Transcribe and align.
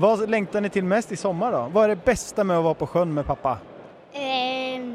Vad 0.00 0.30
längtar 0.30 0.60
ni 0.60 0.70
till 0.70 0.84
mest 0.84 1.12
i 1.12 1.16
sommar 1.16 1.52
då? 1.52 1.68
Vad 1.72 1.84
är 1.84 1.88
det 1.88 2.04
bästa 2.04 2.44
med 2.44 2.56
att 2.58 2.64
vara 2.64 2.74
på 2.74 2.86
sjön 2.86 3.14
med 3.14 3.26
pappa? 3.26 3.58
Eh, 4.12 4.94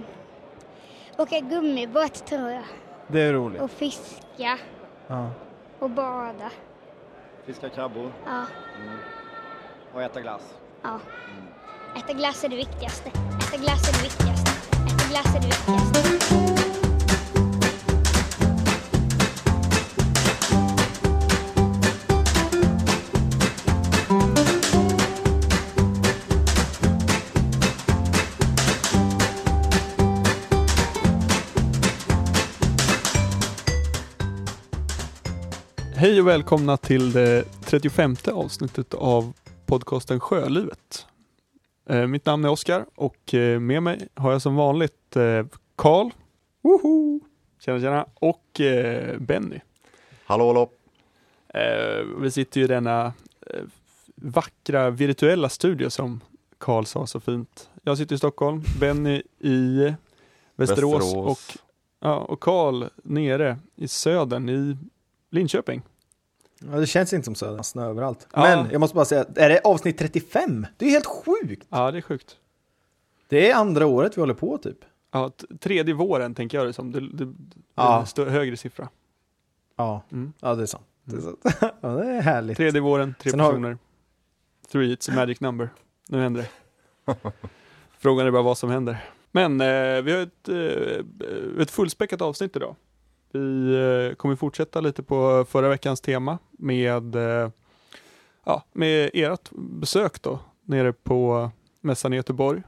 åka 1.18 1.40
gummibåt 1.40 2.26
tror 2.26 2.50
jag. 2.52 2.64
Det 3.08 3.22
är 3.22 3.34
roligt. 3.34 3.62
Och 3.62 3.72
fiska 3.72 4.58
Ja. 5.08 5.30
och 5.80 5.90
bada. 5.90 6.50
Fiska 7.46 7.70
krabbor 7.70 8.12
Ja, 8.26 8.46
och 9.94 10.02
äta 10.02 10.22
glass. 10.22 10.42
ja. 10.84 11.00
Äta 11.98 12.14
glass 12.14 12.44
är 12.44 12.50
det 12.50 12.56
viktigaste. 12.56 13.10
Äta 13.10 13.58
glass 13.58 13.90
är 13.90 13.94
det 13.98 14.04
viktigaste. 14.04 14.52
Äta 14.72 15.10
glass 15.10 15.36
är 15.36 15.40
det 15.42 15.48
viktigaste. 15.48 16.53
Hej 36.14 36.22
och 36.22 36.28
välkomna 36.28 36.78
till 36.78 37.12
det 37.12 37.44
35 37.62 38.16
avsnittet 38.34 38.94
av 38.94 39.34
podcasten 39.66 40.20
Sjölivet. 40.20 41.08
Eh, 41.90 42.08
mitt 42.08 42.26
namn 42.26 42.46
är 42.46 42.50
Oskar 42.50 42.86
och 42.96 43.34
eh, 43.34 43.60
med 43.60 43.84
mig 43.84 44.08
har 44.16 44.32
jag 44.32 44.42
som 44.42 44.56
vanligt 44.56 45.16
eh, 45.16 45.46
Karl. 45.76 46.10
Woho! 46.62 47.20
Tjena 47.60 47.80
tjena! 47.80 48.06
Och 48.14 48.62
eh, 48.62 49.18
Benny. 49.20 49.60
Hallå 50.26 50.48
hallå! 50.48 50.70
Eh, 51.48 52.06
vi 52.22 52.32
sitter 52.32 52.60
ju 52.60 52.64
i 52.64 52.68
denna 52.68 53.06
eh, 53.48 53.64
vackra 54.16 54.90
virtuella 54.90 55.50
studio 55.50 55.90
som 55.90 56.22
Karl 56.58 56.84
sa 56.84 57.08
så 57.08 57.20
fint. 57.20 57.70
Jag 57.84 57.98
sitter 57.98 58.16
i 58.16 58.18
Stockholm, 58.18 58.64
Benny 58.80 59.22
i 59.40 59.94
Västerås, 60.56 60.94
Västerås. 60.94 61.14
och 61.14 61.58
ja, 62.00 62.18
och 62.18 62.40
Karl 62.40 62.86
nere 63.04 63.60
i 63.76 63.88
södern 63.88 64.50
i 64.50 64.78
Linköping. 65.30 65.82
Ja, 66.72 66.78
det 66.80 66.88
känns 66.88 67.14
inte 67.14 67.26
som 67.26 67.36
södern, 67.36 67.64
snö 67.64 67.86
överallt. 67.90 68.28
Ja. 68.34 68.42
Men 68.42 68.72
jag 68.72 68.80
måste 68.80 68.96
bara 68.96 69.06
säga, 69.06 69.26
är 69.36 69.50
det 69.50 69.62
avsnitt 69.64 69.98
35? 69.98 70.66
Det 70.78 70.86
är 70.86 70.90
helt 70.90 71.06
sjukt! 71.06 71.68
Ja, 71.70 71.92
det 71.92 71.98
är 71.98 72.02
sjukt. 72.02 72.38
Det 73.28 73.52
är 73.52 73.56
andra 73.56 73.86
året 73.86 74.18
vi 74.18 74.22
håller 74.22 74.34
på 74.34 74.58
typ. 74.58 74.78
Ja, 75.12 75.32
tredje 75.60 75.94
våren 75.94 76.36
tänker 76.36 76.58
jag 76.58 76.68
det 76.68 76.74
som. 76.74 76.92
Det, 76.92 77.00
det, 77.00 77.26
det 77.26 77.34
Ja. 77.76 77.96
är 77.96 78.00
en 78.00 78.06
stö- 78.06 78.30
högre 78.30 78.58
siffra. 78.58 78.90
Ja, 79.76 80.02
Mm. 80.12 80.34
ja 80.40 80.56
det 80.56 80.62
är 80.62 80.66
sant. 80.66 80.86
Det 81.04 81.16
är, 81.16 81.22
sant. 81.22 81.40
ja, 81.82 81.90
det 81.90 82.06
är 82.10 82.22
härligt. 82.22 82.58
Tredje 82.58 82.82
våren, 82.82 83.16
tre 83.20 83.32
Sen 83.32 83.40
har- 83.40 83.50
personer. 83.50 83.78
Three, 84.72 84.96
it's 84.96 85.12
a 85.12 85.14
magic 85.16 85.40
number. 85.40 85.70
Nu 86.10 86.22
händer 86.22 86.42
det. 87.06 87.16
Frågan 87.98 88.28
är 88.28 88.32
bara 88.32 88.42
vad 88.42 88.58
som 88.58 88.70
händer. 88.70 88.98
Men 89.32 89.62
eh, 89.62 90.02
vi 90.02 90.12
har 90.12 90.20
ett, 90.22 90.50
eh, 90.50 91.62
ett 91.62 91.72
fullspäckat 91.72 92.22
avsnitt 92.22 92.56
idag. 92.56 92.76
Vi 93.34 93.76
eh, 94.10 94.16
kommer 94.16 94.36
fortsätta 94.36 94.82
lite 94.82 95.04
på 95.04 95.46
förra 95.50 95.70
veckans 95.70 96.02
tema 96.02 96.38
med, 96.52 97.16
eh, 97.16 97.50
ja, 98.46 98.64
med 98.74 99.10
ert 99.14 99.50
besök 99.52 100.22
då 100.22 100.40
nere 100.62 100.94
på 100.94 101.52
mässan 101.82 102.14
i 102.14 102.16
Göteborg. 102.16 102.64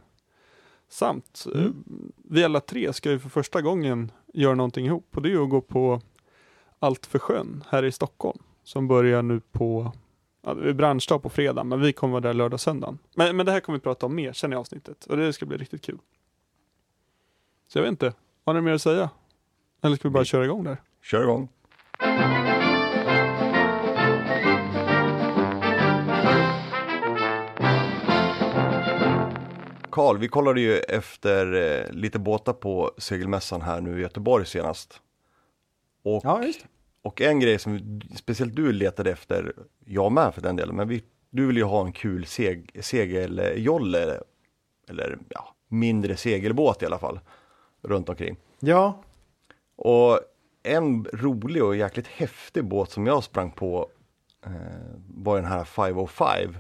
Samt 0.90 1.48
eh, 1.56 1.62
Mm. 1.62 1.84
vi 2.30 2.44
alla 2.44 2.60
tre 2.60 2.94
ska 2.94 3.12
ju 3.12 3.20
för 3.20 3.30
första 3.30 3.62
gången 3.62 4.12
göra 4.34 4.56
någonting 4.56 4.86
ihop 4.86 5.08
och 5.16 5.22
det 5.22 5.32
är 5.32 5.44
att 5.44 5.50
gå 5.50 5.62
på 5.62 6.02
Allt 6.80 7.06
för 7.06 7.20
sjön 7.20 7.64
här 7.70 7.84
i 7.86 7.92
Stockholm 7.92 8.40
som 8.64 8.88
börjar 8.88 9.22
nu 9.22 9.40
på 9.52 9.92
ja, 10.42 10.54
branschdag 10.74 11.24
på 11.24 11.30
fredag 11.30 11.64
men 11.64 11.82
vi 11.82 11.94
kommer 11.94 12.12
vara 12.12 12.22
där 12.22 12.34
lördag 12.34 12.54
och 12.54 12.62
söndag. 12.62 12.98
Men, 13.16 13.38
men 13.38 13.46
det 13.46 13.52
här 13.52 13.60
kommer 13.60 13.80
vi 13.80 13.84
prata 13.84 14.06
om 14.06 14.16
mer 14.16 14.34
sen 14.34 14.54
i 14.54 14.56
avsnittet 14.56 15.06
och 15.06 15.18
det 15.18 15.34
ska 15.34 15.46
bli 15.46 15.58
riktigt 15.58 15.82
kul. 15.86 15.98
Så 17.68 17.78
jag 17.78 17.84
vet 17.84 17.90
inte, 17.90 18.14
har 18.46 18.54
ni 18.54 18.62
mer 18.62 18.74
att 18.74 18.82
säga? 18.82 19.10
Eller 19.82 19.96
ska 19.96 20.08
vi 20.08 20.14
bara 20.14 20.20
Vi- 20.20 20.26
köra 20.26 20.46
igång 20.46 20.64
där? 20.64 20.78
Kör 21.02 21.24
igång! 21.24 21.50
Karl, 29.90 30.18
vi 30.18 30.28
kollade 30.28 30.62
ju 30.62 30.78
efter 30.78 31.54
eh, 31.54 31.92
lite 31.94 32.20
båtar 32.20 32.54
på 32.54 32.92
segelmässan 32.98 33.62
här 33.62 33.82
nu 33.82 33.98
i 34.00 34.02
Göteborg 34.02 34.46
senast. 34.46 35.02
Och, 36.04 36.22
Ja, 36.26 36.44
och 37.02 37.22
en 37.22 37.40
grej 37.40 37.60
som 37.60 38.02
speciellt 38.16 38.56
du 38.56 38.72
letade 38.72 39.12
efter, 39.12 39.54
jag 39.86 40.12
med 40.12 40.34
för 40.34 40.42
den 40.42 40.56
delen, 40.56 40.76
men 40.76 40.88
vi, 40.88 41.04
du 41.30 41.46
vill 41.48 41.58
ju 41.58 41.64
ha 41.64 41.86
en 41.86 41.92
kul 41.92 42.26
seg, 42.26 42.72
segeljolle, 42.84 44.20
eller 44.90 45.18
ja, 45.30 45.56
mindre 45.68 46.16
segelbåt 46.18 46.84
i 46.84 46.86
alla 46.86 47.00
fall, 47.00 47.20
runt 47.82 48.10
omkring. 48.10 48.38
Ja, 48.60 49.04
Och 49.76 50.20
en 50.64 51.08
rolig 51.14 51.64
och 51.64 51.76
jäkligt 51.76 52.08
häftig 52.08 52.66
båt 52.66 52.92
som 52.92 53.08
jag 53.08 53.24
sprang 53.24 53.52
på 53.52 53.90
eh, 54.46 54.52
var 55.08 55.36
den 55.36 55.46
här 55.46 55.64
505. 55.64 56.58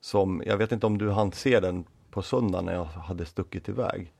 Som, 0.00 0.42
jag 0.46 0.56
vet 0.56 0.72
inte 0.72 0.86
om 0.86 0.98
du 0.98 1.10
hann 1.10 1.32
se 1.32 1.60
den 1.60 1.84
på 2.10 2.22
söndag 2.22 2.60
när 2.60 2.74
jag 2.74 2.84
hade 2.84 3.24
stuckit 3.24 3.68
iväg. 3.68 4.12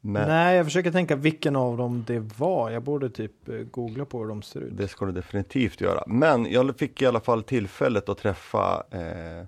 Men 0.00 0.28
nej 0.28 0.56
jag 0.56 0.66
försöker 0.66 0.90
tänka 0.90 1.16
vilken 1.16 1.56
av 1.56 1.76
dem 1.76 2.04
det 2.06 2.18
var. 2.18 2.70
Jag 2.70 2.82
borde 2.82 3.10
typ 3.10 3.48
eh, 3.48 3.54
googla 3.54 4.04
på 4.04 4.18
hur 4.18 4.28
de 4.28 4.42
ser 4.42 4.60
ut. 4.60 4.76
det 4.76 4.88
ska 4.88 5.06
du 5.06 5.12
definitivt 5.12 5.80
göra. 5.80 6.04
Men 6.06 6.52
jag 6.52 6.78
fick 6.78 7.02
i 7.02 7.06
alla 7.06 7.20
fall 7.20 7.42
tillfället 7.42 8.08
att 8.08 8.18
träffa 8.18 8.84
eh, 8.90 9.46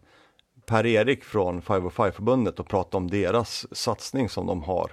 Per-Erik 0.67 1.25
från 1.25 1.63
505-förbundet 1.63 2.61
och 2.61 2.69
prata 2.69 2.97
om 2.97 3.11
deras 3.11 3.67
satsning 3.77 4.29
som 4.29 4.47
de 4.47 4.63
har 4.63 4.93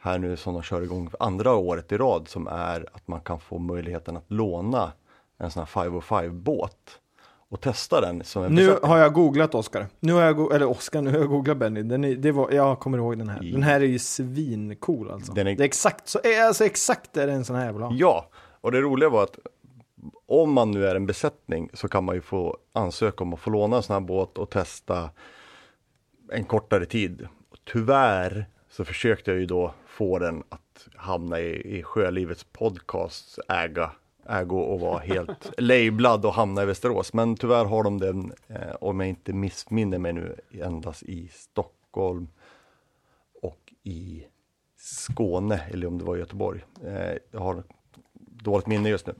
här 0.00 0.18
nu 0.18 0.36
som 0.36 0.54
de 0.54 0.62
kör 0.62 0.82
igång 0.82 1.10
andra 1.20 1.54
året 1.54 1.92
i 1.92 1.96
rad 1.96 2.28
som 2.28 2.46
är 2.48 2.86
att 2.92 3.08
man 3.08 3.20
kan 3.20 3.40
få 3.40 3.58
möjligheten 3.58 4.16
att 4.16 4.24
låna 4.30 4.92
en 5.38 5.50
sån 5.50 5.60
här 5.74 5.84
505-båt 5.90 6.76
och 7.48 7.60
testa 7.60 8.00
den 8.00 8.22
Nu 8.48 8.78
har 8.82 8.98
jag 8.98 9.12
googlat 9.12 9.54
Oscar. 9.54 9.86
Nu 10.00 10.12
har 10.12 10.22
jag, 10.22 10.36
go- 10.36 10.50
eller 10.50 10.66
Oscar, 10.68 11.02
nu 11.02 11.10
har 11.10 11.18
jag 11.18 11.28
googlat 11.28 11.56
Benny. 11.56 11.82
Den 11.82 12.04
är, 12.04 12.14
det 12.16 12.32
var, 12.32 12.50
jag 12.52 12.78
kommer 12.80 12.98
ihåg 12.98 13.18
den 13.18 13.28
här. 13.28 13.40
Den 13.52 13.62
här 13.62 13.80
är 13.80 13.84
ju 13.84 13.98
svincool 13.98 15.10
alltså. 15.10 15.32
Den 15.32 15.46
är- 15.46 15.56
Det 15.56 15.62
är 15.62 15.64
exakt 15.64 16.08
så, 16.08 16.18
eh, 16.24 16.46
alltså 16.46 16.64
exakt 16.64 17.16
är 17.16 17.26
det 17.26 17.32
en 17.32 17.44
sån 17.44 17.56
här 17.56 17.66
jag 17.66 17.72
vill 17.72 17.82
ha. 17.82 17.92
Ja, 17.94 18.28
och 18.60 18.72
det 18.72 18.80
roliga 18.80 19.08
var 19.08 19.22
att 19.22 19.38
om 20.26 20.52
man 20.52 20.70
nu 20.70 20.86
är 20.86 20.94
en 20.94 21.06
besättning 21.06 21.70
så 21.74 21.88
kan 21.88 22.04
man 22.04 22.14
ju 22.14 22.20
få 22.20 22.56
ansöka 22.72 23.24
om 23.24 23.34
att 23.34 23.40
få 23.40 23.50
låna 23.50 23.76
en 23.76 23.82
sån 23.82 23.94
här 23.94 24.00
båt 24.00 24.38
och 24.38 24.50
testa 24.50 25.10
en 26.32 26.44
kortare 26.44 26.86
tid. 26.86 27.28
Tyvärr 27.72 28.46
så 28.70 28.84
försökte 28.84 29.30
jag 29.30 29.40
ju 29.40 29.46
då 29.46 29.74
få 30.00 30.18
den 30.18 30.42
att 30.48 30.88
hamna 30.96 31.40
i, 31.40 31.78
i 31.78 31.82
Sjölivets 31.82 32.44
podcast 32.44 33.38
äga, 33.48 33.90
ägo 34.28 34.60
och 34.60 34.80
vara 34.80 34.98
helt 34.98 35.52
lablad 35.58 36.24
och 36.24 36.32
hamna 36.32 36.62
i 36.62 36.66
Västerås. 36.66 37.12
Men 37.12 37.36
tyvärr 37.36 37.64
har 37.64 37.82
de 37.82 38.00
den, 38.00 38.32
eh, 38.48 38.74
om 38.80 39.00
jag 39.00 39.08
inte 39.08 39.32
missminner 39.32 39.98
mig 39.98 40.12
nu, 40.12 40.36
endast 40.52 41.02
i 41.02 41.28
Stockholm 41.28 42.28
och 43.42 43.72
i 43.82 44.26
Skåne, 44.76 45.60
eller 45.70 45.86
om 45.86 45.98
det 45.98 46.04
var 46.04 46.16
Göteborg. 46.16 46.64
Eh, 46.84 47.16
jag 47.30 47.40
har 47.40 47.62
dåligt 48.42 48.66
minne 48.66 48.88
just 48.88 49.06
nu. 49.06 49.14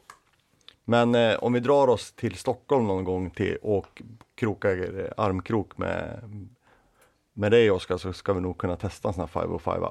Men 0.84 1.14
eh, 1.14 1.38
om 1.38 1.52
vi 1.52 1.60
drar 1.60 1.88
oss 1.88 2.12
till 2.12 2.34
Stockholm 2.34 2.86
någon 2.86 3.04
gång 3.04 3.30
till 3.30 3.56
och 3.62 4.02
krokar 4.34 5.00
eh, 5.00 5.24
armkrok 5.24 5.78
med, 5.78 6.20
med 7.32 7.52
dig 7.52 7.70
Oskar 7.70 7.96
så 7.96 8.12
ska 8.12 8.32
vi 8.32 8.40
nog 8.40 8.58
kunna 8.58 8.76
testa 8.76 9.08
en 9.08 9.14
sån 9.14 9.20
här 9.20 9.28
505. 9.28 9.82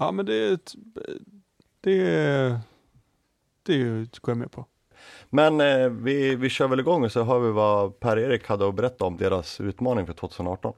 Ja 0.00 0.12
men 0.12 0.26
det 0.26 0.74
det, 1.80 2.60
det 3.62 4.20
går 4.20 4.32
jag 4.32 4.36
med 4.36 4.50
på. 4.50 4.66
Men 5.30 5.60
eh, 5.60 5.88
vi, 5.88 6.36
vi 6.36 6.48
kör 6.48 6.68
väl 6.68 6.80
igång 6.80 7.04
och 7.04 7.12
så 7.12 7.22
hör 7.22 7.38
vi 7.38 7.50
vad 7.50 8.00
Per-Erik 8.00 8.48
hade 8.48 8.68
att 8.68 8.74
berätta 8.74 9.04
om 9.04 9.16
deras 9.16 9.60
utmaning 9.60 10.06
för 10.06 10.12
2018. 10.12 10.72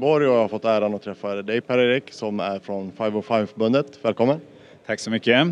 Göteborg 0.00 0.26
och 0.26 0.34
jag 0.34 0.40
har 0.40 0.48
fått 0.48 0.64
äran 0.64 0.94
att 0.94 1.02
träffa 1.02 1.42
dig 1.42 1.60
Per-Erik 1.60 2.12
som 2.12 2.40
är 2.40 2.58
från 2.58 2.92
505-förbundet. 2.92 3.98
Välkommen! 4.02 4.40
Tack 4.86 5.00
så 5.00 5.10
mycket. 5.10 5.46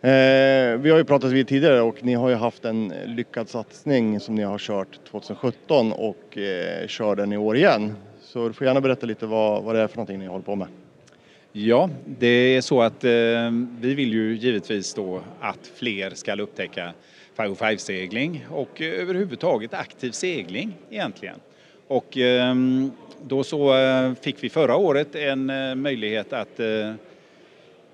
Eh, 0.00 0.78
vi 0.80 0.90
har 0.90 0.98
ju 0.98 1.04
pratat 1.04 1.32
vid 1.32 1.48
tidigare 1.48 1.80
och 1.80 2.04
ni 2.04 2.14
har 2.14 2.28
ju 2.28 2.34
haft 2.34 2.64
en 2.64 2.92
lyckad 3.06 3.48
satsning 3.48 4.20
som 4.20 4.34
ni 4.34 4.42
har 4.42 4.58
kört 4.58 5.04
2017 5.10 5.92
och 5.92 6.38
eh, 6.38 6.86
kör 6.86 7.16
den 7.16 7.32
i 7.32 7.36
år 7.36 7.56
igen. 7.56 7.94
Så 8.20 8.48
du 8.48 8.54
får 8.54 8.66
gärna 8.66 8.80
berätta 8.80 9.06
lite 9.06 9.26
vad, 9.26 9.62
vad 9.62 9.74
det 9.74 9.80
är 9.80 9.86
för 9.86 9.96
någonting 9.96 10.18
ni 10.18 10.26
håller 10.26 10.44
på 10.44 10.56
med. 10.56 10.68
Ja, 11.52 11.90
det 12.18 12.26
är 12.26 12.60
så 12.60 12.82
att 12.82 13.04
eh, 13.04 13.10
vi 13.80 13.94
vill 13.94 14.12
ju 14.12 14.36
givetvis 14.36 14.94
då 14.94 15.20
att 15.40 15.70
fler 15.74 16.10
ska 16.10 16.36
upptäcka 16.36 16.92
505-segling 17.36 18.46
och 18.50 18.82
eh, 18.82 19.00
överhuvudtaget 19.00 19.74
aktiv 19.74 20.10
segling 20.10 20.74
egentligen. 20.90 21.36
Och 21.86 22.18
eh, 22.18 22.54
då 23.26 23.44
så 23.44 23.76
eh, 23.76 24.14
fick 24.14 24.44
vi 24.44 24.48
förra 24.48 24.76
året 24.76 25.14
en 25.14 25.50
eh, 25.50 25.74
möjlighet 25.74 26.32
att 26.32 26.60
eh, 26.60 26.92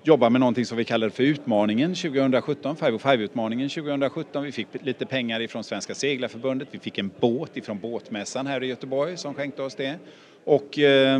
jobba 0.03 0.29
med 0.29 0.39
någonting 0.39 0.65
som 0.65 0.77
vi 0.77 0.83
kallar 0.83 1.09
för 1.09 1.23
Utmaningen 1.23 1.95
2017, 1.95 2.75
505-utmaningen 2.75 3.69
2017. 3.69 4.43
Vi 4.43 4.51
fick 4.51 4.67
lite 4.81 5.05
pengar 5.05 5.39
ifrån 5.39 5.63
Svenska 5.63 5.95
Seglarförbundet, 5.95 6.67
vi 6.71 6.79
fick 6.79 6.97
en 6.97 7.11
båt 7.19 7.57
ifrån 7.57 7.79
Båtmässan 7.79 8.47
här 8.47 8.63
i 8.63 8.67
Göteborg 8.67 9.17
som 9.17 9.33
skänkte 9.33 9.61
oss 9.61 9.75
det. 9.75 9.95
Och 10.43 10.79
eh, 10.79 11.19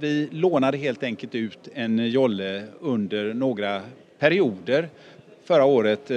vi 0.00 0.28
lånade 0.32 0.78
helt 0.78 1.02
enkelt 1.02 1.34
ut 1.34 1.68
en 1.74 2.10
jolle 2.10 2.62
under 2.80 3.34
några 3.34 3.82
perioder 4.18 4.88
förra 5.50 5.64
året 5.64 6.10
eh, 6.10 6.16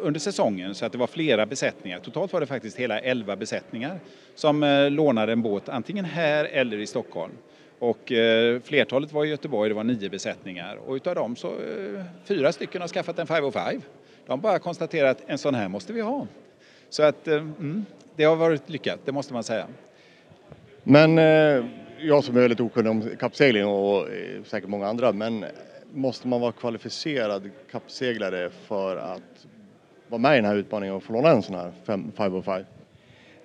under 0.00 0.20
säsongen 0.20 0.74
så 0.74 0.86
att 0.86 0.92
det 0.92 0.98
var 0.98 1.06
flera 1.06 1.46
besättningar. 1.46 2.00
Totalt 2.00 2.32
var 2.32 2.40
det 2.40 2.46
faktiskt 2.46 2.76
hela 2.76 3.00
11 3.00 3.36
besättningar 3.36 4.00
som 4.34 4.62
eh, 4.62 4.90
lånade 4.90 5.32
en 5.32 5.42
båt 5.42 5.68
antingen 5.68 6.04
här 6.04 6.44
eller 6.44 6.76
i 6.78 6.86
Stockholm. 6.86 7.32
Och 7.78 8.12
eh, 8.12 8.60
flertalet 8.60 9.12
var 9.12 9.24
i 9.24 9.28
Göteborg, 9.28 9.68
det 9.68 9.74
var 9.74 9.84
nio 9.84 10.08
besättningar 10.08 10.76
och 10.86 10.94
utav 10.94 11.14
dem 11.14 11.36
så 11.36 11.48
eh, 11.48 12.02
fyra 12.24 12.52
stycken 12.52 12.80
har 12.80 12.88
skaffat 12.88 13.18
en 13.18 13.26
505. 13.26 13.82
De 14.26 14.40
bara 14.40 14.58
konstaterat 14.58 15.16
att 15.16 15.30
en 15.30 15.38
sån 15.38 15.54
här 15.54 15.68
måste 15.68 15.92
vi 15.92 16.00
ha. 16.00 16.26
Så 16.90 17.02
att 17.02 17.28
eh, 17.28 17.34
mm, 17.34 17.84
det 18.16 18.24
har 18.24 18.36
varit 18.36 18.70
lyckat, 18.70 19.00
det 19.04 19.12
måste 19.12 19.32
man 19.32 19.44
säga. 19.44 19.66
Men 20.82 21.18
eh, 21.18 21.64
jag 22.00 22.24
som 22.24 22.36
är 22.36 22.40
väldigt 22.40 22.60
okunnig 22.60 22.90
om 22.90 23.10
kappsegling 23.20 23.66
och 23.66 24.06
säkert 24.44 24.68
många 24.68 24.86
andra, 24.86 25.12
men 25.12 25.44
måste 25.94 26.28
man 26.28 26.40
vara 26.40 26.52
kvalificerad 26.52 27.50
kappseglare 27.70 28.50
för 28.66 28.96
att 28.96 29.46
vara 30.08 30.20
med 30.20 30.32
i 30.32 30.36
den 30.36 30.44
här 30.44 30.56
utmaningen 30.56 30.94
och 30.94 31.02
få 31.02 31.12
låna 31.12 31.30
en 31.30 31.42
sån 31.42 31.54
här 31.54 31.72
505? 32.16 32.64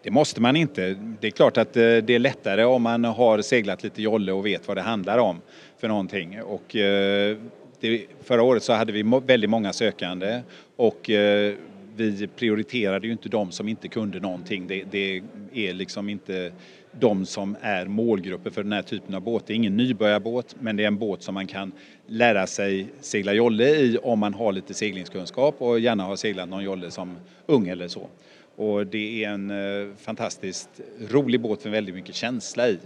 Det 0.03 0.11
måste 0.11 0.41
man 0.41 0.55
inte. 0.55 0.95
Det 1.19 1.27
är 1.27 1.31
klart 1.31 1.57
att 1.57 1.77
eh, 1.77 1.81
det 1.81 2.09
är 2.09 2.19
lättare 2.19 2.63
om 2.63 2.81
man 2.81 3.03
har 3.03 3.41
seglat 3.41 3.83
lite 3.83 4.01
jolle 4.01 4.31
och 4.31 4.45
vet 4.45 4.67
vad 4.67 4.77
det 4.77 4.81
handlar 4.81 5.17
om 5.17 5.41
för 5.77 5.87
någonting. 5.87 6.41
Och 6.41 6.75
eh, 6.75 7.37
det, 7.79 8.05
förra 8.23 8.43
året 8.43 8.63
så 8.63 8.73
hade 8.73 8.91
vi 8.91 9.03
väldigt 9.25 9.49
många 9.49 9.73
sökande 9.73 10.41
och 10.75 11.09
eh, 11.09 11.53
vi 11.95 12.27
prioriterade 12.27 13.07
ju 13.07 13.13
inte 13.13 13.29
de 13.29 13.51
som 13.51 13.67
inte 13.67 13.87
kunde 13.87 14.19
någonting. 14.19 14.67
Det, 14.67 14.83
det 14.91 15.21
är 15.53 15.73
liksom 15.73 16.09
inte 16.09 16.51
de 16.99 17.25
som 17.25 17.57
är 17.61 17.85
målgrupper 17.85 18.49
för 18.49 18.63
den 18.63 18.71
här 18.71 18.81
typen 18.81 19.15
av 19.15 19.21
båt. 19.21 19.43
Det 19.47 19.53
är 19.53 19.55
ingen 19.55 19.77
nybörjarbåt 19.77 20.55
men 20.59 20.75
det 20.75 20.83
är 20.83 20.87
en 20.87 20.97
båt 20.97 21.21
som 21.21 21.33
man 21.33 21.47
kan 21.47 21.71
lära 22.07 22.47
sig 22.47 22.87
segla 23.01 23.33
jolle 23.33 23.69
i 23.69 23.97
om 24.03 24.19
man 24.19 24.33
har 24.33 24.51
lite 24.51 24.73
seglingskunskap 24.73 25.55
och 25.57 25.79
gärna 25.79 26.03
har 26.03 26.15
seglat 26.15 26.49
någon 26.49 26.63
jolle 26.63 26.91
som 26.91 27.15
ung 27.45 27.67
eller 27.67 27.87
så. 27.87 28.07
Och 28.55 28.87
det 28.87 29.23
är 29.23 29.29
en 29.29 29.49
eh, 29.49 29.95
fantastiskt 29.97 30.69
rolig 31.09 31.41
båt 31.41 31.63
med 31.63 31.71
väldigt 31.71 31.95
mycket 31.95 32.15
känsla 32.15 32.67
i. 32.67 32.79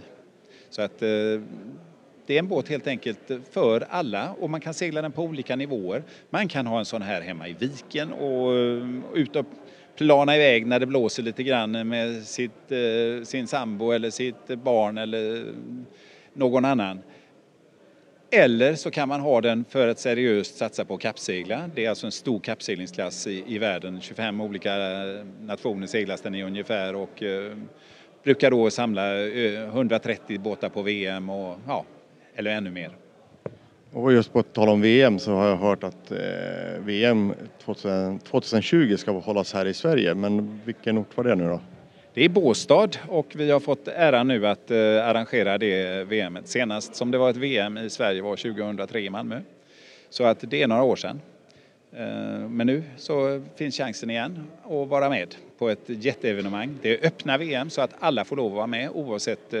Så 0.70 0.82
att 0.82 1.02
eh, 1.02 1.08
det 2.26 2.34
är 2.34 2.38
en 2.38 2.48
båt 2.48 2.68
helt 2.68 2.86
enkelt 2.86 3.30
för 3.50 3.86
alla 3.90 4.32
och 4.40 4.50
man 4.50 4.60
kan 4.60 4.74
segla 4.74 5.02
den 5.02 5.12
på 5.12 5.22
olika 5.22 5.56
nivåer. 5.56 6.02
Man 6.30 6.48
kan 6.48 6.66
ha 6.66 6.78
en 6.78 6.84
sån 6.84 7.02
här 7.02 7.20
hemma 7.20 7.48
i 7.48 7.56
viken 7.58 8.12
och 8.12 8.56
eh, 8.56 8.88
ut 9.14 9.36
plana 9.98 10.36
iväg 10.36 10.66
när 10.66 10.80
det 10.80 10.86
blåser 10.86 11.22
lite 11.22 11.42
grann 11.42 11.88
med 11.88 12.22
sitt, 12.22 12.72
eh, 12.72 13.24
sin 13.24 13.46
sambo 13.46 13.90
eller 13.90 14.10
sitt 14.10 14.46
barn 14.46 14.98
eller 14.98 15.54
någon 16.32 16.64
annan. 16.64 17.02
Eller 18.30 18.74
så 18.74 18.90
kan 18.90 19.08
man 19.08 19.20
ha 19.20 19.40
den 19.40 19.64
för 19.68 19.88
att 19.88 19.98
seriöst 19.98 20.56
satsa 20.56 20.84
på 20.84 20.96
kappsegla. 20.96 21.70
Det 21.74 21.84
är 21.84 21.90
alltså 21.90 22.06
en 22.06 22.12
stor 22.12 22.40
kappseglingsklass 22.40 23.26
i, 23.26 23.44
i 23.46 23.58
världen. 23.58 24.00
25 24.00 24.40
olika 24.40 24.74
eh, 24.74 25.24
nationer 25.40 25.86
seglas 25.86 26.20
den 26.20 26.34
i 26.34 26.42
ungefär 26.42 26.94
och 26.94 27.22
eh, 27.22 27.56
brukar 28.24 28.50
då 28.50 28.70
samla 28.70 29.26
eh, 29.26 29.62
130 29.62 30.40
båtar 30.40 30.68
på 30.68 30.82
VM 30.82 31.30
och 31.30 31.58
ja, 31.66 31.84
eller 32.34 32.50
ännu 32.50 32.70
mer. 32.70 33.07
Och 33.92 34.12
just 34.12 34.32
på 34.32 34.42
tal 34.42 34.68
om 34.68 34.80
VM 34.80 35.18
så 35.18 35.32
har 35.32 35.48
jag 35.48 35.56
hört 35.56 35.84
att 35.84 36.10
eh, 36.10 36.18
VM 36.80 37.34
2020 38.30 38.96
ska 38.96 39.10
hållas 39.10 39.54
här 39.54 39.66
i 39.66 39.74
Sverige. 39.74 40.14
Men 40.14 40.60
vilken 40.64 40.98
ort 40.98 41.16
var 41.16 41.24
det 41.24 41.34
nu 41.34 41.48
då? 41.48 41.60
Det 42.14 42.24
är 42.24 42.28
Båstad 42.28 42.88
och 43.08 43.26
vi 43.34 43.50
har 43.50 43.60
fått 43.60 43.88
äran 43.88 44.28
nu 44.28 44.46
att 44.46 44.70
eh, 44.70 44.76
arrangera 44.78 45.58
det 45.58 46.04
VMet. 46.04 46.48
Senast 46.48 46.94
som 46.94 47.10
det 47.10 47.18
var 47.18 47.30
ett 47.30 47.36
VM 47.36 47.78
i 47.78 47.90
Sverige 47.90 48.22
var 48.22 48.36
2003 48.36 49.00
i 49.00 49.10
Malmö. 49.10 49.40
Så 50.10 50.24
att 50.24 50.38
det 50.40 50.62
är 50.62 50.68
några 50.68 50.82
år 50.82 50.96
sedan. 50.96 51.20
Eh, 51.92 52.48
men 52.48 52.66
nu 52.66 52.82
så 52.96 53.42
finns 53.56 53.76
chansen 53.76 54.10
igen 54.10 54.46
att 54.64 54.88
vara 54.88 55.08
med 55.08 55.34
på 55.58 55.68
ett 55.68 55.84
jätteevenemang. 55.86 56.78
Det 56.82 56.98
är 56.98 57.06
öppna 57.06 57.38
VM 57.38 57.70
så 57.70 57.80
att 57.80 57.94
alla 57.98 58.24
får 58.24 58.36
lov 58.36 58.46
att 58.46 58.56
vara 58.56 58.66
med 58.66 58.90
oavsett 58.90 59.54
eh, 59.54 59.60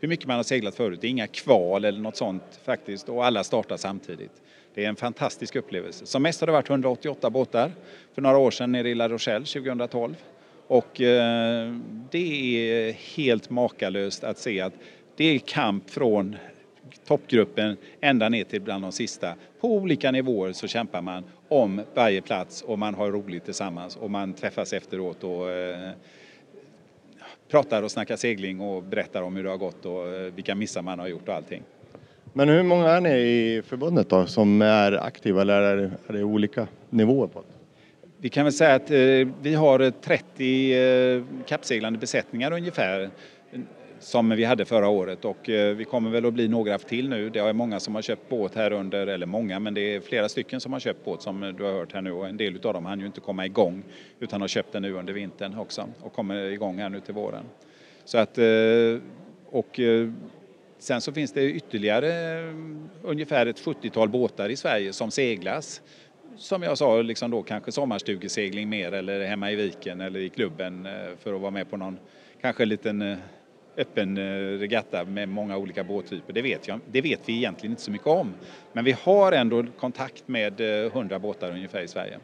hur 0.00 0.08
mycket 0.08 0.26
man 0.26 0.36
har 0.36 0.42
seglat 0.42 0.74
förut. 0.74 0.98
Det 1.00 1.06
är 1.06 1.10
inga 1.10 1.26
kval 1.26 1.84
eller 1.84 2.00
något 2.00 2.16
sånt 2.16 2.60
faktiskt 2.64 3.08
och 3.08 3.26
alla 3.26 3.44
startar 3.44 3.76
samtidigt. 3.76 4.32
Det 4.74 4.84
är 4.84 4.88
en 4.88 4.96
fantastisk 4.96 5.56
upplevelse. 5.56 6.06
Som 6.06 6.22
mest 6.22 6.40
har 6.40 6.46
det 6.46 6.52
varit 6.52 6.70
188 6.70 7.30
båtar 7.30 7.72
för 8.14 8.22
några 8.22 8.38
år 8.38 8.50
sedan 8.50 8.72
nere 8.72 8.88
i 8.88 8.94
La 8.94 9.08
Rochelle 9.08 9.46
2012. 9.46 10.14
Och 10.66 11.00
eh, 11.00 11.74
det 12.10 12.58
är 12.88 12.92
helt 12.92 13.50
makalöst 13.50 14.24
att 14.24 14.38
se 14.38 14.60
att 14.60 14.74
det 15.16 15.24
är 15.24 15.38
kamp 15.38 15.90
från 15.90 16.36
toppgruppen 17.06 17.76
ända 18.00 18.28
ner 18.28 18.44
till 18.44 18.60
bland 18.60 18.84
de 18.84 18.92
sista. 18.92 19.34
På 19.60 19.76
olika 19.76 20.10
nivåer 20.10 20.52
så 20.52 20.66
kämpar 20.68 21.02
man 21.02 21.24
om 21.48 21.82
varje 21.94 22.20
plats 22.20 22.62
och 22.62 22.78
man 22.78 22.94
har 22.94 23.10
roligt 23.10 23.44
tillsammans 23.44 23.96
och 23.96 24.10
man 24.10 24.34
träffas 24.34 24.72
efteråt 24.72 25.24
och 25.24 25.50
eh, 25.50 25.90
pratar 27.50 27.82
och 27.82 27.90
snackar 27.90 28.16
segling 28.16 28.60
och 28.60 28.82
berättar 28.82 29.22
om 29.22 29.36
hur 29.36 29.44
det 29.44 29.50
har 29.50 29.56
gått 29.56 29.86
och 29.86 30.08
eh, 30.08 30.34
vilka 30.34 30.54
missar 30.54 30.82
man 30.82 30.98
har 30.98 31.08
gjort 31.08 31.28
och 31.28 31.34
allting. 31.34 31.62
Men 32.32 32.48
hur 32.48 32.62
många 32.62 32.90
är 32.90 33.00
ni 33.00 33.10
i 33.10 33.62
förbundet 33.66 34.08
då 34.08 34.26
som 34.26 34.62
är 34.62 34.92
aktiva 34.92 35.40
eller 35.40 35.62
är 35.62 35.76
det, 35.76 35.90
är 36.06 36.12
det 36.12 36.22
olika 36.22 36.66
nivåer 36.90 37.26
på 37.26 37.40
det? 37.40 37.46
Vi 38.18 38.28
kan 38.28 38.44
väl 38.44 38.52
säga 38.52 38.74
att 38.74 38.90
eh, 38.90 39.28
vi 39.42 39.54
har 39.54 39.90
30 39.90 40.74
eh, 40.74 41.22
kappseglande 41.46 41.98
besättningar 41.98 42.52
ungefär 42.52 43.10
som 44.02 44.30
vi 44.30 44.44
hade 44.44 44.64
förra 44.64 44.88
året 44.88 45.24
och 45.24 45.48
eh, 45.48 45.76
vi 45.76 45.84
kommer 45.84 46.10
väl 46.10 46.26
att 46.26 46.34
bli 46.34 46.48
några 46.48 46.78
till 46.78 47.08
nu. 47.08 47.30
Det 47.30 47.38
är 47.38 47.52
många 47.52 47.80
som 47.80 47.94
har 47.94 48.02
köpt 48.02 48.28
båt 48.28 48.54
här 48.54 48.72
under, 48.72 49.06
eller 49.06 49.26
många, 49.26 49.60
men 49.60 49.74
det 49.74 49.80
är 49.80 50.00
flera 50.00 50.28
stycken 50.28 50.60
som 50.60 50.72
har 50.72 50.80
köpt 50.80 51.04
båt 51.04 51.22
som 51.22 51.54
du 51.58 51.64
har 51.64 51.72
hört 51.72 51.92
här 51.92 52.02
nu 52.02 52.12
och 52.12 52.28
en 52.28 52.36
del 52.36 52.66
av 52.66 52.74
dem 52.74 52.86
hann 52.86 53.00
ju 53.00 53.06
inte 53.06 53.20
komma 53.20 53.46
igång 53.46 53.82
utan 54.20 54.40
har 54.40 54.48
köpt 54.48 54.72
den 54.72 54.82
nu 54.82 54.92
under 54.92 55.12
vintern 55.12 55.58
också 55.58 55.88
och 56.00 56.12
kommer 56.12 56.36
igång 56.50 56.78
här 56.78 56.88
nu 56.88 57.00
till 57.00 57.14
våren. 57.14 57.44
Så 58.04 58.18
att, 58.18 58.38
eh, 58.38 58.44
och 59.50 59.80
eh, 59.80 60.10
sen 60.78 61.00
så 61.00 61.12
finns 61.12 61.32
det 61.32 61.44
ytterligare 61.44 62.12
ungefär 63.02 63.46
ett 63.46 63.60
70-tal 63.60 64.08
båtar 64.08 64.48
i 64.48 64.56
Sverige 64.56 64.92
som 64.92 65.10
seglas 65.10 65.82
som 66.36 66.62
jag 66.62 66.78
sa, 66.78 67.02
liksom 67.02 67.30
då 67.30 67.42
kanske 67.42 67.72
sommarstugesegling 67.72 68.68
mer 68.68 68.92
eller 68.92 69.24
hemma 69.24 69.50
i 69.50 69.56
viken 69.56 70.00
eller 70.00 70.20
i 70.20 70.28
klubben 70.28 70.88
för 71.18 71.34
att 71.34 71.40
vara 71.40 71.50
med 71.50 71.70
på 71.70 71.76
någon 71.76 71.98
kanske 72.40 72.64
liten 72.64 73.16
öppen 73.76 74.18
eh, 74.18 74.58
regatta 74.58 75.04
med 75.04 75.28
många 75.28 75.56
olika 75.56 75.84
båttyper. 75.84 76.32
Det 76.32 76.42
vet, 76.42 76.68
jag, 76.68 76.80
det 76.90 77.00
vet 77.00 77.20
vi 77.26 77.36
egentligen 77.36 77.72
inte 77.72 77.82
så 77.82 77.90
mycket 77.90 78.06
om. 78.06 78.34
Men 78.72 78.84
vi 78.84 78.96
har 79.02 79.32
ändå 79.32 79.64
kontakt 79.78 80.28
med 80.28 80.60
eh, 80.60 80.86
100 80.86 81.18
båtar 81.18 81.50
ungefär 81.50 81.80
i 81.80 81.88
Sverige. 81.88 82.18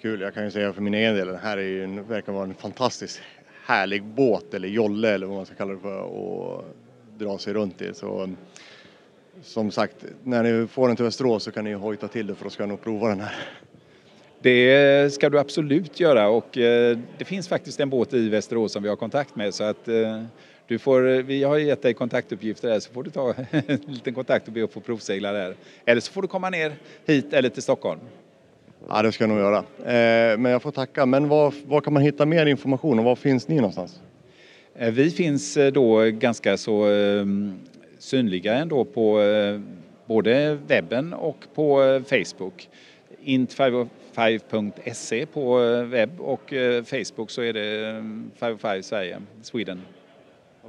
Kul, 0.00 0.20
jag 0.20 0.34
kan 0.34 0.44
ju 0.44 0.50
säga 0.50 0.72
för 0.72 0.82
min 0.82 0.94
egen 0.94 1.14
del, 1.14 1.26
den 1.26 1.36
här 1.36 1.56
är 1.56 1.62
ju 1.62 1.84
en, 1.84 2.04
verkar 2.08 2.32
vara 2.32 2.44
en 2.44 2.54
fantastiskt 2.54 3.22
härlig 3.66 4.04
båt 4.04 4.54
eller 4.54 4.68
jolle 4.68 5.10
eller 5.10 5.26
vad 5.26 5.36
man 5.36 5.46
ska 5.46 5.54
kalla 5.54 5.72
det 5.72 5.80
för 5.80 6.58
att 6.58 6.64
dra 7.18 7.38
sig 7.38 7.54
runt 7.54 7.82
i. 7.82 7.94
Så 7.94 8.30
som 9.42 9.70
sagt, 9.70 10.04
när 10.24 10.42
ni 10.42 10.66
får 10.66 10.88
den 10.88 10.96
till 10.96 11.04
Västerås 11.04 11.42
så 11.42 11.52
kan 11.52 11.64
ni 11.64 11.72
hojta 11.72 12.08
till 12.08 12.26
det 12.26 12.34
för 12.34 12.44
då 12.44 12.50
ska 12.50 12.62
jag 12.62 12.68
nog 12.68 12.80
prova 12.80 13.08
den 13.08 13.20
här. 13.20 13.34
Det 14.42 15.12
ska 15.12 15.30
du 15.30 15.38
absolut 15.38 16.00
göra 16.00 16.28
och 16.28 16.58
eh, 16.58 16.98
det 17.18 17.24
finns 17.24 17.48
faktiskt 17.48 17.80
en 17.80 17.90
båt 17.90 18.14
i 18.14 18.28
Västerås 18.28 18.72
som 18.72 18.82
vi 18.82 18.88
har 18.88 18.96
kontakt 18.96 19.36
med 19.36 19.54
så 19.54 19.64
att 19.64 19.88
eh, 19.88 20.22
du 20.66 20.78
får, 20.78 21.22
vi 21.22 21.42
har 21.42 21.58
gett 21.58 21.82
dig 21.82 21.94
kontaktuppgifter 21.94 22.68
där 22.68 22.80
så 22.80 22.92
får 22.92 23.02
du 23.02 23.10
ta 23.10 23.34
en 23.50 23.78
liten 23.86 24.14
kontakt 24.14 24.46
och 24.46 24.52
be 24.52 24.64
att 24.64 24.72
få 24.72 24.80
provsegla 24.80 25.32
där. 25.32 25.54
Eller 25.84 26.00
så 26.00 26.12
får 26.12 26.22
du 26.22 26.28
komma 26.28 26.50
ner 26.50 26.72
hit 27.06 27.32
eller 27.32 27.48
till 27.48 27.62
Stockholm. 27.62 28.00
Ja, 28.88 29.02
det 29.02 29.12
ska 29.12 29.24
jag 29.24 29.28
nog 29.28 29.38
göra. 29.38 29.58
Eh, 29.58 30.38
men 30.38 30.52
jag 30.52 30.62
får 30.62 30.72
tacka. 30.72 31.06
Men 31.06 31.28
var, 31.28 31.54
var 31.66 31.80
kan 31.80 31.92
man 31.92 32.02
hitta 32.02 32.26
mer 32.26 32.46
information 32.46 32.98
och 32.98 33.04
var 33.04 33.16
finns 33.16 33.48
ni 33.48 33.56
någonstans? 33.56 34.00
Vi 34.74 35.10
finns 35.10 35.58
då 35.72 36.04
ganska 36.04 36.56
så 36.56 36.86
synliga 37.98 38.54
ändå 38.54 38.84
på 38.84 39.20
både 40.06 40.58
webben 40.66 41.12
och 41.12 41.46
på 41.54 42.02
Facebook. 42.08 42.68
int505.se 44.14 45.26
på 45.26 45.62
eh, 45.62 45.84
webb 45.84 46.20
och 46.20 46.52
Facebook 46.84 47.30
så 47.30 47.42
är 47.42 47.52
det 47.52 48.04
505 48.36 48.82
Sverige, 48.82 49.20
Sweden. 49.42 49.82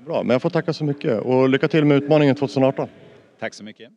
Bra, 0.05 0.23
men 0.23 0.33
jag 0.33 0.41
får 0.41 0.49
tacka 0.49 0.73
så 0.73 0.83
mycket 0.83 1.21
och 1.21 1.49
lycka 1.49 1.67
till 1.67 1.85
med 1.85 1.97
utmaningen 1.97 2.35
2018. 2.35 2.89
Tack 3.39 3.53
så 3.53 3.63
mycket. 3.63 3.89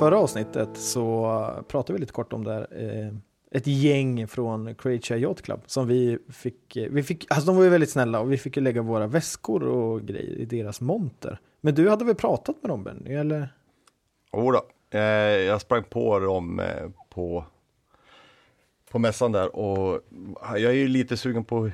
Förra 0.00 0.18
avsnittet 0.18 0.76
så 0.76 1.64
pratade 1.68 1.92
vi 1.92 1.98
lite 1.98 2.12
kort 2.12 2.32
om 2.32 2.44
det 2.44 2.52
här. 2.52 2.66
Eh, 2.70 3.14
ett 3.50 3.66
gäng 3.66 4.28
från 4.28 4.74
Croatia 4.74 5.16
Yacht 5.16 5.42
Club 5.42 5.60
som 5.66 5.86
vi 5.86 6.18
fick, 6.28 6.76
eh, 6.76 6.88
vi 6.90 7.02
fick, 7.02 7.26
alltså 7.30 7.46
de 7.46 7.56
var 7.56 7.64
ju 7.64 7.70
väldigt 7.70 7.90
snälla 7.90 8.20
och 8.20 8.32
vi 8.32 8.38
fick 8.38 8.56
ju 8.56 8.62
lägga 8.62 8.82
våra 8.82 9.06
väskor 9.06 9.62
och 9.62 10.02
grejer 10.02 10.36
i 10.36 10.44
deras 10.44 10.80
monter. 10.80 11.40
Men 11.60 11.74
du 11.74 11.90
hade 11.90 12.04
väl 12.04 12.14
pratat 12.14 12.56
med 12.62 12.70
dem 12.70 12.84
Benny, 12.84 13.14
eller? 13.14 13.54
Jodå, 14.32 14.50
då. 14.90 14.98
Eh, 14.98 15.02
jag 15.46 15.60
sprang 15.60 15.84
på 15.84 16.18
dem 16.18 16.62
på, 17.10 17.44
på 18.90 18.98
mässan 18.98 19.32
där 19.32 19.56
och 19.56 20.00
jag 20.40 20.62
är 20.62 20.72
ju 20.72 20.88
lite 20.88 21.16
sugen 21.16 21.44
på 21.44 21.64
att 21.64 21.72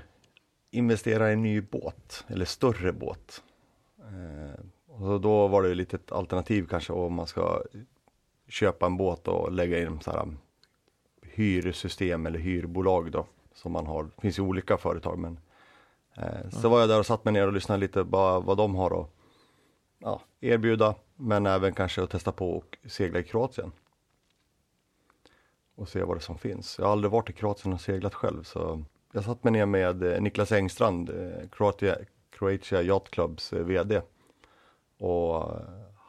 investera 0.70 1.30
i 1.30 1.32
en 1.32 1.42
ny 1.42 1.60
båt, 1.60 2.24
eller 2.28 2.44
större 2.44 2.92
båt. 2.92 3.42
Och 4.88 5.20
då 5.20 5.48
var 5.48 5.62
det 5.62 5.68
ju 5.68 5.74
lite 5.74 5.96
ett 5.96 6.12
alternativ 6.12 6.66
kanske 6.70 6.92
om 6.92 7.14
man 7.14 7.26
ska 7.26 7.62
köpa 8.48 8.86
en 8.86 8.96
båt 8.96 9.28
och 9.28 9.52
lägga 9.52 9.82
in 9.82 10.00
så 10.00 10.10
här 10.10 10.36
hyrsystem 11.22 12.26
eller 12.26 12.38
hyrbolag 12.38 13.12
då 13.12 13.26
som 13.54 13.72
man 13.72 13.86
har. 13.86 14.04
Det 14.04 14.20
finns 14.20 14.38
ju 14.38 14.42
olika 14.42 14.76
företag 14.76 15.18
men 15.18 15.38
eh, 16.16 16.50
så 16.50 16.68
var 16.68 16.80
jag 16.80 16.88
där 16.88 16.98
och 16.98 17.06
satt 17.06 17.24
mig 17.24 17.34
ner 17.34 17.46
och 17.46 17.52
lyssnade 17.52 17.80
lite 17.80 18.04
bara 18.04 18.40
vad 18.40 18.56
de 18.56 18.74
har 18.74 19.00
att 19.00 19.10
ja, 19.98 20.20
erbjuda 20.40 20.94
men 21.16 21.46
även 21.46 21.72
kanske 21.72 22.02
att 22.02 22.10
testa 22.10 22.32
på 22.32 22.50
och 22.50 22.78
segla 22.86 23.18
i 23.18 23.24
Kroatien. 23.24 23.72
Och 25.74 25.88
se 25.88 26.02
vad 26.02 26.16
det 26.16 26.20
som 26.20 26.38
finns. 26.38 26.78
Jag 26.78 26.84
har 26.84 26.92
aldrig 26.92 27.10
varit 27.10 27.30
i 27.30 27.32
Kroatien 27.32 27.74
och 27.74 27.80
seglat 27.80 28.14
själv 28.14 28.42
så 28.42 28.84
jag 29.12 29.24
satt 29.24 29.44
mig 29.44 29.52
ner 29.52 29.66
med 29.66 30.02
eh, 30.02 30.20
Niklas 30.20 30.52
Engstrand, 30.52 31.10
eh, 31.10 31.48
Croatia, 31.52 31.96
Croatia 32.30 32.82
Yacht 32.82 33.10
Clubs 33.10 33.52
eh, 33.52 33.64
VD. 33.64 34.02
Och 34.98 35.52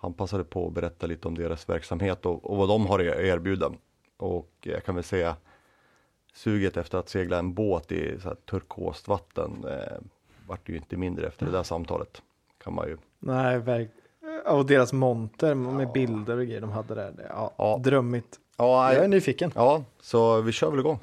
han 0.08 0.14
passade 0.14 0.44
på 0.44 0.68
att 0.68 0.74
berätta 0.74 1.08
lite 1.08 1.28
om 1.28 1.36
deras 1.38 1.70
verksamhet 1.70 2.26
och, 2.26 2.50
och 2.52 2.58
vad 2.58 2.70
de 2.70 2.86
har 2.88 3.00
att 3.00 3.06
erbjuda. 3.20 3.72
Och 4.18 4.50
jag 4.62 4.84
kan 4.84 4.96
väl 4.96 5.04
säga 5.04 5.36
suget 6.34 6.78
efter 6.78 6.98
att 6.98 7.10
segla 7.10 7.40
en 7.40 7.54
båt 7.54 7.92
i 7.92 8.20
så 8.22 8.28
här 8.28 8.36
turkost 8.36 9.08
vatten 9.08 9.66
eh, 9.68 9.98
vart 10.48 10.70
ju 10.70 10.76
inte 10.78 10.98
mindre 10.98 11.28
efter 11.28 11.46
det 11.46 11.52
där 11.52 11.64
samtalet. 11.64 12.22
Kan 12.64 12.74
man 12.74 12.88
ju. 12.88 12.98
Nej, 13.20 13.60
verk... 13.60 13.90
Och 14.46 14.66
deras 14.66 14.94
monter 14.94 15.56
med 15.56 15.92
bilder 15.92 16.38
och 16.38 16.46
grejer 16.46 16.62
de 16.62 16.70
hade 16.72 16.96
där. 16.96 17.12
Det- 17.12 17.26
Ja, 17.30 17.54
Ja. 17.58 17.80
drömmigt. 17.84 18.40
Ja, 18.58 18.94
Jag 18.94 19.04
är 19.04 19.08
nyfiken. 19.08 19.52
ja, 19.56 19.84
så 20.02 20.42
vi 20.42 20.52
kör 20.52 20.70
väl 20.72 20.80
igång. 20.80 21.00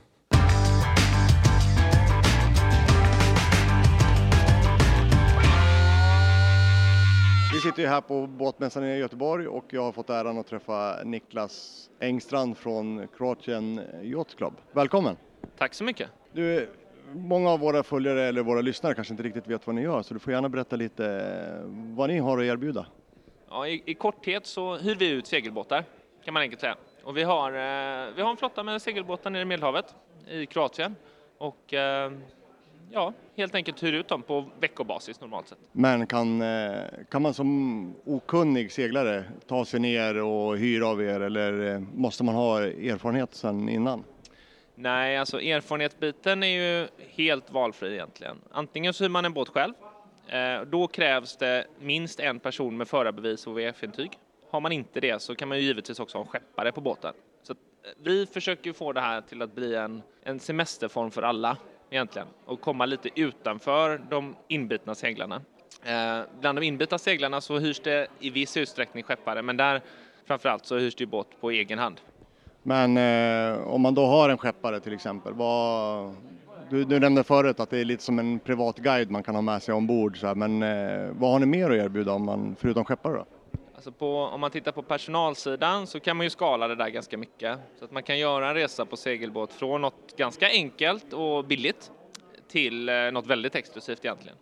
Sitter 7.64 7.83
ju 7.83 7.88
här 7.88 8.00
på 8.00 8.26
båtmässan 8.26 8.85
i 8.85 8.97
Göteborg 8.99 9.49
och 9.49 9.64
jag 9.71 9.83
har 9.83 9.92
fått 9.92 10.11
äran 10.11 10.38
att 10.38 10.47
träffa 10.47 10.99
Niklas 11.04 11.90
Engstrand 12.00 12.59
från 12.59 13.09
Croatian 13.16 13.80
Yacht 14.02 14.37
Club. 14.37 14.52
Välkommen! 14.73 15.16
Tack 15.59 15.75
så 15.75 15.85
mycket. 15.85 16.11
Du, 16.33 16.68
många 17.12 17.50
av 17.50 17.61
våra 17.61 17.83
följare 17.83 18.23
eller 18.23 18.42
våra 18.42 18.61
lyssnare 18.61 18.94
kanske 18.94 19.12
inte 19.12 19.23
riktigt 19.23 19.47
vet 19.47 19.66
vad 19.66 19.75
ni 19.75 19.83
gör 19.83 20.02
så 20.02 20.14
du 20.14 20.21
får 20.21 20.33
gärna 20.33 20.49
berätta 20.49 20.76
lite 20.76 21.06
eh, 21.06 21.66
vad 21.97 22.11
ni 22.11 22.18
har 22.18 22.38
att 22.38 22.44
erbjuda. 22.44 22.87
Ja, 23.49 23.66
i, 23.66 23.83
I 23.85 23.94
korthet 23.94 24.47
så 24.47 24.76
hyr 24.76 24.94
vi 24.94 25.11
ut 25.11 25.26
segelbåtar, 25.26 25.85
kan 26.25 26.35
man 26.35 26.40
enkelt 26.42 26.61
säga. 26.61 26.76
Och 27.04 27.16
vi 27.16 27.23
har, 27.23 27.52
eh, 27.52 28.14
vi 28.16 28.23
har 28.23 28.30
en 28.30 28.37
flotta 28.37 28.62
med 28.62 28.83
segelbåtar 28.83 29.30
nere 29.30 29.42
i 29.42 29.44
Medelhavet 29.44 29.94
i 30.28 30.47
Kroatien. 30.47 30.97
Och 31.38 31.75
eh, 31.75 32.12
ja, 32.95 33.13
helt 33.37 33.55
enkelt 33.55 33.83
hyr 33.83 33.93
ut 33.93 34.09
dem 34.09 34.23
på 34.23 34.45
veckobasis 34.61 35.21
normalt 35.21 35.49
sett. 35.49 35.59
Men 35.73 36.07
kan, 36.07 36.43
eh, 36.43 36.83
kan 37.11 37.23
man 37.23 37.35
som 37.35 37.95
okunnig 38.05 38.73
seglare 38.73 39.25
ta 39.47 39.65
sig 39.65 39.81
ner 39.81 40.23
och 40.23 40.59
hyra 40.59 40.87
av 40.87 41.03
er 41.03 41.21
eller 41.21 41.75
eh, 41.75 41.81
måste 41.95 42.25
man 42.25 42.35
ha 42.35 42.63
erfarenhet 42.63 43.35
sedan 43.35 43.69
innan? 43.69 44.05
Nej, 44.75 45.17
alltså 45.17 45.41
erfarenhetsbiten 45.41 46.43
är 46.43 46.47
ju 46.47 46.89
helt 47.09 47.51
valfri 47.51 47.93
egentligen. 47.93 48.37
Antingen 48.51 48.95
så 48.95 49.05
hyr 49.05 49.09
man 49.09 49.25
en 49.25 49.33
båt 49.33 49.49
själv. 49.49 49.75
Eh, 50.29 50.63
då 50.63 50.87
krävs 50.87 51.37
det 51.37 51.67
minst 51.81 52.21
en 52.21 52.41
person 52.41 52.77
med 52.77 52.89
förarbevis 52.89 53.47
och 53.47 53.59
VF-intyg. 53.59 54.11
Har 54.51 54.61
man 54.61 54.73
inte 54.73 55.01
det 55.01 55.23
så 55.23 55.35
kan 55.35 55.49
man 55.49 55.59
ju 55.59 55.65
givetvis 55.65 56.01
också 56.01 56.19
ha 56.19 56.23
en 56.23 56.29
skeppare 56.29 56.73
på 56.73 56.81
båten. 56.81 57.15
Så 57.43 57.55
vi 58.05 58.27
försöker 58.27 58.73
få 58.73 58.93
det 58.93 59.01
här 59.01 59.21
till 59.21 59.43
att 59.43 59.55
bli 59.55 59.75
en, 59.75 60.03
en 60.23 60.41
semesterform 60.41 61.11
för 61.11 61.23
alla 61.23 61.57
egentligen 61.91 62.29
och 62.45 62.61
komma 62.61 62.87
lite 62.87 63.21
utanför 63.21 64.00
de 64.11 64.37
inbitna 64.49 64.95
seglarna. 64.95 65.43
Eh, 65.85 66.21
bland 66.41 66.59
de 66.59 66.62
inbitna 66.67 66.99
seglarna 66.99 67.41
så 67.41 67.59
hyrs 67.59 67.81
det 67.81 68.07
i 68.21 68.31
viss 68.31 68.57
utsträckning 68.57 69.05
skeppare, 69.05 69.43
men 69.43 69.57
där 69.57 69.83
framförallt 70.26 70.67
så 70.67 70.79
hyrs 70.79 70.95
det 70.95 71.07
båt 71.07 71.26
på 71.41 71.50
egen 71.50 71.79
hand. 71.79 72.00
Men 72.62 72.97
eh, 72.97 73.67
om 73.67 73.81
man 73.81 73.95
då 73.95 74.07
har 74.07 74.29
en 74.29 74.38
skeppare 74.38 74.81
till 74.81 74.93
exempel, 74.93 75.33
vad, 75.35 76.14
du, 76.71 76.85
du 76.85 77.00
nämnde 77.00 77.25
förut 77.25 77.61
att 77.61 77.71
det 77.71 77.79
är 77.79 77.85
lite 77.85 78.03
som 78.03 78.19
en 78.19 78.38
privat 78.38 78.79
guide 78.79 79.11
man 79.11 79.23
kan 79.23 79.35
ha 79.35 79.43
med 79.43 79.62
sig 79.62 79.75
ombord, 79.75 80.21
så 80.21 80.26
här, 80.26 80.35
men 80.35 80.62
eh, 80.62 81.12
vad 81.12 81.31
har 81.31 81.38
ni 81.38 81.47
mer 81.47 81.71
att 81.71 81.76
erbjuda 81.76 82.12
om 82.12 82.25
man, 82.25 82.57
förutom 82.59 82.85
skeppare 82.85 83.14
då? 83.14 83.25
Alltså 83.75 83.93
på, 83.93 84.19
om 84.19 84.40
man 84.40 84.50
tittar 84.50 84.73
på 84.73 84.83
personalsidan 84.83 85.87
så 85.87 86.00
kan 86.00 86.16
man 86.16 86.26
ju 86.26 86.31
skala 86.31 86.69
det 86.69 86.75
där 86.75 86.88
ganska 86.88 87.19
mycket. 87.19 87.59
Så 87.78 87.85
att 87.85 87.90
man 87.90 88.02
kan 88.02 88.19
göra 88.19 88.49
en 88.49 88.54
resa 88.54 88.87
på 88.87 88.97
segelbåt 88.97 89.52
från 89.52 89.81
något 89.81 90.16
ganska 90.16 90.49
enkelt 90.49 91.12
och 91.12 91.45
billigt 91.45 91.90
till 92.49 92.88
eh, 92.88 92.95
något 92.95 93.26
väldigt 93.26 93.54
exklusivt 93.54 94.04
egentligen. 94.04 94.37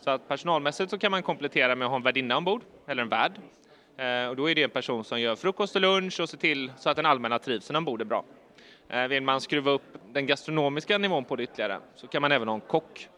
Så 0.00 0.10
att 0.10 0.28
personalmässigt 0.28 0.90
så 0.90 0.98
kan 0.98 1.10
man 1.10 1.22
komplettera 1.22 1.74
med 1.74 1.86
att 1.86 1.90
ha 1.90 1.96
en 1.96 2.02
värdinna 2.02 2.36
ombord, 2.36 2.62
eller 2.86 3.02
en 3.02 3.08
värd. 3.08 3.32
Eh, 3.96 4.28
och 4.28 4.36
då 4.36 4.50
är 4.50 4.54
det 4.54 4.62
en 4.62 4.70
person 4.70 5.04
som 5.04 5.20
gör 5.20 5.36
frukost 5.36 5.76
och 5.76 5.82
lunch 5.82 6.20
och 6.20 6.28
ser 6.28 6.38
till 6.38 6.72
så 6.78 6.90
att 6.90 6.96
den 6.96 7.06
allmänna 7.06 7.38
trivseln 7.38 7.76
ombord 7.76 8.00
är 8.00 8.04
bra. 8.04 8.24
Eh, 8.88 9.06
vill 9.06 9.22
man 9.22 9.40
skruva 9.40 9.70
upp 9.70 9.98
den 10.12 10.26
gastronomiska 10.26 10.98
nivån 10.98 11.24
på 11.24 11.36
det 11.36 11.42
ytterligare 11.42 11.78
så 11.94 12.06
kan 12.06 12.22
man 12.22 12.32
även 12.32 12.48
ha 12.48 12.54
en 12.54 12.60
kock. 12.60 13.08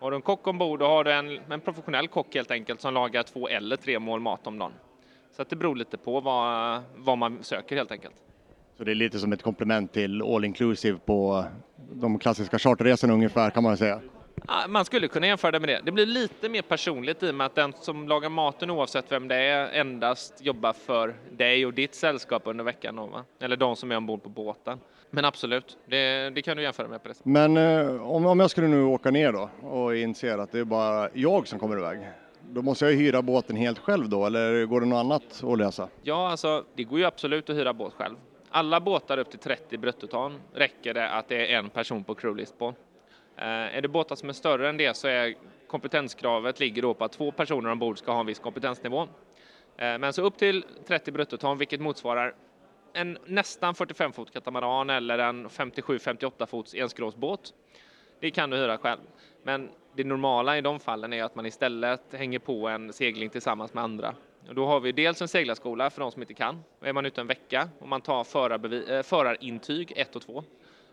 Har 0.00 0.10
du 0.10 0.16
en 0.16 0.22
kock 0.22 0.46
ombord 0.46 0.78
då 0.78 0.86
har 0.86 1.04
du 1.04 1.12
en, 1.12 1.40
en 1.50 1.60
professionell 1.60 2.08
kock 2.08 2.34
helt 2.34 2.50
enkelt 2.50 2.80
som 2.80 2.94
lagar 2.94 3.22
två 3.22 3.48
eller 3.48 3.76
tre 3.76 3.98
mål 3.98 4.20
mat 4.20 4.46
om 4.46 4.58
dagen. 4.58 4.72
Så 5.32 5.42
att 5.42 5.50
det 5.50 5.56
beror 5.56 5.76
lite 5.76 5.96
på 5.98 6.20
vad, 6.20 6.82
vad 6.96 7.18
man 7.18 7.38
söker 7.44 7.76
helt 7.76 7.92
enkelt. 7.92 8.14
Så 8.78 8.84
det 8.84 8.90
är 8.90 8.94
lite 8.94 9.18
som 9.18 9.32
ett 9.32 9.42
komplement 9.42 9.92
till 9.92 10.22
all 10.22 10.44
inclusive 10.44 10.98
på 11.04 11.44
de 11.92 12.18
klassiska 12.18 12.58
charterresorna 12.58 13.12
ungefär 13.12 13.50
kan 13.50 13.62
man 13.62 13.76
säga. 13.76 14.00
Man 14.68 14.84
skulle 14.84 15.08
kunna 15.08 15.26
jämföra 15.26 15.50
det 15.50 15.60
med 15.60 15.68
det. 15.68 15.80
Det 15.84 15.92
blir 15.92 16.06
lite 16.06 16.48
mer 16.48 16.62
personligt 16.62 17.22
i 17.22 17.30
och 17.30 17.34
med 17.34 17.46
att 17.46 17.54
den 17.54 17.72
som 17.80 18.08
lagar 18.08 18.28
maten 18.28 18.70
oavsett 18.70 19.12
vem 19.12 19.28
det 19.28 19.36
är 19.36 19.80
endast 19.80 20.44
jobbar 20.44 20.72
för 20.72 21.14
dig 21.30 21.66
och 21.66 21.74
ditt 21.74 21.94
sällskap 21.94 22.42
under 22.44 22.64
veckan. 22.64 22.96
Va? 22.96 23.24
Eller 23.40 23.56
de 23.56 23.76
som 23.76 23.92
är 23.92 23.96
ombord 23.96 24.22
på 24.22 24.28
båten. 24.28 24.78
Men 25.10 25.24
absolut, 25.24 25.78
det, 25.86 26.30
det 26.30 26.42
kan 26.42 26.56
du 26.56 26.62
jämföra 26.62 26.88
med 26.88 27.02
på 27.02 27.08
det 27.08 27.14
sättet. 27.14 27.26
Men 27.26 27.56
eh, 27.56 28.10
om, 28.10 28.26
om 28.26 28.40
jag 28.40 28.50
skulle 28.50 28.68
nu 28.68 28.82
åka 28.82 29.10
ner 29.10 29.32
då 29.32 29.50
och 29.68 29.96
inser 29.96 30.38
att 30.38 30.52
det 30.52 30.58
är 30.58 30.64
bara 30.64 31.08
jag 31.12 31.48
som 31.48 31.58
kommer 31.58 31.78
iväg, 31.78 31.98
då 32.50 32.62
måste 32.62 32.84
jag 32.84 32.92
ju 32.92 32.98
hyra 32.98 33.22
båten 33.22 33.56
helt 33.56 33.78
själv 33.78 34.08
då 34.08 34.26
eller 34.26 34.66
går 34.66 34.80
det 34.80 34.86
något 34.86 34.96
annat 34.96 35.44
att 35.44 35.58
lösa? 35.58 35.88
Ja, 36.02 36.30
alltså 36.30 36.64
det 36.74 36.84
går 36.84 36.98
ju 36.98 37.04
absolut 37.04 37.50
att 37.50 37.56
hyra 37.56 37.72
båt 37.72 37.92
själv. 37.92 38.16
Alla 38.50 38.80
båtar 38.80 39.18
upp 39.18 39.30
till 39.30 39.38
30 39.38 39.78
bruttoton 39.78 40.40
räcker 40.54 40.94
det 40.94 41.08
att 41.08 41.28
det 41.28 41.52
är 41.52 41.58
en 41.58 41.70
person 41.70 42.04
på 42.04 42.14
crewlist 42.14 42.58
på. 42.58 42.74
Eh, 43.36 43.44
är 43.46 43.80
det 43.80 43.88
båtar 43.88 44.16
som 44.16 44.28
är 44.28 44.32
större 44.32 44.68
än 44.68 44.76
det 44.76 44.96
så 44.96 45.08
är 45.08 45.34
kompetenskravet 45.66 46.60
ligger 46.60 46.82
då 46.82 46.94
på 46.94 47.04
att 47.04 47.12
två 47.12 47.32
personer 47.32 47.70
ombord 47.70 47.98
ska 47.98 48.12
ha 48.12 48.20
en 48.20 48.26
viss 48.26 48.38
kompetensnivå. 48.38 49.02
Eh, 49.76 49.98
men 49.98 50.12
så 50.12 50.22
upp 50.22 50.36
till 50.36 50.64
30 50.86 51.12
bruttoton, 51.12 51.58
vilket 51.58 51.80
motsvarar 51.80 52.34
en 52.92 53.18
nästan 53.26 53.74
45 53.74 54.12
fot 54.12 54.32
katamaran 54.32 54.90
eller 54.90 55.18
en 55.18 55.48
57-58 55.48 56.46
fots 56.46 56.74
enskrovsbåt. 56.74 57.54
Det 58.20 58.30
kan 58.30 58.50
du 58.50 58.56
hyra 58.56 58.78
själv. 58.78 59.00
Men 59.42 59.70
det 59.94 60.04
normala 60.04 60.58
i 60.58 60.60
de 60.60 60.80
fallen 60.80 61.12
är 61.12 61.24
att 61.24 61.34
man 61.34 61.46
istället 61.46 62.02
hänger 62.12 62.38
på 62.38 62.68
en 62.68 62.92
segling 62.92 63.30
tillsammans 63.30 63.74
med 63.74 63.84
andra. 63.84 64.14
Och 64.48 64.54
då 64.54 64.66
har 64.66 64.80
vi 64.80 64.92
dels 64.92 65.22
en 65.22 65.28
seglarskola 65.28 65.90
för 65.90 66.00
de 66.00 66.12
som 66.12 66.22
inte 66.22 66.34
kan. 66.34 66.64
Och 66.78 66.86
är 66.88 66.92
man 66.92 67.06
ute 67.06 67.20
en 67.20 67.26
vecka 67.26 67.68
och 67.78 67.88
man 67.88 68.00
tar 68.00 68.24
förarbevi- 68.24 68.96
eh, 68.96 69.02
förarintyg 69.02 69.92
1 69.96 70.16
och 70.16 70.22
2. 70.22 70.44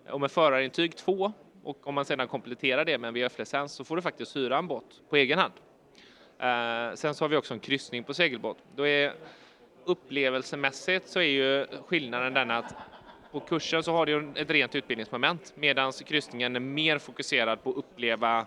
Och 0.10 0.22
med 0.22 0.32
förarintyg 0.32 0.98
2 0.98 1.34
och 1.64 1.88
om 1.88 1.96
man 1.96 2.06
sedan 2.06 2.28
kompletterar 2.28 2.86
det 2.86 2.98
med 2.98 3.08
en 3.08 3.14
VF-licens 3.14 3.74
så 3.74 3.84
får 3.84 3.96
du 3.96 4.02
faktiskt 4.02 4.36
hyra 4.36 4.58
en 4.58 4.68
båt 4.68 5.02
på 5.10 5.16
egen 5.16 5.40
hand. 5.40 5.54
Eh, 6.40 6.96
sen 6.96 7.16
så 7.16 7.24
har 7.24 7.30
vi 7.30 7.38
också 7.38 7.54
en 7.54 7.60
kryssning 7.60 8.04
på 8.04 8.14
segelbåt. 8.14 8.58
Då 8.76 8.88
är 8.88 9.14
upplevelsemässigt 9.86 11.08
så 11.08 11.20
är 11.20 11.24
ju 11.24 11.68
skillnaden 11.86 12.34
den 12.34 12.52
att 12.52 12.74
på 13.32 13.40
kursen 13.40 13.84
så 13.84 13.92
har 13.92 14.06
du 14.06 14.28
ett 14.36 14.50
rent 14.50 14.76
utbildningsmoment 14.76 15.54
medan 15.56 15.92
kryssningen 15.92 16.56
är 16.56 16.60
mer 16.60 16.98
fokuserad 16.98 17.64
på 17.64 17.70
att 17.70 17.78
uppleva 17.78 18.46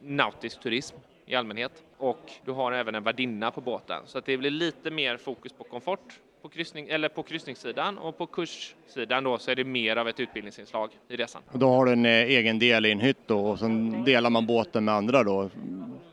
nautisk 0.00 0.60
turism 0.60 0.96
i 1.26 1.34
allmänhet 1.34 1.82
och 1.96 2.32
du 2.44 2.52
har 2.52 2.72
även 2.72 2.94
en 2.94 3.02
värdinna 3.02 3.50
på 3.50 3.60
båten 3.60 4.02
så 4.06 4.18
att 4.18 4.26
det 4.26 4.36
blir 4.36 4.50
lite 4.50 4.90
mer 4.90 5.16
fokus 5.16 5.52
på 5.52 5.64
komfort 5.64 6.20
på, 6.44 6.48
kryssning, 6.48 6.88
eller 6.88 7.08
på 7.08 7.22
kryssningssidan 7.22 7.98
och 7.98 8.18
på 8.18 8.26
kurssidan 8.26 9.24
då 9.24 9.38
så 9.38 9.50
är 9.50 9.54
det 9.54 9.64
mer 9.64 9.96
av 9.96 10.08
ett 10.08 10.20
utbildningsinslag 10.20 10.90
i 11.08 11.16
resan. 11.16 11.42
Och 11.52 11.58
då 11.58 11.68
har 11.68 11.86
du 11.86 11.92
en 11.92 12.06
eh, 12.06 12.12
egen 12.12 12.58
del 12.58 12.86
i 12.86 12.92
en 12.92 13.00
hytt 13.00 13.18
då 13.26 13.46
och 13.46 13.58
sen 13.58 14.04
delar 14.04 14.30
man 14.30 14.46
båten 14.46 14.84
med 14.84 14.94
andra 14.94 15.22
då, 15.22 15.50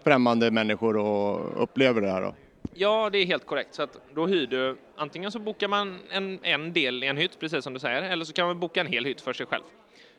främmande 0.03 0.51
människor 0.51 0.97
och 0.97 1.63
upplever 1.63 2.01
det 2.01 2.09
här 2.09 2.21
då. 2.21 2.35
Ja, 2.73 3.09
det 3.09 3.17
är 3.17 3.25
helt 3.25 3.45
korrekt. 3.45 3.73
Så 3.75 3.83
att 3.83 3.97
då 4.13 4.27
hyr 4.27 4.47
du, 4.47 4.77
antingen 4.95 5.31
så 5.31 5.39
bokar 5.39 5.67
man 5.67 5.99
en, 6.09 6.39
en 6.43 6.73
del 6.73 7.03
i 7.03 7.07
en 7.07 7.17
hytt, 7.17 7.39
precis 7.39 7.63
som 7.63 7.73
du 7.73 7.79
säger, 7.79 8.01
eller 8.01 8.25
så 8.25 8.33
kan 8.33 8.47
man 8.47 8.59
boka 8.59 8.81
en 8.81 8.87
hel 8.87 9.05
hytt 9.05 9.21
för 9.21 9.33
sig 9.33 9.45
själv. 9.45 9.63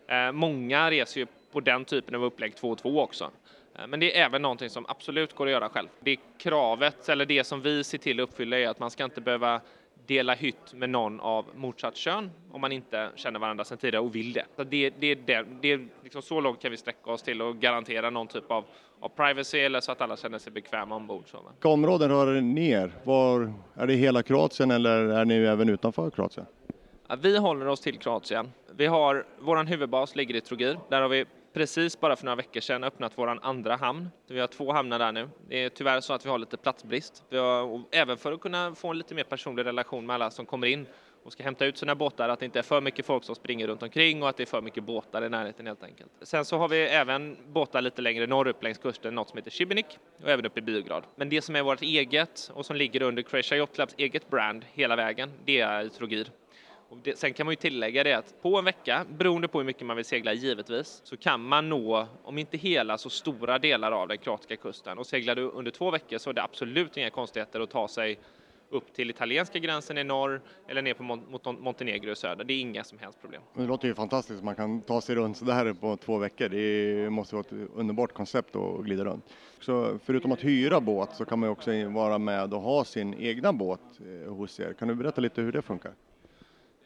Eh, 0.06 0.32
många 0.32 0.90
reser 0.90 1.21
ju 1.21 1.26
på 1.52 1.61
den 1.61 1.85
typen 1.85 2.14
av 2.14 2.25
upplägg 2.25 2.56
två 2.56 2.71
och 2.71 2.78
två 2.78 3.00
också. 3.00 3.30
Eh, 3.78 3.87
Men 3.87 4.00
det 4.00 4.18
är 4.18 4.25
även 4.25 4.42
någonting 4.42 4.71
som 4.71 4.87
absolut 4.88 5.32
går 5.35 5.47
att 5.47 5.52
göra 5.52 5.68
själv. 5.68 5.88
Det 6.00 6.16
kravet, 6.38 7.09
eller 7.09 7.26
det 7.26 7.44
som 7.44 7.61
vi 7.62 7.85
ser 7.85 7.99
till 7.99 8.21
att 8.21 8.28
uppfylla, 8.28 8.59
är 8.59 8.68
att 8.68 8.78
man 8.78 8.90
ska 8.90 9.04
inte 9.04 9.21
behöva 9.21 9.61
dela 10.06 10.35
hytt 10.35 10.75
med 10.75 10.90
någon 10.90 11.21
av 11.21 11.44
motsatt 11.54 11.97
kön 11.97 12.30
om 12.50 12.61
man 12.61 12.73
inte 12.73 13.11
känner 13.14 13.40
varandra 13.40 13.64
sedan 13.64 13.78
tidigare 13.78 14.04
och 14.04 14.14
vill 14.14 14.32
det. 14.32 14.44
Så 14.56 14.64
det, 14.64 14.90
det, 14.90 15.14
det, 15.14 15.47
det 15.61 15.73
är 15.73 15.88
liksom 16.02 16.23
så 16.23 16.40
långt 16.40 16.62
kan 16.62 16.71
vi 16.71 16.76
sträcka 16.76 17.11
oss 17.11 17.23
till 17.23 17.42
och 17.42 17.56
garantera 17.56 18.11
någon 18.11 18.26
typ 18.26 18.50
av, 18.50 18.64
av 19.00 19.09
privacy 19.09 19.59
eller 19.59 19.80
så 19.80 19.92
att 19.92 20.00
alla 20.00 20.16
känner 20.16 20.38
sig 20.38 20.52
bekväma 20.52 20.97
ombord. 20.97 21.25
Så? 21.26 21.38
Vilka 21.52 21.68
områden 21.68 22.11
rör 22.11 22.40
ni 22.40 22.71
er? 22.71 22.92
Var, 23.04 23.52
är 23.75 23.87
det 23.87 23.94
hela 23.94 24.23
Kroatien 24.23 24.71
eller 24.71 24.99
är 24.99 25.25
ni 25.25 25.35
även 25.35 25.68
utanför 25.68 26.11
Kroatien? 26.11 26.47
Ja, 27.09 27.16
Vi 27.23 27.38
håller 27.38 27.68
oss 27.68 27.80
till 27.80 27.99
Kroatien. 27.99 28.52
Vi 28.76 28.87
har, 28.87 29.26
våran 29.40 29.66
huvudbas 29.66 30.16
ligger 30.16 30.35
i 30.35 30.40
Trogir. 30.40 30.78
Där 30.88 31.00
har 31.00 31.09
vi 31.09 31.25
precis 31.52 32.00
bara 32.00 32.16
för 32.16 32.25
några 32.25 32.37
veckor 32.37 32.61
sedan 32.61 32.85
öppnat 32.85 33.12
vår 33.14 33.38
andra 33.42 33.76
hamn. 33.76 34.09
Vi 34.26 34.40
har 34.40 34.47
två 34.47 34.73
hamnar 34.73 34.99
där 34.99 35.12
nu. 35.12 35.28
Det 35.49 35.64
är 35.64 35.68
tyvärr 35.68 36.00
så 36.00 36.12
att 36.12 36.26
vi 36.26 36.30
har 36.30 36.38
lite 36.38 36.56
platsbrist. 36.56 37.25
Vi 37.28 37.38
har, 37.38 37.82
även 37.92 38.16
för 38.16 38.32
att 38.32 38.40
kunna 38.40 38.75
få 38.75 38.88
en 38.88 38.99
lite 38.99 39.14
mer 39.14 39.25
personlig 39.25 39.64
relation 39.64 40.06
med 40.06 40.14
alla 40.14 40.30
som 40.30 40.47
kommer 40.47 40.66
in 40.66 40.87
och 41.25 41.32
ska 41.32 41.42
hämta 41.42 41.66
ut 41.66 41.78
sina 41.78 41.94
båtar, 41.94 42.28
att 42.28 42.38
det 42.38 42.44
inte 42.44 42.59
är 42.59 42.62
för 42.62 42.80
mycket 42.80 43.06
folk 43.06 43.25
som 43.25 43.35
springer 43.35 43.66
runt 43.66 43.82
omkring 43.82 44.23
och 44.23 44.28
att 44.28 44.37
det 44.37 44.42
är 44.42 44.47
för 44.47 44.61
mycket 44.62 44.85
båtar 44.85 45.25
i 45.25 45.28
närheten 45.28 45.66
helt 45.66 45.82
enkelt. 45.82 46.11
Sen 46.23 46.44
så 46.44 46.59
har 46.59 46.68
vi 46.68 46.80
även 46.80 47.37
båtar 47.47 47.80
lite 47.80 48.02
längre 48.02 48.26
norrut 48.26 48.62
längs 48.62 48.78
kusten, 48.78 49.14
något 49.14 49.28
som 49.28 49.37
heter 49.37 49.50
Šibenik 49.50 49.99
och 50.23 50.28
även 50.28 50.47
uppe 50.47 50.59
i 50.59 50.62
Biograd. 50.62 51.04
Men 51.16 51.28
det 51.28 51.42
som 51.42 51.56
är 51.56 51.62
vårt 51.62 51.82
eget 51.82 52.50
och 52.54 52.66
som 52.66 52.76
ligger 52.76 53.02
under 53.02 53.23
Croatia 53.23 53.59
Yacht 53.59 53.75
Clubs 53.75 53.94
eget 53.99 54.30
brand 54.30 54.64
hela 54.73 54.97
vägen, 54.97 55.30
det 55.44 55.61
är 55.61 55.88
Trogir. 55.88 56.28
Och 56.92 56.99
det, 57.02 57.18
sen 57.18 57.32
kan 57.32 57.46
man 57.46 57.52
ju 57.52 57.56
tillägga 57.56 58.04
det 58.04 58.12
att 58.12 58.42
på 58.42 58.58
en 58.58 58.64
vecka, 58.64 59.06
beroende 59.18 59.49
på 59.49 59.58
hur 59.58 59.64
mycket 59.66 59.87
man 59.87 59.96
vill 59.96 60.04
segla 60.04 60.32
givetvis, 60.32 61.00
så 61.04 61.16
kan 61.16 61.40
man 61.40 61.68
nå, 61.68 62.06
om 62.22 62.38
inte 62.38 62.56
hela, 62.56 62.99
så 62.99 63.11
stora 63.11 63.58
delar 63.58 63.92
av 63.92 64.08
den 64.08 64.18
kroatiska 64.18 64.56
kusten. 64.56 64.99
Och 64.99 65.06
seglar 65.06 65.34
du 65.34 65.42
under 65.42 65.70
två 65.70 65.90
veckor 65.90 66.18
så 66.18 66.30
är 66.30 66.34
det 66.34 66.42
absolut 66.42 66.96
inga 66.96 67.11
konstigheter 67.11 67.61
att 67.61 67.70
ta 67.70 67.88
sig 67.88 68.18
upp 68.70 68.92
till 68.92 69.11
italienska 69.11 69.58
gränsen 69.58 69.99
i 69.99 70.04
norr 70.04 70.40
eller 70.68 70.82
ner 70.82 70.94
på 70.94 71.02
Mon- 71.02 71.30
mot 71.30 71.61
Montenegro 71.61 72.11
i 72.11 72.16
söder. 72.16 72.44
Det 72.44 72.52
är 72.52 72.61
inga 72.61 72.84
som 72.84 72.99
helst 72.99 73.20
problem. 73.20 73.42
Det 73.54 73.62
låter 73.62 73.88
ju 73.88 73.94
fantastiskt, 73.94 74.42
man 74.42 74.56
kan 74.56 74.80
ta 74.82 75.00
sig 75.00 75.14
runt 75.16 75.37
sådär 75.37 75.72
på 75.72 75.96
två 75.96 76.18
veckor. 76.18 76.49
Det 76.49 77.11
måste 77.11 77.34
vara 77.34 77.44
ett 77.46 77.68
underbart 77.75 78.12
koncept 78.12 78.56
att 78.56 78.84
glida 78.84 79.04
runt. 79.04 79.25
Så 79.61 79.99
förutom 80.04 80.32
att 80.32 80.44
hyra 80.44 80.80
båt 80.80 81.16
så 81.16 81.25
kan 81.25 81.38
man 81.38 81.46
ju 81.49 81.52
också 81.52 81.88
vara 81.88 82.18
med 82.18 82.54
och 82.54 82.61
ha 82.61 82.84
sin 82.84 83.14
egna 83.14 83.52
båt 83.52 83.80
eh, 84.25 84.32
hos 84.32 84.61
er. 84.61 84.72
Kan 84.72 84.88
du 84.88 84.94
berätta 84.94 85.20
lite 85.20 85.42
hur 85.42 85.52
det 85.52 85.62
funkar? 85.62 85.92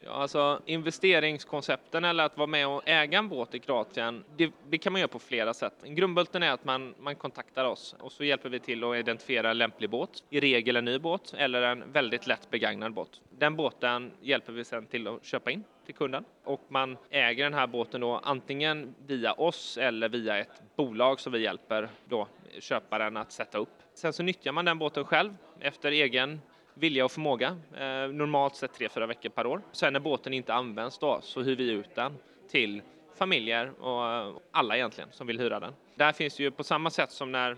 Ja, 0.07 0.13
alltså 0.13 0.61
investeringskoncepten 0.65 2.05
eller 2.05 2.23
att 2.23 2.37
vara 2.37 2.47
med 2.47 2.67
och 2.67 2.81
äga 2.85 3.17
en 3.17 3.29
båt 3.29 3.55
i 3.55 3.59
Kroatien, 3.59 4.23
det, 4.37 4.51
det 4.69 4.77
kan 4.77 4.93
man 4.93 5.01
göra 5.01 5.07
på 5.07 5.19
flera 5.19 5.53
sätt. 5.53 5.73
Grundbulten 5.83 6.43
är 6.43 6.51
att 6.51 6.65
man, 6.65 6.95
man 6.99 7.15
kontaktar 7.15 7.65
oss 7.65 7.95
och 7.99 8.11
så 8.11 8.23
hjälper 8.23 8.49
vi 8.49 8.59
till 8.59 8.83
att 8.83 8.95
identifiera 8.95 9.51
en 9.51 9.57
lämplig 9.57 9.89
båt, 9.89 10.23
i 10.29 10.39
regel 10.39 10.75
en 10.75 10.85
ny 10.85 10.99
båt 10.99 11.33
eller 11.37 11.61
en 11.61 11.91
väldigt 11.91 12.27
lätt 12.27 12.49
begagnad 12.49 12.93
båt. 12.93 13.21
Den 13.29 13.55
båten 13.55 14.11
hjälper 14.21 14.53
vi 14.53 14.63
sedan 14.63 14.85
till 14.85 15.07
att 15.07 15.25
köpa 15.25 15.51
in 15.51 15.63
till 15.85 15.95
kunden 15.95 16.25
och 16.43 16.61
man 16.67 16.97
äger 17.09 17.43
den 17.43 17.53
här 17.53 17.67
båten 17.67 18.01
då 18.01 18.21
antingen 18.23 18.95
via 19.05 19.33
oss 19.33 19.77
eller 19.77 20.09
via 20.09 20.37
ett 20.37 20.61
bolag 20.75 21.19
som 21.19 21.33
vi 21.33 21.39
hjälper 21.39 21.89
då 22.05 22.27
köparen 22.59 23.17
att 23.17 23.31
sätta 23.31 23.57
upp. 23.57 23.69
Sen 23.93 24.13
så 24.13 24.23
nyttjar 24.23 24.51
man 24.51 24.65
den 24.65 24.79
båten 24.79 25.05
själv 25.05 25.33
efter 25.59 25.91
egen 25.91 26.41
vilja 26.79 27.05
och 27.05 27.11
förmåga, 27.11 27.57
eh, 27.73 28.11
normalt 28.11 28.55
sett 28.55 28.73
tre, 28.73 28.89
fyra 28.89 29.05
veckor 29.05 29.29
per 29.29 29.45
år. 29.45 29.61
Sen 29.71 29.93
när 29.93 29.99
båten 29.99 30.33
inte 30.33 30.53
används 30.53 30.97
då 30.97 31.19
så 31.21 31.41
hyr 31.41 31.55
vi 31.55 31.71
ut 31.71 31.95
den 31.95 32.17
till 32.51 32.81
familjer 33.15 33.71
och 33.79 34.07
eh, 34.07 34.35
alla 34.51 34.75
egentligen 34.75 35.09
som 35.11 35.27
vill 35.27 35.39
hyra 35.39 35.59
den. 35.59 35.73
Där 35.95 36.11
finns 36.11 36.37
det 36.37 36.43
ju 36.43 36.51
på 36.51 36.63
samma 36.63 36.89
sätt 36.89 37.11
som 37.11 37.31
när 37.31 37.57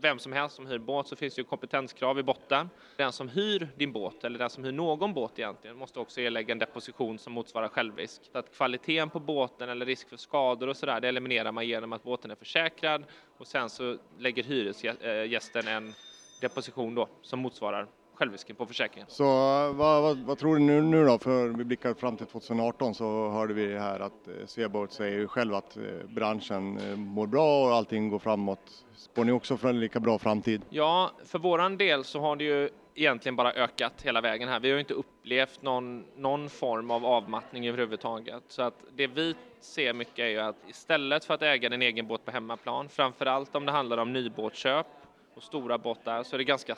vem 0.00 0.18
som 0.18 0.32
helst 0.32 0.56
som 0.56 0.66
hyr 0.66 0.78
båt 0.78 1.08
så 1.08 1.16
finns 1.16 1.34
det 1.34 1.40
ju 1.40 1.44
kompetenskrav 1.44 2.18
i 2.18 2.22
botten. 2.22 2.70
Den 2.96 3.12
som 3.12 3.28
hyr 3.28 3.68
din 3.76 3.92
båt 3.92 4.24
eller 4.24 4.38
den 4.38 4.50
som 4.50 4.64
hyr 4.64 4.72
någon 4.72 5.14
båt 5.14 5.38
egentligen 5.38 5.76
måste 5.76 6.00
också 6.00 6.20
erlägga 6.20 6.52
en 6.52 6.58
deposition 6.58 7.18
som 7.18 7.32
motsvarar 7.32 7.68
självrisk. 7.68 8.22
Så 8.32 8.38
att 8.38 8.56
kvaliteten 8.56 9.10
på 9.10 9.20
båten 9.20 9.68
eller 9.68 9.86
risk 9.86 10.08
för 10.08 10.16
skador 10.16 10.68
och 10.68 10.76
sådär 10.76 11.00
det 11.00 11.08
eliminerar 11.08 11.52
man 11.52 11.66
genom 11.66 11.92
att 11.92 12.02
båten 12.02 12.30
är 12.30 12.34
försäkrad 12.34 13.04
och 13.38 13.46
sen 13.46 13.70
så 13.70 13.96
lägger 14.18 14.42
hyresgästen 14.42 15.68
eh, 15.68 15.74
en 15.74 15.92
deposition 16.40 16.94
då 16.94 17.08
som 17.22 17.38
motsvarar 17.38 17.86
självrisken 18.20 18.56
på 18.56 18.66
försäkringen. 18.66 19.06
Så 19.10 19.24
vad, 19.72 20.02
vad, 20.02 20.18
vad 20.18 20.38
tror 20.38 20.54
du 20.54 20.60
nu, 20.60 20.82
nu 20.82 21.04
då? 21.04 21.18
För 21.18 21.48
vi 21.48 21.64
blickar 21.64 21.94
fram 21.94 22.16
till 22.16 22.26
2018 22.26 22.94
så 22.94 23.30
hörde 23.30 23.54
vi 23.54 23.78
här 23.78 24.00
att 24.00 24.28
eh, 24.28 24.46
Sweboat 24.46 24.92
säger 24.92 25.18
ju 25.18 25.28
själv 25.28 25.54
att 25.54 25.76
eh, 25.76 25.82
branschen 26.08 26.78
eh, 26.78 26.96
mår 26.96 27.26
bra 27.26 27.64
och 27.64 27.74
allting 27.74 28.08
går 28.08 28.18
framåt. 28.18 28.84
Spår 28.94 29.24
ni 29.24 29.32
också 29.32 29.56
för 29.56 29.68
en 29.68 29.80
lika 29.80 30.00
bra 30.00 30.18
framtid? 30.18 30.62
Ja, 30.70 31.10
för 31.26 31.38
våran 31.38 31.76
del 31.76 32.04
så 32.04 32.20
har 32.20 32.36
det 32.36 32.44
ju 32.44 32.70
egentligen 32.94 33.36
bara 33.36 33.52
ökat 33.52 34.02
hela 34.02 34.20
vägen 34.20 34.48
här. 34.48 34.60
Vi 34.60 34.72
har 34.72 34.78
inte 34.78 34.94
upplevt 34.94 35.62
någon, 35.62 36.04
någon 36.16 36.50
form 36.50 36.90
av 36.90 37.06
avmattning 37.06 37.68
överhuvudtaget. 37.68 38.42
Så 38.48 38.62
att 38.62 38.84
det 38.96 39.06
vi 39.06 39.34
ser 39.60 39.92
mycket 39.92 40.18
är 40.18 40.28
ju 40.28 40.38
att 40.38 40.56
istället 40.68 41.24
för 41.24 41.34
att 41.34 41.42
äga 41.42 41.68
din 41.68 41.82
egen 41.82 42.06
båt 42.06 42.24
på 42.24 42.30
hemmaplan, 42.30 42.88
framförallt 42.88 43.54
om 43.54 43.66
det 43.66 43.72
handlar 43.72 43.98
om 43.98 44.12
nybåtsköp 44.12 44.86
och 45.34 45.42
stora 45.42 45.78
båtar, 45.78 46.22
så 46.22 46.36
är 46.36 46.38
det 46.38 46.44
ganska, 46.44 46.76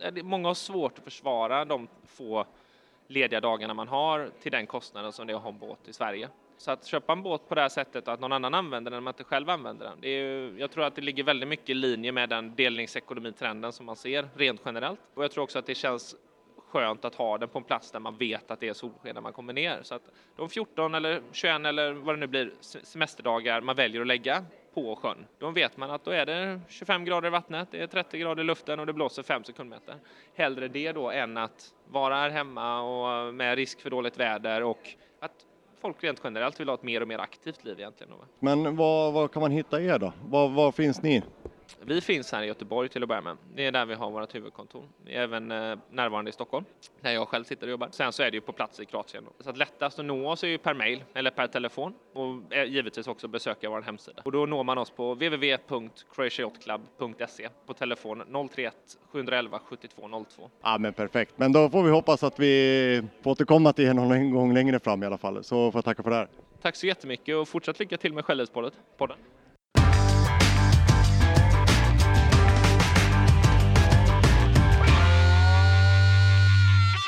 är 0.00 0.10
det- 0.10 0.22
många 0.22 0.48
har 0.48 0.54
svårt 0.54 0.98
att 0.98 1.04
försvara 1.04 1.64
de 1.64 1.88
få 2.06 2.46
lediga 3.06 3.40
dagarna 3.40 3.74
man 3.74 3.88
har 3.88 4.30
till 4.42 4.52
den 4.52 4.66
kostnaden 4.66 5.12
som 5.12 5.26
det 5.26 5.32
är 5.32 5.36
att 5.36 5.42
ha 5.42 5.50
en 5.50 5.58
båt 5.58 5.88
i 5.88 5.92
Sverige. 5.92 6.28
Så 6.56 6.70
att 6.70 6.86
köpa 6.86 7.12
en 7.12 7.22
båt 7.22 7.48
på 7.48 7.54
det 7.54 7.60
här 7.60 7.68
sättet 7.68 8.08
och 8.08 8.14
att 8.14 8.20
någon 8.20 8.32
annan 8.32 8.54
använder 8.54 8.90
den 8.90 8.96
när 8.96 9.00
man 9.02 9.14
inte 9.14 9.24
själv 9.24 9.50
använder 9.50 9.86
den. 9.86 10.00
Det 10.00 10.08
är 10.08 10.22
ju, 10.22 10.54
jag 10.58 10.70
tror 10.70 10.84
att 10.84 10.94
det 10.94 11.02
ligger 11.02 11.24
väldigt 11.24 11.48
mycket 11.48 11.70
i 11.70 11.74
linje 11.74 12.12
med 12.12 12.28
den 12.28 12.54
delningsekonomitrenden 12.54 13.72
som 13.72 13.86
man 13.86 13.96
ser 13.96 14.28
rent 14.34 14.60
generellt. 14.64 15.00
Och 15.14 15.24
jag 15.24 15.30
tror 15.30 15.44
också 15.44 15.58
att 15.58 15.66
det 15.66 15.74
känns 15.74 16.16
skönt 16.68 17.04
att 17.04 17.14
ha 17.14 17.38
den 17.38 17.48
på 17.48 17.58
en 17.58 17.64
plats 17.64 17.90
där 17.90 18.00
man 18.00 18.16
vet 18.16 18.50
att 18.50 18.60
det 18.60 18.68
är 18.68 18.72
solsken 18.72 19.14
när 19.14 19.20
man 19.20 19.32
kommer 19.32 19.52
ner. 19.52 19.80
Så 19.82 19.94
att 19.94 20.02
de 20.36 20.48
14 20.48 20.94
eller 20.94 21.22
21 21.32 21.66
eller 21.66 21.92
vad 21.92 22.14
det 22.14 22.18
nu 22.20 22.26
blir 22.26 22.52
semesterdagar 22.60 23.60
man 23.60 23.76
väljer 23.76 24.00
att 24.00 24.06
lägga 24.06 24.44
på 24.74 24.96
sjön, 24.96 25.26
då 25.38 25.50
vet 25.50 25.76
man 25.76 25.90
att 25.90 26.04
då 26.04 26.10
är 26.10 26.26
det 26.26 26.60
25 26.68 27.04
grader 27.04 27.28
i 27.28 27.30
vattnet, 27.30 27.68
det 27.70 27.82
är 27.82 27.86
30 27.86 28.18
grader 28.18 28.42
i 28.42 28.46
luften 28.46 28.80
och 28.80 28.86
det 28.86 28.92
blåser 28.92 29.22
5 29.22 29.44
sekundmeter. 29.44 29.94
Hellre 30.34 30.68
det 30.68 30.92
då 30.92 31.10
än 31.10 31.36
att 31.36 31.74
vara 31.88 32.14
här 32.14 32.30
hemma 32.30 32.80
och 32.80 33.34
med 33.34 33.56
risk 33.56 33.80
för 33.80 33.90
dåligt 33.90 34.20
väder 34.20 34.62
och 34.62 34.94
att 35.20 35.46
folk 35.80 36.04
rent 36.04 36.20
generellt 36.24 36.60
vill 36.60 36.68
ha 36.68 36.74
ett 36.74 36.82
mer 36.82 37.00
och 37.00 37.08
mer 37.08 37.18
aktivt 37.18 37.64
liv 37.64 37.78
egentligen. 37.78 38.12
Men 38.38 38.76
vad, 38.76 39.12
vad 39.12 39.32
kan 39.32 39.42
man 39.42 39.50
hitta 39.50 39.82
er 39.82 39.98
då? 39.98 40.12
Var, 40.24 40.48
var 40.48 40.72
finns 40.72 41.02
ni? 41.02 41.22
Vi 41.84 42.00
finns 42.00 42.32
här 42.32 42.42
i 42.42 42.46
Göteborg 42.46 42.88
till 42.88 43.02
att 43.02 43.08
börja 43.08 43.20
med. 43.20 43.36
Det 43.54 43.66
är 43.66 43.72
där 43.72 43.86
vi 43.86 43.94
har 43.94 44.10
vårt 44.10 44.34
huvudkontor. 44.34 44.84
Vi 45.04 45.14
är 45.14 45.22
även 45.22 45.50
eh, 45.50 45.78
närvarande 45.90 46.28
i 46.28 46.32
Stockholm, 46.32 46.64
där 47.00 47.10
jag 47.10 47.28
själv 47.28 47.44
sitter 47.44 47.66
och 47.66 47.70
jobbar. 47.70 47.88
Sen 47.92 48.12
så 48.12 48.22
är 48.22 48.30
det 48.30 48.36
ju 48.36 48.40
på 48.40 48.52
plats 48.52 48.80
i 48.80 48.84
Kroatien. 48.84 49.24
Då. 49.24 49.32
Så 49.44 49.50
att 49.50 49.56
lättast 49.56 49.98
att 49.98 50.04
nå 50.04 50.30
oss 50.30 50.44
är 50.44 50.48
ju 50.48 50.58
per 50.58 50.74
mail 50.74 51.04
eller 51.14 51.30
per 51.30 51.46
telefon 51.46 51.94
och 52.12 52.54
eh, 52.54 52.64
givetvis 52.64 53.08
också 53.08 53.28
besöka 53.28 53.70
vår 53.70 53.82
hemsida. 53.82 54.22
Och 54.24 54.32
då 54.32 54.46
når 54.46 54.64
man 54.64 54.78
oss 54.78 54.90
på 54.90 55.14
www.croatiayachtclub.se 55.14 57.48
på 57.66 57.74
telefon 57.74 58.48
031 58.54 58.74
711 59.12 59.60
7202. 59.68 60.50
Ja 60.62 60.78
men 60.78 60.92
perfekt, 60.92 61.34
men 61.36 61.52
då 61.52 61.70
får 61.70 61.82
vi 61.82 61.90
hoppas 61.90 62.22
att 62.22 62.38
vi 62.38 63.02
får 63.22 63.30
återkomma 63.30 63.72
till 63.72 63.84
er 63.84 63.94
någon 63.94 64.30
gång 64.30 64.54
längre 64.54 64.78
fram 64.78 65.02
i 65.02 65.06
alla 65.06 65.18
fall. 65.18 65.44
Så 65.44 65.72
får 65.72 65.78
jag 65.78 65.84
tacka 65.84 66.02
för 66.02 66.10
det 66.10 66.16
här. 66.16 66.28
Tack 66.62 66.76
så 66.76 66.86
jättemycket 66.86 67.36
och 67.36 67.48
fortsatt 67.48 67.78
lycka 67.78 67.96
till 67.96 68.12
med 68.12 68.24
Skällhästpodden. 68.24 68.72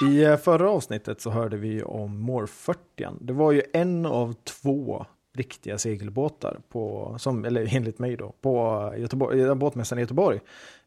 I 0.02 0.24
eh, 0.24 0.36
förra 0.36 0.70
avsnittet 0.70 1.20
så 1.20 1.30
hörde 1.30 1.56
vi 1.56 1.82
om 1.82 2.20
More 2.20 2.46
40. 2.46 2.78
Det 3.20 3.32
var 3.32 3.52
ju 3.52 3.62
en 3.72 4.06
av 4.06 4.32
två 4.32 5.06
riktiga 5.34 5.78
segelbåtar 5.78 6.60
på, 6.68 7.14
som, 7.18 7.44
eller 7.44 7.76
enligt 7.76 7.98
mig 7.98 8.16
då, 8.16 8.34
på 8.40 8.94
Göteborg, 8.96 9.42
eh, 9.42 9.54
båtmässan 9.54 9.98
i 9.98 10.00
Göteborg. 10.00 10.40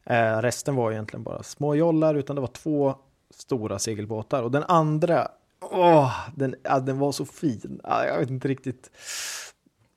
Eh, 0.03 0.37
resten 0.41 0.75
var 0.75 0.91
egentligen 0.91 1.23
bara 1.23 1.43
små 1.43 1.75
jollar, 1.75 2.15
utan 2.15 2.35
det 2.35 2.41
var 2.41 2.47
två 2.47 2.95
stora 3.33 3.79
segelbåtar. 3.79 4.43
Och 4.43 4.51
den 4.51 4.63
andra, 4.63 5.27
åh, 5.61 6.11
den, 6.35 6.55
ja, 6.63 6.79
den 6.79 6.99
var 6.99 7.11
så 7.11 7.25
fin. 7.25 7.81
Jag 7.83 8.19
vet 8.19 8.29
inte 8.29 8.47
riktigt. 8.47 8.91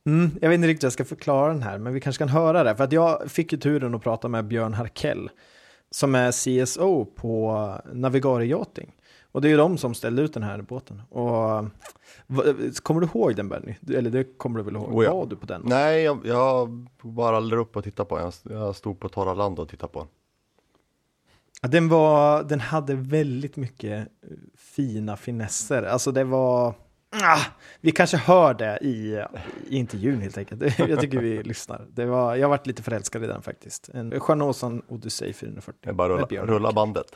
Mm, 0.06 0.30
jag 0.40 0.48
vet 0.48 0.54
inte 0.54 0.68
riktigt 0.68 0.82
hur 0.82 0.86
jag 0.86 0.92
ska 0.92 1.04
förklara 1.04 1.52
den 1.52 1.62
här, 1.62 1.78
men 1.78 1.92
vi 1.92 2.00
kanske 2.00 2.18
kan 2.18 2.28
höra 2.28 2.64
det. 2.64 2.76
För 2.76 2.84
att 2.84 2.92
jag 2.92 3.30
fick 3.30 3.52
ju 3.52 3.58
turen 3.58 3.94
att 3.94 4.02
prata 4.02 4.28
med 4.28 4.44
Björn 4.44 4.74
Harkell, 4.74 5.30
som 5.90 6.14
är 6.14 6.32
CSO 6.32 7.04
på 7.04 7.72
Navigare 7.92 8.46
Yachting. 8.46 8.92
Och 9.32 9.40
det 9.40 9.48
är 9.48 9.50
ju 9.50 9.56
de 9.56 9.78
som 9.78 9.94
ställde 9.94 10.22
ut 10.22 10.34
den 10.34 10.42
här 10.42 10.62
båten. 10.62 11.02
Och 11.08 11.64
kommer 12.82 13.00
du 13.00 13.06
ihåg 13.06 13.36
den 13.36 13.48
Benny? 13.48 13.74
Eller 13.94 14.10
det 14.10 14.38
kommer 14.38 14.58
du 14.58 14.64
väl 14.64 14.76
ihåg? 14.76 14.94
Oh 14.94 15.04
ja. 15.04 15.14
Var 15.14 15.26
du 15.26 15.36
på 15.36 15.46
den? 15.46 15.62
Nej, 15.64 16.02
jag, 16.02 16.26
jag 16.26 16.86
var 17.02 17.32
aldrig 17.32 17.60
uppe 17.60 17.78
och 17.78 17.84
tittade 17.84 18.08
på 18.08 18.18
den. 18.18 18.32
Jag, 18.42 18.76
stod 18.76 19.00
på 19.00 19.08
torra 19.08 19.34
land 19.34 19.58
och 19.58 19.68
tittade 19.68 19.92
på 19.92 19.98
den. 19.98 20.08
Ja, 21.62 21.68
Den, 21.68 21.88
var, 21.88 22.42
den 22.42 22.60
hade 22.60 22.94
väldigt 22.94 23.56
mycket 23.56 24.08
eh, 24.22 24.28
fina 24.56 25.16
finesser. 25.16 25.82
Alltså 25.82 26.12
det 26.12 26.24
var... 26.24 26.74
Ah, 27.10 27.40
vi 27.80 27.90
kanske 27.90 28.16
hör 28.16 28.54
det 28.54 28.78
i, 28.82 29.24
i 29.68 29.76
intervjun 29.76 30.20
helt 30.20 30.38
enkelt. 30.38 30.78
Jag 30.88 31.00
tycker 31.00 31.18
vi 31.18 31.42
lyssnar. 31.42 31.86
Det 31.92 32.06
var, 32.06 32.36
jag 32.36 32.44
har 32.44 32.50
varit 32.50 32.66
lite 32.66 32.82
förälskad 32.82 33.24
i 33.24 33.26
den 33.26 33.42
faktiskt. 33.42 33.88
En 33.88 34.20
Stjärnåsan 34.20 34.82
Odyssey 34.88 35.32
440. 35.32 35.80
Det 35.84 35.90
är 35.90 35.94
bara 35.94 36.08
rulla, 36.08 36.26
rulla 36.26 36.72
bandet. 36.72 37.06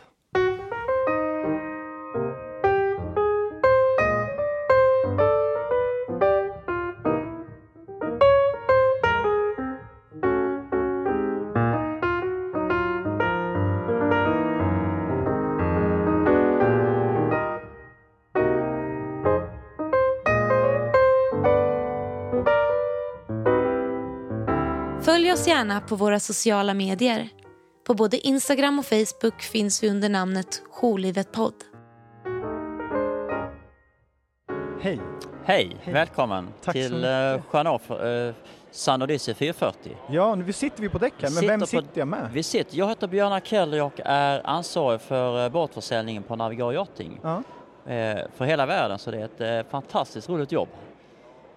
Följ 25.13 25.33
oss 25.33 25.49
gärna 25.49 25.81
på 25.81 25.97
våra 25.97 26.21
sociala 26.21 26.75
medier. 26.75 27.29
På 27.87 27.95
både 27.95 28.19
Instagram 28.19 28.79
och 28.79 28.85
Facebook 28.85 29.43
finns 29.43 29.83
vi 29.83 29.91
under 29.91 30.09
namnet 30.09 30.63
Jourlivet 30.71 31.33
podd. 31.33 31.55
Hej! 34.81 35.01
Hej, 35.45 35.77
Hej. 35.83 35.95
välkommen 35.95 36.49
Tack 36.65 36.75
till 36.75 36.95
uh, 36.95 37.41
Jeanneau, 37.53 37.79
uh, 38.29 38.35
San 38.71 39.03
Odyssey 39.03 39.35
440. 39.35 39.97
Ja, 40.11 40.35
nu 40.35 40.53
sitter 40.53 40.83
vi 40.83 40.89
på 40.89 40.99
däck 40.99 41.15
här, 41.17 41.23
men 41.23 41.31
Sitter 41.31 41.49
vem 41.49 41.61
på- 41.61 41.67
sitter 41.67 41.99
jag 42.01 42.09
med? 42.09 42.31
Vi 42.33 42.43
sitter, 42.43 42.79
jag 42.79 42.89
heter 42.89 43.07
Björn 43.07 43.41
Kelly 43.45 43.81
och 43.81 44.01
är 44.05 44.47
ansvarig 44.47 45.01
för 45.01 45.45
uh, 45.45 45.53
båtförsäljningen 45.53 46.23
på 46.23 46.37
Navigar 46.37 46.73
Yachting. 46.73 47.21
Ja, 47.23 47.43
Eh, 47.87 48.19
för 48.37 48.45
hela 48.45 48.67
världen, 48.67 48.99
så 48.99 49.11
det 49.11 49.19
är 49.19 49.25
ett 49.25 49.67
eh, 49.67 49.71
fantastiskt 49.71 50.29
roligt 50.29 50.53
jobb. 50.53 50.69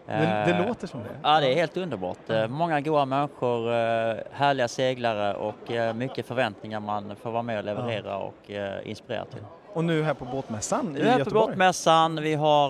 Det, 0.05 0.13
det 0.45 0.51
Eh, 0.51 0.67
låter 0.67 0.87
som 0.87 0.99
det. 0.99 1.09
Ja, 1.23 1.39
det 1.39 1.51
är 1.53 1.55
helt 1.55 1.77
underbart. 1.77 2.29
Eh, 2.29 2.47
Många 2.47 2.81
goda 2.81 3.05
människor, 3.05 3.67
eh, 3.71 4.15
härliga 4.31 4.67
seglare 4.67 5.33
och 5.33 5.95
mycket 5.95 6.25
förväntningar 6.25 6.79
man 6.79 7.15
får 7.15 7.31
vara 7.31 7.43
med 7.43 7.57
och 7.57 7.63
leverera 7.63 8.17
och 8.17 8.49
inspirera 8.83 9.25
till. 9.25 9.41
Och 9.73 9.83
nu 9.83 10.03
här 10.03 10.13
på 10.13 10.25
båtmässan 10.25 10.97
i 10.97 10.99
är 10.99 11.05
här 11.05 11.13
på 11.13 11.19
Göteborg. 11.19 11.47
båtmässan, 11.47 12.21
vi 12.21 12.33
har 12.35 12.69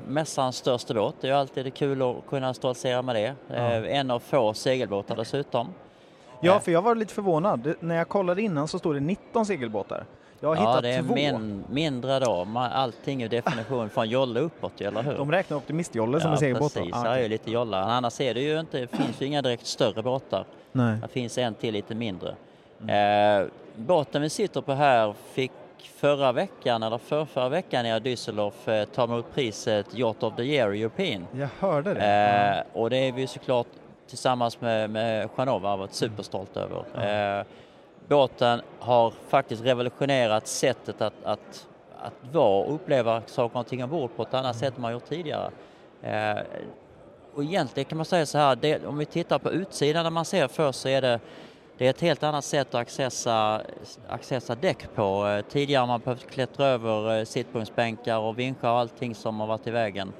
mässans 0.00 0.56
största 0.56 0.94
båt. 0.94 1.14
Det 1.20 1.28
är 1.28 1.32
alltid 1.32 1.74
kul 1.74 2.02
att 2.02 2.16
kunna 2.28 2.54
stoltsera 2.54 3.02
med 3.02 3.14
det. 3.14 3.34
Eh, 3.56 3.96
en 3.98 4.10
av 4.10 4.18
få 4.20 4.54
segelbåtar 4.54 5.16
dessutom. 5.16 5.74
Ja, 6.40 6.60
för 6.60 6.72
jag 6.72 6.82
var 6.82 6.94
lite 6.94 7.14
förvånad. 7.14 7.74
När 7.80 7.96
jag 7.96 8.08
kollade 8.08 8.42
innan 8.42 8.68
så 8.68 8.78
stod 8.78 8.94
det 8.96 9.00
19 9.00 9.46
segelbåtar. 9.46 10.04
Jag 10.40 10.48
har 10.48 10.56
ja, 10.56 10.60
hittat 10.60 10.82
det 10.82 10.90
är 10.90 11.02
två. 11.02 11.14
min, 11.14 11.64
mindre 11.70 12.18
då. 12.18 12.46
Allting 12.72 13.22
är 13.22 13.28
definition 13.28 13.90
från 13.90 14.08
jolle 14.08 14.40
uppåt, 14.40 14.80
eller 14.80 15.02
hur? 15.02 15.14
De 15.14 15.32
räknar 15.32 15.56
optimistjolle 15.56 16.20
som 16.20 16.32
en 16.32 16.38
segelbåt. 16.38 16.74
då? 16.74 16.80
precis. 16.80 16.94
Ah, 16.94 16.98
Här 17.02 17.16
är 17.16 17.22
ju 17.22 17.28
lite 17.28 17.50
jollar. 17.50 17.82
Annars 17.82 18.20
är 18.20 18.34
det 18.34 18.40
ju 18.40 18.60
inte, 18.60 18.80
det 18.80 18.86
finns 18.86 19.20
ju 19.22 19.26
inga 19.26 19.42
direkt 19.42 19.66
större 19.66 20.02
båtar. 20.02 20.44
Nej. 20.72 20.98
Det 21.02 21.08
finns 21.08 21.38
en 21.38 21.54
till 21.54 21.74
lite 21.74 21.94
mindre. 21.94 22.34
Mm. 22.82 23.42
Eh, 23.42 23.48
båten 23.76 24.22
vi 24.22 24.30
sitter 24.30 24.60
på 24.60 24.72
här 24.72 25.14
fick 25.32 25.52
förra 25.96 26.32
veckan, 26.32 26.82
eller 26.82 26.98
för 26.98 27.24
förra 27.24 27.48
veckan 27.48 27.86
i 27.86 27.92
Düsseldorf, 28.00 28.68
eh, 28.68 28.84
ta 28.84 29.04
emot 29.04 29.34
priset 29.34 29.86
Yacht 29.94 30.22
of 30.22 30.36
the 30.36 30.42
Year 30.42 30.68
European. 30.68 31.26
Jag 31.32 31.48
hörde 31.58 31.94
det. 31.94 32.64
Eh, 32.74 32.80
och 32.80 32.90
det 32.90 32.96
är 32.96 33.12
vi 33.12 33.26
såklart 33.26 33.66
tillsammans 34.08 34.60
med, 34.60 34.90
med 34.90 35.28
Jeanneau-varvet 35.36 35.94
superstolt 35.94 36.56
över. 36.56 36.84
Eh, 37.38 37.44
båten 38.08 38.60
har 38.78 39.12
faktiskt 39.28 39.64
revolutionerat 39.64 40.46
sättet 40.46 41.02
att, 41.02 41.24
att, 41.24 41.66
att 41.98 42.14
vara 42.32 42.64
och 42.64 42.74
uppleva 42.74 43.22
saker 43.26 43.58
och 43.58 43.66
ting 43.66 43.84
ombord 43.84 44.16
på 44.16 44.22
ett 44.22 44.34
annat 44.34 44.56
sätt 44.56 44.76
än 44.76 44.82
man 44.82 44.92
gjort 44.92 45.08
tidigare. 45.08 45.50
Eh, 46.02 46.38
och 47.34 47.44
egentligen 47.44 47.84
kan 47.84 47.98
man 47.98 48.04
säga 48.04 48.26
så 48.26 48.38
här, 48.38 48.56
det, 48.56 48.86
om 48.86 48.98
vi 48.98 49.04
tittar 49.04 49.38
på 49.38 49.50
utsidan 49.50 50.02
när 50.02 50.10
man 50.10 50.24
ser 50.24 50.48
först 50.48 50.80
så 50.80 50.88
är 50.88 51.02
det 51.02 51.20
det 51.78 51.86
är 51.86 51.90
ett 51.90 52.00
helt 52.00 52.22
annat 52.22 52.44
sätt 52.44 52.68
att 52.68 52.80
accessa, 52.80 53.62
accessa 54.08 54.54
däck 54.54 54.94
på. 54.94 55.26
Eh, 55.26 55.44
Tidigare 55.44 55.86
man 55.86 56.00
behövt 56.00 56.30
klättra 56.30 56.66
över 56.66 57.18
eh, 57.18 57.24
sittpunktsbänkar 57.24 58.18
och 58.18 58.38
vinkar 58.38 58.70
och 58.70 58.78
allting 58.78 59.14
som 59.14 59.40
har 59.40 59.46
varit 59.46 59.66
i 59.66 59.70
vägen. 59.70 60.12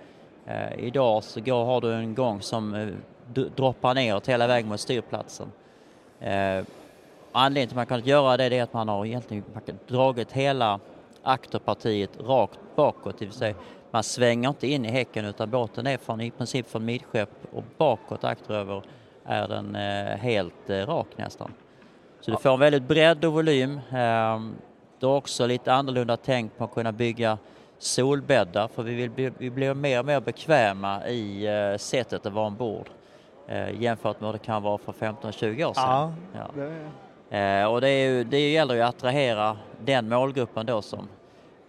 Eh, 0.47 0.79
idag 0.79 1.25
så 1.25 1.41
går, 1.41 1.65
har 1.65 1.81
du 1.81 1.95
en 1.95 2.15
gång 2.15 2.43
som 2.43 2.75
eh, 2.75 2.89
droppar 3.57 3.95
neråt 3.95 4.29
hela 4.29 4.47
vägen 4.47 4.69
mot 4.69 4.81
styrplatsen. 4.81 5.53
Anledningen 7.33 7.69
till 7.69 7.73
att 7.75 7.77
man 7.77 7.87
kunnat 7.87 8.07
göra 8.07 8.37
det, 8.37 8.59
är 8.59 8.63
att 8.63 8.73
man 8.73 8.89
har 8.89 9.07
egentligen 9.07 9.45
dragit 9.89 10.33
hela 10.33 10.81
akterpartiet 11.23 12.11
rakt 12.21 12.59
bakåt, 12.77 13.19
det 13.19 13.25
vill 13.25 13.35
säga 13.35 13.55
man 13.91 14.03
svänger 14.03 14.49
inte 14.49 14.67
in 14.67 14.85
i 14.85 14.89
häcken 14.89 15.25
utan 15.25 15.51
båten 15.51 15.87
är 15.87 15.99
från, 15.99 16.21
i 16.21 16.31
princip 16.31 16.71
från 16.71 16.85
midskepp 16.85 17.31
och 17.53 17.63
bakåt 17.79 18.25
akteröver 18.25 18.83
är 19.25 19.49
den 19.49 19.77
eh, 19.77 20.17
helt 20.17 20.71
eh, 20.71 20.87
rak 20.87 21.07
nästan. 21.17 21.53
Så 22.21 22.31
du 22.31 22.37
får 22.37 22.51
en 22.51 22.61
väldigt 22.61 22.83
bredd 22.83 23.25
och 23.25 23.33
volym. 23.33 23.81
Ehm, 23.91 24.55
Du 25.01 25.07
har 25.07 25.17
också 25.17 25.47
lite 25.47 25.73
annorlunda 25.73 26.17
tänk 26.17 26.59
på 26.59 26.65
att 26.65 26.75
kunna 26.75 26.93
bygga 26.93 27.39
solbäddar 27.79 28.69
för 28.69 28.83
vi, 28.83 28.95
vill 28.95 29.11
bli, 29.11 29.33
vi 29.39 29.51
blir 29.51 29.75
mer 29.75 29.99
och 29.99 30.07
mer 30.07 30.21
bekväma 30.21 31.09
i 31.09 31.47
eh, 31.47 31.79
sättet 31.79 32.27
att 32.27 32.33
vara 32.33 32.47
ombord 32.47 32.89
jämfört 33.79 34.21
med 34.21 34.27
vad 34.27 34.35
det 34.35 34.39
kan 34.39 34.63
vara 34.63 34.79
för 34.79 34.93
15-20 34.93 35.65
år 35.65 35.75
sedan. 35.75 36.15
Ja, 36.35 36.53
och 37.71 37.81
det, 37.81 37.89
är 37.89 38.09
ju, 38.09 38.25
det 38.25 38.53
gäller 38.53 38.75
ju 38.75 38.81
att 38.81 38.95
attrahera 38.95 39.57
den 39.85 40.09
målgruppen 40.09 40.67
då 40.67 40.83
som 40.83 41.09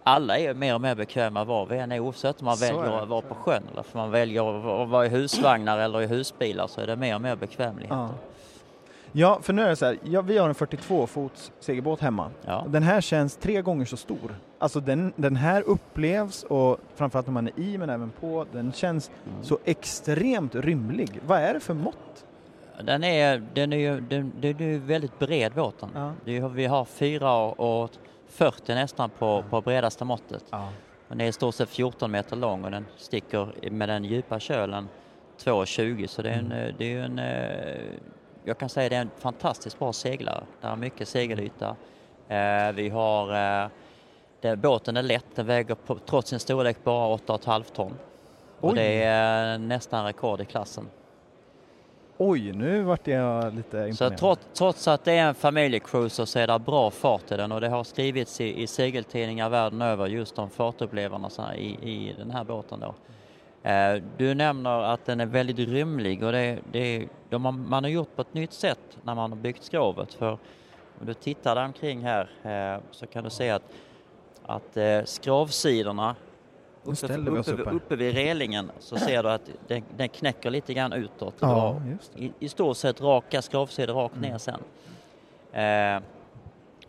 alla 0.02 0.38
är 0.38 0.54
mer 0.54 0.74
och 0.74 0.80
mer 0.80 0.94
bekväma 0.94 1.44
var 1.44 1.66
vi 1.66 1.78
än 1.78 1.92
är 1.92 2.00
oavsett 2.00 2.40
om 2.40 2.44
man 2.44 2.56
Så 2.56 2.64
väljer 2.64 3.02
att 3.02 3.08
vara 3.08 3.20
på 3.20 3.34
sjön 3.34 3.62
eller 3.72 3.82
för 3.82 3.98
man 3.98 4.10
väljer 4.10 4.82
att 4.82 4.88
vara 4.88 5.06
i 5.06 5.08
husvagnar 5.08 5.78
eller 5.78 6.02
i 6.02 6.06
husbilar 6.06 6.66
så 6.66 6.80
är 6.80 6.86
det 6.86 6.96
mer 6.96 7.14
och 7.14 7.20
mer 7.20 7.36
bekvämlighet. 7.36 7.90
Ja. 7.96 8.08
ja, 9.12 9.38
för 9.42 9.52
nu 9.52 9.62
är 9.62 9.68
det 9.68 9.76
så 9.76 9.86
här, 9.86 9.98
ja, 10.02 10.22
vi 10.22 10.38
har 10.38 10.48
en 10.48 10.54
42 10.54 11.06
fots 11.06 11.52
segelbåt 11.60 12.00
hemma. 12.00 12.30
Ja. 12.46 12.64
Den 12.68 12.82
här 12.82 13.00
känns 13.00 13.36
tre 13.36 13.62
gånger 13.62 13.84
så 13.84 13.96
stor. 13.96 14.34
Alltså 14.58 14.80
den, 14.80 15.12
den 15.16 15.36
här 15.36 15.62
upplevs, 15.66 16.42
och 16.42 16.78
framförallt 16.94 17.26
när 17.26 17.32
man 17.34 17.46
är 17.46 17.60
i 17.60 17.78
men 17.78 17.90
även 17.90 18.10
på, 18.10 18.46
den 18.52 18.72
känns 18.72 19.10
Mm. 19.10 19.44
så 19.44 19.58
extremt 19.64 20.54
rymlig. 20.54 21.20
Vad 21.26 21.40
är 21.40 21.54
det 21.54 21.60
för 21.60 21.74
mått? 21.74 22.24
Den 22.82 23.04
är, 23.04 23.42
den 23.54 23.72
är 23.72 23.76
ju 23.76 24.00
den, 24.00 24.32
den 24.40 24.60
är 24.60 24.78
väldigt 24.78 25.18
bred 25.18 25.52
båten. 25.52 25.88
Ja. 25.94 26.12
Är, 26.32 26.48
vi 26.48 26.66
har 26.66 26.84
4 26.84 27.34
och 27.42 27.90
40 28.28 28.74
nästan 28.74 29.10
på, 29.10 29.44
på 29.50 29.60
bredaste 29.60 30.04
måttet. 30.04 30.44
Ja. 30.50 30.68
Den 31.08 31.20
är 31.20 31.26
i 31.26 31.32
stort 31.32 31.54
sett 31.54 31.68
14 31.68 32.10
meter 32.10 32.36
lång 32.36 32.64
och 32.64 32.70
den 32.70 32.86
sticker 32.96 33.70
med 33.70 33.88
den 33.88 34.04
djupa 34.04 34.40
kölen 34.40 34.88
2,20 35.38 36.06
så 36.06 36.22
det 36.22 36.30
är, 36.30 36.38
en, 36.38 36.52
eh, 36.52 36.74
det 36.78 36.94
är 36.94 37.02
en, 37.02 37.18
eh, 37.18 37.98
jag 38.44 38.58
kan 38.58 38.68
säga 38.68 38.88
det 38.88 38.96
är 38.96 39.00
en 39.00 39.10
fantastiskt 39.18 39.78
bra 39.78 39.92
seglare. 39.92 40.44
Det 40.60 40.66
är 40.66 40.76
mycket 40.76 41.08
segelyta. 41.08 41.76
Eh, 42.28 42.72
Vi 42.72 42.88
har, 42.88 43.70
den, 44.40 44.60
båten 44.60 44.96
är 44.96 45.02
lätt, 45.02 45.26
den 45.34 45.46
väger 45.46 45.74
på, 45.74 45.98
trots 45.98 46.28
sin 46.28 46.40
storlek 46.40 46.84
bara 46.84 47.16
8,5 47.16 47.62
ton. 47.74 47.94
Och 48.60 48.74
det 48.74 49.02
är 49.02 49.58
nästan 49.58 50.04
rekord 50.04 50.40
i 50.40 50.44
klassen. 50.44 50.88
Oj, 52.22 52.52
nu 52.52 52.82
vart 52.82 53.06
jag 53.06 53.54
lite 53.54 53.76
imponerad. 53.76 53.96
Så 53.96 54.10
trots, 54.10 54.48
trots 54.54 54.88
att 54.88 55.04
det 55.04 55.12
är 55.12 55.28
en 55.28 55.34
familjecruiser 55.34 56.24
så 56.24 56.38
är 56.38 56.46
det 56.46 56.58
bra 56.58 56.90
fart 56.90 57.32
i 57.32 57.36
den 57.36 57.52
och 57.52 57.60
det 57.60 57.68
har 57.68 57.84
skrivits 57.84 58.40
i, 58.40 58.62
i 58.62 58.66
segeltidningar 58.66 59.48
världen 59.48 59.82
över 59.82 60.06
just 60.06 60.38
om 60.38 60.50
fartupplevelserna 60.50 61.56
i, 61.56 61.68
i 61.68 62.14
den 62.18 62.30
här 62.30 62.44
båten 62.44 62.80
då. 62.80 62.94
Eh, 63.70 64.02
du 64.16 64.34
nämner 64.34 64.82
att 64.82 65.06
den 65.06 65.20
är 65.20 65.26
väldigt 65.26 65.68
rymlig 65.68 66.22
och 66.22 66.32
det, 66.32 66.58
det, 66.72 67.08
de 67.28 67.44
har, 67.44 67.52
man 67.52 67.84
har 67.84 67.90
gjort 67.90 68.16
på 68.16 68.22
ett 68.22 68.34
nytt 68.34 68.52
sätt 68.52 68.98
när 69.02 69.14
man 69.14 69.32
har 69.32 69.38
byggt 69.38 69.64
skrovet 69.64 70.14
för 70.14 70.30
om 71.00 71.06
du 71.06 71.14
tittar 71.14 71.54
där 71.54 71.64
omkring 71.64 72.04
här 72.04 72.30
eh, 72.42 72.82
så 72.90 73.06
kan 73.06 73.24
du 73.24 73.30
se 73.30 73.50
att, 73.50 73.72
att 74.46 74.76
eh, 74.76 75.04
skrovsidorna 75.04 76.16
uppe, 76.84 76.96
ställer 76.96 77.30
vi 77.30 77.38
oss 77.38 77.48
uppe, 77.48 77.70
uppe 77.70 77.96
vid 77.96 78.14
relingen 78.14 78.70
så 78.78 78.96
ser 78.96 79.22
du 79.22 79.30
att 79.30 79.50
den, 79.68 79.82
den 79.96 80.08
knäcker 80.08 80.50
lite 80.50 80.74
grann 80.74 80.92
utåt. 80.92 81.34
Ja, 81.40 81.80
i, 82.16 82.32
i 82.38 82.48
stort 82.48 82.76
sett 82.76 83.00
raka 83.00 83.42
skrovsidor 83.42 83.94
rakt 83.94 84.16
Mm. 84.16 84.30
ner 84.30 84.38
sen. 84.38 84.60
Eh, 85.52 86.02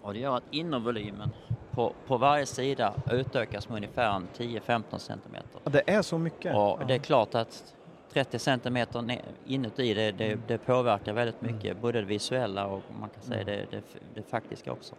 och 0.01 0.13
det 0.13 0.19
gör 0.19 0.37
att 0.37 0.43
innervolymen 0.51 1.29
på, 1.71 1.93
på 2.07 2.17
varje 2.17 2.45
sida 2.45 2.93
utökas 3.11 3.69
med 3.69 3.75
ungefär 3.75 4.15
en 4.15 4.27
10-15 4.37 4.97
centimeter. 4.97 5.59
Ja, 5.63 5.69
Det 5.71 5.89
är 5.89 6.01
så 6.01 6.17
mycket. 6.17 6.53
Ja. 6.53 6.79
det 6.87 6.93
är 6.93 6.99
klart 6.99 7.35
att 7.35 7.75
30 8.13 8.39
centimeter 8.39 9.21
inuti 9.45 9.93
det, 9.93 10.11
det, 10.11 10.37
det 10.47 10.57
påverkar 10.57 11.13
väldigt 11.13 11.41
Mm. 11.41 11.55
mycket, 11.55 11.81
både 11.81 11.99
det 12.01 12.07
visuella 12.07 12.65
och 12.67 12.81
man 12.99 13.09
kan 13.09 13.23
säga 13.23 13.43
det, 13.43 13.65
det, 13.71 13.81
det 14.13 14.23
faktiska 14.29 14.71
också. 14.71 14.95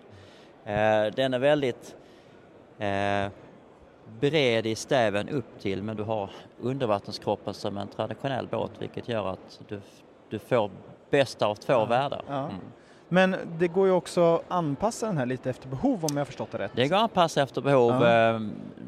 Eh, 0.65 1.05
den 1.17 1.35
är 1.35 1.39
väldigt 1.39 1.97
eh, 2.79 3.27
bred 4.21 4.67
i 4.67 4.75
stäven 4.75 5.29
upp 5.29 5.61
till 5.61 5.83
men 5.83 5.97
du 5.97 6.03
har 6.03 6.31
undervattenskroppen 6.61 7.55
som 7.55 7.79
en 7.79 7.89
traditionell 7.89 8.47
båt 8.47 8.71
vilket 8.79 9.09
gör 9.09 9.33
att 9.33 9.61
du, 9.69 9.81
du 10.31 10.39
får 10.39 10.71
bästa 11.11 11.47
av 11.47 11.55
två 11.55 11.73
Ja, 11.73 11.85
världar. 11.85 12.23
ja. 12.29 12.45
Mm. 12.45 12.55
Men 13.09 13.37
det 13.59 13.69
går 13.69 13.87
ju 13.87 13.93
också 13.93 14.35
att 14.35 14.43
anpassa 14.49 15.07
den 15.07 15.19
här 15.19 15.27
lite 15.27 15.51
efter 15.51 15.69
behov 15.69 16.05
om 16.05 16.17
jag 16.17 16.27
förstått 16.27 16.51
det 16.53 16.59
rätt. 16.59 16.71
Det 16.75 16.89
går 16.89 16.97
att 16.97 17.03
anpassa 17.03 17.43
efter 17.43 17.61
behov. 17.61 17.91
Ja. 18.03 18.35
Eh, 18.35 18.41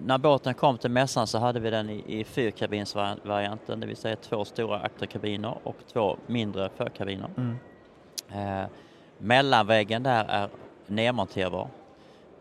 när 0.05 0.19
båten 0.19 0.55
kom 0.55 0.79
till 0.79 0.91
mässan 0.91 1.27
så 1.27 1.39
hade 1.39 1.61
vi 1.61 1.71
den 1.71 1.91
i, 1.91 2.05
i 2.07 2.25
fyrkabinsvarianten, 2.25 3.81
det 3.81 3.87
vill 3.87 3.97
säga 3.97 4.17
två 4.17 4.45
stora 4.45 4.79
akterkabiner 4.81 5.55
och 5.63 5.77
två 5.93 6.17
mindre 6.27 6.71
förkabiner. 6.77 7.29
Mm. 7.37 7.57
Eh, 8.63 8.67
mellanväggen 9.19 10.03
där 10.03 10.25
är 10.29 10.49
nedmonterbar, 10.87 11.69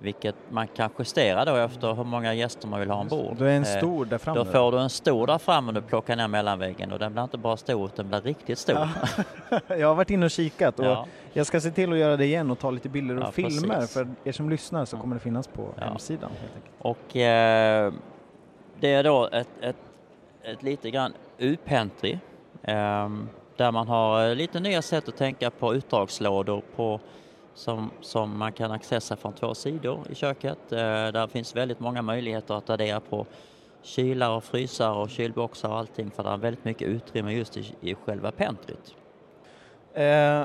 vilket 0.04 0.36
man 0.50 0.68
kan 0.68 0.90
justera 1.00 1.46
då 1.46 1.56
efter 1.56 1.94
hur 1.94 2.04
många 2.04 2.34
gäster 2.34 2.68
man 2.68 2.80
vill 2.80 2.90
ha 2.90 3.00
ombord. 3.02 3.36
Då 3.38 3.46
är 3.46 3.50
en 3.50 3.64
Eh, 3.64 3.78
stor 3.78 4.06
där 4.06 4.18
framme. 4.18 4.40
Då 4.40 4.46
får 4.46 4.72
du 4.72 4.80
en 4.80 4.90
stor 4.90 5.28
där 5.28 5.38
framme 5.38 5.68
och 5.68 5.74
du 5.74 5.82
plockar 5.82 6.16
ner 6.16 6.28
mellanväggen 6.28 6.92
och 6.92 7.00
den 7.00 7.14
blir 7.14 7.24
inte 7.24 7.38
bara 7.38 7.58
stor 7.58 7.86
utan 7.86 8.10
den 8.10 8.22
blir 8.22 8.22
riktigt 8.34 8.60
stor. 8.60 8.88
Jag 9.68 9.88
har 9.88 9.96
varit 9.96 10.10
inne 10.10 10.26
och 10.26 10.32
kikat 10.32 10.80
och 10.80 10.86
Ja. 10.86 11.06
jag 11.34 11.46
ska 11.48 11.62
se 11.62 11.72
till 11.72 11.92
att 11.94 11.98
göra 12.00 12.18
det 12.18 12.26
igen 12.26 12.52
och 12.52 12.60
ta 12.60 12.72
lite 12.72 12.90
bilder 12.90 13.18
och 13.18 13.24
Ja, 13.24 13.32
filmer. 13.32 13.76
precis. 13.76 13.94
För 13.94 14.08
er 14.24 14.32
som 14.32 14.50
lyssnar 14.50 14.86
så 14.86 14.98
kommer 14.98 15.16
det 15.16 15.20
finnas 15.22 15.48
på 15.48 15.68
Ja. 15.80 15.84
hemsidan. 15.86 16.32
Och 16.80 17.16
eh, 17.16 17.94
det 18.80 18.94
är 18.94 19.04
då 19.04 19.30
ett, 19.32 19.48
ett, 19.62 19.76
ett 20.44 20.64
lite 20.64 20.92
grann 20.92 21.14
U-pentry 21.38 22.12
eh, 22.64 23.10
där 23.58 23.72
man 23.72 23.88
har 23.88 24.36
lite 24.36 24.60
nya 24.60 24.82
sätt 24.82 25.08
att 25.08 25.18
tänka 25.18 25.50
på 25.52 25.76
utdragslådor 25.76 26.62
på, 26.76 27.00
som, 27.56 27.92
som 28.02 28.38
man 28.38 28.52
kan 28.52 28.72
accessa 28.72 29.16
från 29.16 29.34
två 29.34 29.56
sidor 29.56 30.00
i 30.10 30.16
köket. 30.16 30.72
Eh, 30.72 30.78
där 30.78 31.28
finns 31.28 31.56
väldigt 31.56 31.80
många 31.80 32.02
möjligheter 32.02 32.54
att 32.54 32.70
addera 32.70 33.00
på 33.00 33.26
kylar 33.82 34.30
och 34.30 34.44
frysar 34.44 34.92
och 34.92 35.10
kylboxar 35.10 35.70
och 35.70 35.78
allting 35.78 36.12
för 36.12 36.24
det 36.24 36.30
är 36.30 36.38
väldigt 36.38 36.66
mycket 36.66 36.88
utrymme 36.88 37.34
just 37.34 37.58
i, 37.58 37.76
i 37.82 37.96
själva 37.96 38.32
pentryt. 38.32 38.96
Eh, 39.94 40.44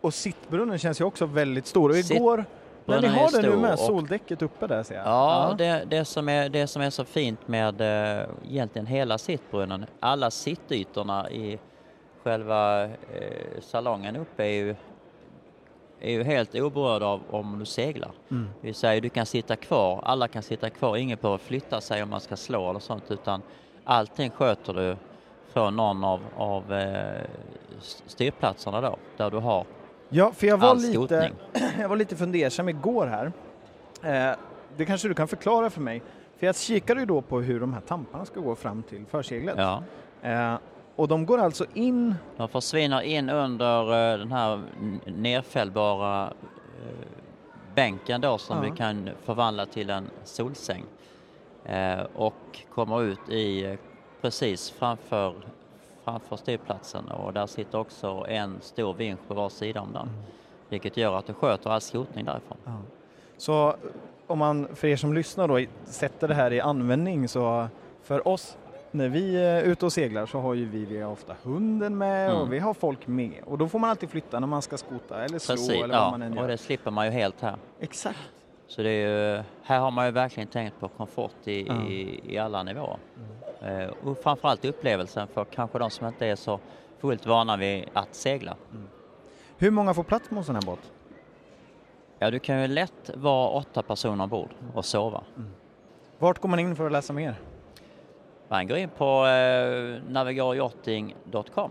och 0.00 0.14
sittbrunnen 0.14 0.78
känns 0.78 1.00
ju 1.00 1.04
också 1.04 1.26
väldigt 1.26 1.66
stor. 1.66 1.90
Och 1.90 1.96
igår, 1.96 2.44
när 2.84 3.00
ni 3.00 3.08
har 3.08 3.30
den 3.30 3.50
nu 3.50 3.56
med, 3.56 3.78
soldäcket 3.78 4.42
uppe 4.42 4.66
där 4.66 4.82
ser 4.82 4.94
jag. 4.94 5.06
Ja, 5.06 5.54
Det, 5.58 5.84
det, 5.88 6.04
som 6.04 6.28
är, 6.28 6.48
det 6.48 6.66
som 6.66 6.82
är 6.82 6.90
så 6.90 7.04
fint 7.04 7.48
med 7.48 7.80
eh, 7.80 8.26
egentligen 8.48 8.86
hela 8.86 9.18
sittbrunnen, 9.18 9.86
alla 10.00 10.30
sittytorna 10.30 11.30
i 11.30 11.58
själva 12.22 12.84
eh, 12.84 12.90
salongen 13.60 14.16
uppe 14.16 14.44
är 14.44 14.52
ju, 14.52 14.74
är 16.06 16.10
ju 16.10 16.24
helt 16.24 16.54
oberörda 16.54 17.06
av 17.06 17.20
om 17.30 17.58
du 17.58 17.64
seglar. 17.64 18.10
Mm. 18.30 18.48
Det 18.60 18.66
vill 18.66 18.74
säga 18.74 19.00
du 19.00 19.08
kan 19.08 19.26
sitta 19.26 19.56
kvar, 19.56 20.00
alla 20.04 20.28
kan 20.28 20.42
sitta 20.42 20.70
kvar, 20.70 20.96
ingen 20.96 21.18
behöver 21.22 21.38
flytta 21.38 21.80
sig 21.80 22.02
om 22.02 22.10
man 22.10 22.20
ska 22.20 22.36
slå 22.36 22.70
eller 22.70 22.80
sånt 22.80 23.10
utan 23.10 23.42
allting 23.84 24.30
sköter 24.30 24.74
du 24.74 24.96
från 25.52 25.76
någon 25.76 26.04
av, 26.04 26.20
av 26.36 26.72
eh, 26.72 27.24
styrplatserna 28.06 28.80
då, 28.80 28.96
där 29.16 29.30
du 29.30 29.36
har 29.36 29.64
Ja, 30.08 30.32
för 30.32 30.46
jag 30.46 30.58
var, 30.58 30.68
all 30.68 30.76
lite, 30.76 30.92
skrotning. 30.92 31.32
jag 31.80 31.88
var 31.88 31.96
lite 31.96 32.16
fundersam 32.16 32.68
igår 32.68 33.06
här. 33.06 33.32
Eh, 34.02 34.36
det 34.76 34.84
kanske 34.84 35.08
du 35.08 35.14
kan 35.14 35.28
förklara 35.28 35.70
för 35.70 35.80
mig. 35.80 36.02
För 36.38 36.46
jag 36.46 36.56
kikade 36.56 37.00
ju 37.00 37.06
då 37.06 37.22
på 37.22 37.40
hur 37.40 37.60
de 37.60 37.72
här 37.72 37.80
tamparna 37.80 38.24
ska 38.24 38.40
gå 38.40 38.54
fram 38.54 38.82
till 38.82 39.06
förseglet. 39.06 39.54
Ja. 39.58 39.82
Eh, 40.22 40.54
och 40.96 41.08
de 41.08 41.26
går 41.26 41.38
alltså 41.38 41.64
in, 41.74 42.14
De 42.36 42.48
försvinner 42.48 43.00
in 43.00 43.30
under 43.30 44.12
eh, 44.12 44.18
den 44.18 44.32
här 44.32 44.52
n- 44.80 45.00
nerfällbara 45.06 46.26
eh, 46.26 47.06
bänken 47.74 48.20
då 48.20 48.38
som 48.38 48.56
Ja. 48.56 48.70
vi 48.70 48.76
kan 48.76 49.10
förvandla 49.24 49.66
till 49.66 49.90
en 49.90 50.10
solsäng. 50.24 50.84
Eh, 51.64 52.00
och 52.14 52.34
kommer 52.74 53.02
ut 53.02 53.28
i 53.28 53.78
precis 54.20 54.70
framför, 54.70 55.34
framför 56.04 56.36
styrplatsen 56.36 57.08
och 57.08 57.32
där 57.32 57.46
sitter 57.46 57.78
också 57.78 58.26
en 58.28 58.56
stor 58.60 58.94
vinsch 58.94 59.20
på 59.28 59.34
var 59.34 59.48
sida 59.48 59.80
om 59.80 59.92
den. 59.92 60.08
Vilket 60.68 60.96
gör 60.96 61.14
att 61.18 61.26
du 61.26 61.32
sköter 61.34 61.70
all 61.70 61.80
skrotning 61.80 62.24
därifrån. 62.24 62.58
så 63.36 63.76
om 64.26 64.38
man, 64.38 64.68
för 64.74 64.88
er 64.88 64.96
som 64.96 65.14
lyssnar 65.14 65.48
då, 65.48 65.60
sätter 65.84 66.28
det 66.28 66.34
här 66.34 66.52
i 66.52 66.60
användning 66.60 67.28
så 67.28 67.68
för 68.02 68.28
oss 68.28 68.58
när 68.96 69.08
vi 69.08 69.36
är 69.36 69.62
ute 69.62 69.84
och 69.86 69.92
seglar 69.92 70.26
så 70.26 70.40
har 70.40 70.54
ju 70.54 70.64
vi, 70.68 70.84
vi 70.84 71.00
har 71.00 71.12
ofta 71.12 71.36
hunden 71.42 71.98
med 71.98 72.30
Mm. 72.30 72.42
och 72.42 72.52
vi 72.52 72.58
har 72.58 72.74
folk 72.74 73.06
med 73.06 73.32
och 73.46 73.58
då 73.58 73.68
får 73.68 73.78
man 73.78 73.90
alltid 73.90 74.10
flytta 74.10 74.40
när 74.40 74.46
man 74.46 74.62
ska 74.62 74.76
skota 74.78 75.24
eller 75.24 75.38
slå 75.38 75.52
Precis, 75.54 75.70
eller 75.70 75.88
vad 75.88 75.96
ja, 75.96 76.10
man 76.10 76.22
än 76.22 76.32
och 76.32 76.38
gör. 76.38 76.48
det 76.48 76.58
slipper 76.58 76.90
man 76.90 77.06
ju 77.06 77.12
helt 77.12 77.40
här. 77.40 77.56
Exakt. 77.80 78.18
Så 78.68 78.82
det 78.82 78.90
är 78.90 79.08
ju, 79.36 79.42
här 79.62 79.78
har 79.80 79.90
man 79.90 80.06
ju 80.06 80.12
verkligen 80.12 80.48
tänkt 80.48 80.80
på 80.80 80.88
komfort 80.88 81.32
i, 81.48 81.66
Ja. 81.66 81.82
i, 81.82 82.20
i 82.34 82.38
alla 82.38 82.62
nivåer. 82.62 82.98
Eh, 83.62 83.90
och 84.04 84.18
framförallt 84.18 84.64
upplevelsen 84.64 85.28
för 85.28 85.44
kanske 85.44 85.78
de 85.78 85.90
som 85.90 86.06
inte 86.06 86.26
är 86.26 86.36
så 86.36 86.60
fullt 86.98 87.26
vana 87.26 87.56
vid 87.56 87.84
att 87.92 88.14
segla. 88.14 88.56
Hur 89.58 89.70
många 89.70 89.94
får 89.94 90.02
plats 90.02 90.30
med 90.30 90.38
en 90.38 90.44
sån 90.44 90.54
här 90.54 90.62
båt? 90.62 90.92
Ja, 92.18 92.30
du 92.30 92.38
kan 92.38 92.60
ju 92.62 92.68
lätt 92.68 93.10
vara 93.14 93.48
åtta 93.48 93.82
personer 93.82 94.24
ombord 94.24 94.50
och 94.74 94.84
sova. 94.84 95.22
Vart 96.18 96.38
går 96.38 96.48
man 96.48 96.58
in 96.58 96.76
för 96.76 96.86
att 96.86 96.92
läsa 96.92 97.12
mer? 97.12 97.34
Man 98.48 98.66
går 98.66 98.76
in 98.76 98.88
på 98.88 99.26
eh, 99.26 100.02
navigaryachting.com. 100.08 101.70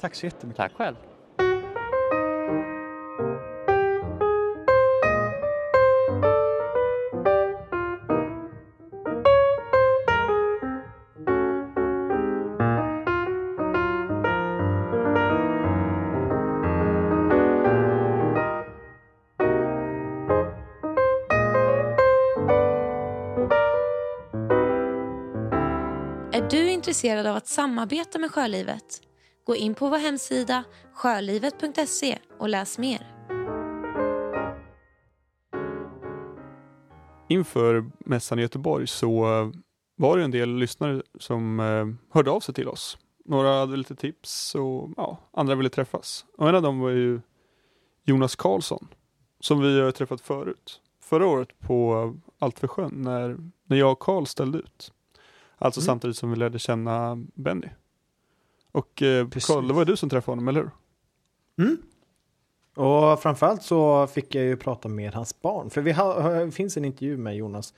Tack 0.00 0.14
så 0.14 0.26
jättemycket. 0.26 0.56
Tack 0.56 0.72
själv. 0.72 0.96
Att 27.42 27.48
samarbeta 27.48 28.18
med 28.18 28.30
Sjölivet? 28.30 29.00
Gå 29.44 29.56
in 29.56 29.74
på 29.74 29.88
vår 29.88 29.98
hemsida 29.98 30.64
sjölivet.se 30.94 32.18
och 32.38 32.48
läs 32.48 32.78
mer. 32.78 33.06
Inför 37.28 37.90
mässan 37.98 38.38
i 38.38 38.42
Göteborg 38.42 38.86
så 38.86 39.40
eh, 39.40 39.50
var 39.96 40.18
det 40.18 40.24
en 40.24 40.30
del 40.30 40.56
lyssnare 40.56 41.02
som 41.18 41.60
eh, 41.60 42.14
hörde 42.14 42.30
av 42.30 42.40
sig 42.40 42.54
till 42.54 42.68
oss. 42.68 42.98
Några 43.24 43.58
hade 43.58 43.76
lite 43.76 43.96
tips 43.96 44.54
och 44.54 44.90
ja, 44.96 45.18
andra 45.32 45.54
ville 45.54 45.70
träffas. 45.70 46.24
Och 46.38 46.48
en 46.48 46.54
av 46.54 46.62
dem 46.62 46.80
var 46.80 46.90
ju 46.90 47.20
Jonas 48.04 48.36
Karlsson 48.36 48.88
som 49.40 49.60
vi 49.60 49.80
har 49.80 49.90
träffat 49.90 50.20
förut. 50.20 50.80
Förra 51.00 51.26
året 51.26 51.58
på 51.60 51.94
eh, 51.94 52.32
Allt 52.44 52.58
för 52.58 52.68
sjön 52.68 52.92
när, 52.94 53.36
när 53.66 53.76
jag 53.76 53.92
och 53.92 53.98
Karl 53.98 54.24
ställde 54.24 54.58
ut. 54.58 54.92
Alltså 55.62 55.80
Mm. 55.80 55.86
samtidigt 55.86 56.16
som 56.16 56.30
vi 56.30 56.36
lärde 56.36 56.58
känna 56.58 57.24
Benny. 57.34 57.68
Och 58.72 59.02
eh. 59.02 59.28
Karl, 59.28 59.68
det 59.68 59.74
var 59.74 59.84
du 59.84 59.96
som 59.96 60.08
träffade 60.10 60.32
honom, 60.32 60.48
eller 60.48 60.60
hur? 60.60 60.70
Mm. 61.66 61.76
Och 62.76 63.22
framförallt 63.22 63.62
så 63.62 64.06
fick 64.06 64.34
jag 64.34 64.44
ju 64.44 64.56
prata 64.56 64.88
med 64.88 65.14
hans 65.14 65.42
barn. 65.42 65.70
För 65.70 65.80
vi 65.80 65.92
har, 65.92 66.50
finns 66.50 66.76
en 66.76 66.84
intervju 66.84 67.16
med 67.16 67.36
Jonas 67.36 67.74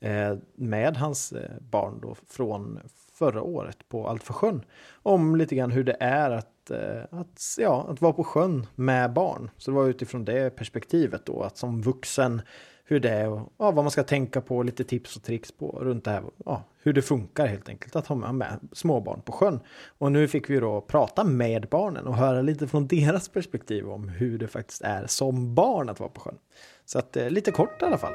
eh, 0.00 0.36
med 0.54 0.96
hans 0.96 1.32
eh, 1.32 1.50
barn 1.70 2.00
då 2.02 2.16
från 2.28 2.80
förra 3.14 3.42
året 3.42 3.88
på 3.88 4.08
Allt 4.08 4.22
för 4.22 4.32
sjön. 4.32 4.64
Om 4.92 5.36
lite 5.36 5.54
grann 5.54 5.70
hur 5.70 5.84
det 5.84 5.96
är 6.00 6.30
att, 6.30 6.70
eh, 6.70 7.02
att, 7.10 7.56
ja, 7.58 7.86
att 7.88 8.00
vara 8.00 8.12
på 8.12 8.24
sjön 8.24 8.66
med 8.74 9.12
barn. 9.12 9.50
Så 9.56 9.70
det 9.70 9.74
var 9.74 9.86
utifrån 9.86 10.24
det 10.24 10.56
perspektivet 10.56 11.26
då 11.26 11.42
att 11.42 11.56
som 11.56 11.82
vuxen 11.82 12.42
hur 12.84 13.00
det 13.00 13.10
är 13.10 13.28
och 13.28 13.52
ja, 13.58 13.70
vad 13.70 13.84
man 13.84 13.90
ska 13.90 14.02
tänka 14.02 14.40
på, 14.40 14.62
lite 14.62 14.84
tips 14.84 15.16
och 15.16 15.22
tricks 15.22 15.52
på 15.52 15.78
runt 15.82 16.04
det 16.04 16.10
här. 16.10 16.22
Ja, 16.44 16.64
hur 16.82 16.92
det 16.92 17.02
funkar 17.02 17.46
helt 17.46 17.68
enkelt 17.68 17.96
att 17.96 18.06
ha 18.06 18.16
med, 18.16 18.34
med 18.34 18.58
småbarn 18.72 19.20
på 19.20 19.32
sjön. 19.32 19.60
Och 19.98 20.12
nu 20.12 20.28
fick 20.28 20.50
vi 20.50 20.60
då 20.60 20.80
prata 20.80 21.24
med 21.24 21.68
barnen 21.70 22.06
och 22.06 22.16
höra 22.16 22.42
lite 22.42 22.68
från 22.68 22.86
deras 22.88 23.28
perspektiv 23.28 23.88
om 23.88 24.08
hur 24.08 24.38
det 24.38 24.48
faktiskt 24.48 24.82
är 24.82 25.06
som 25.06 25.54
barn 25.54 25.88
att 25.88 26.00
vara 26.00 26.10
på 26.10 26.20
sjön. 26.20 26.38
Så 26.84 26.98
att 26.98 27.16
eh, 27.16 27.30
lite 27.30 27.50
kort 27.50 27.82
i 27.82 27.84
alla 27.84 27.98
fall. 27.98 28.14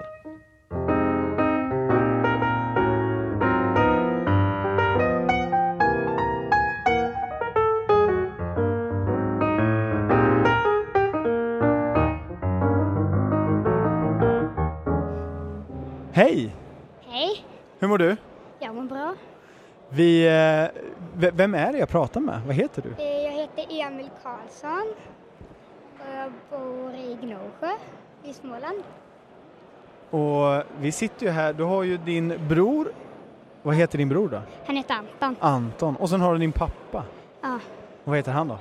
Hej! 16.18 16.56
Hej, 17.08 17.46
Hur 17.80 17.88
mår 17.88 17.98
du? 17.98 18.16
jag 18.60 18.76
mår 18.76 18.84
bra. 18.84 19.14
Vi, 19.90 20.26
eh, 20.28 21.32
vem 21.34 21.56
är 21.56 21.72
det 21.72 21.78
jag 21.78 21.90
pratar 21.90 22.22
med? 22.22 22.42
Vad 22.46 22.56
heter 22.56 22.82
du? 22.82 23.04
Eh, 23.04 23.22
Jag 23.24 23.32
heter 23.32 23.66
Emil 23.70 24.10
Karlsson 24.24 24.94
och 26.00 26.06
jag 26.18 26.32
bor 26.62 26.94
i 26.94 27.18
Gnosjö 27.22 27.72
i 28.24 28.34
Småland. 28.34 28.84
Och 30.10 30.64
vi 30.80 30.92
sitter 30.92 31.26
ju 31.26 31.32
här, 31.32 31.54
du 31.54 31.64
har 31.64 31.84
ju 31.84 31.98
din 31.98 32.48
bror. 32.48 32.92
Vad 33.64 33.76
heter 33.76 33.98
din 33.98 34.10
bror 34.10 34.30
då? 34.30 34.42
Han 34.66 34.76
heter 34.76 34.96
Anton. 34.96 35.36
Anton. 35.40 35.96
Och 35.96 36.10
sen 36.10 36.22
har 36.22 36.34
du 36.34 36.40
din 36.40 36.52
pappa. 36.52 37.04
Ja, 37.42 37.60
Vad 38.04 38.18
heter 38.18 38.32
han 38.32 38.48
då? 38.48 38.58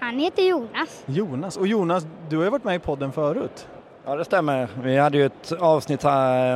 Han 0.00 0.18
heter 0.18 0.42
Jonas. 0.42 1.04
Jonas. 1.06 1.56
Och 1.56 1.66
Jonas, 1.66 2.06
du 2.28 2.36
har 2.36 2.44
ju 2.44 2.50
varit 2.50 2.64
med 2.64 2.76
i 2.76 2.78
podden 2.78 3.12
förut. 3.12 3.68
Ja, 4.08 4.16
det 4.16 4.24
stämmer. 4.24 4.68
Vi 4.82 4.98
hade 4.98 5.18
ju 5.18 5.26
ett 5.26 5.52
avsnitt 5.60 6.02
här 6.02 6.54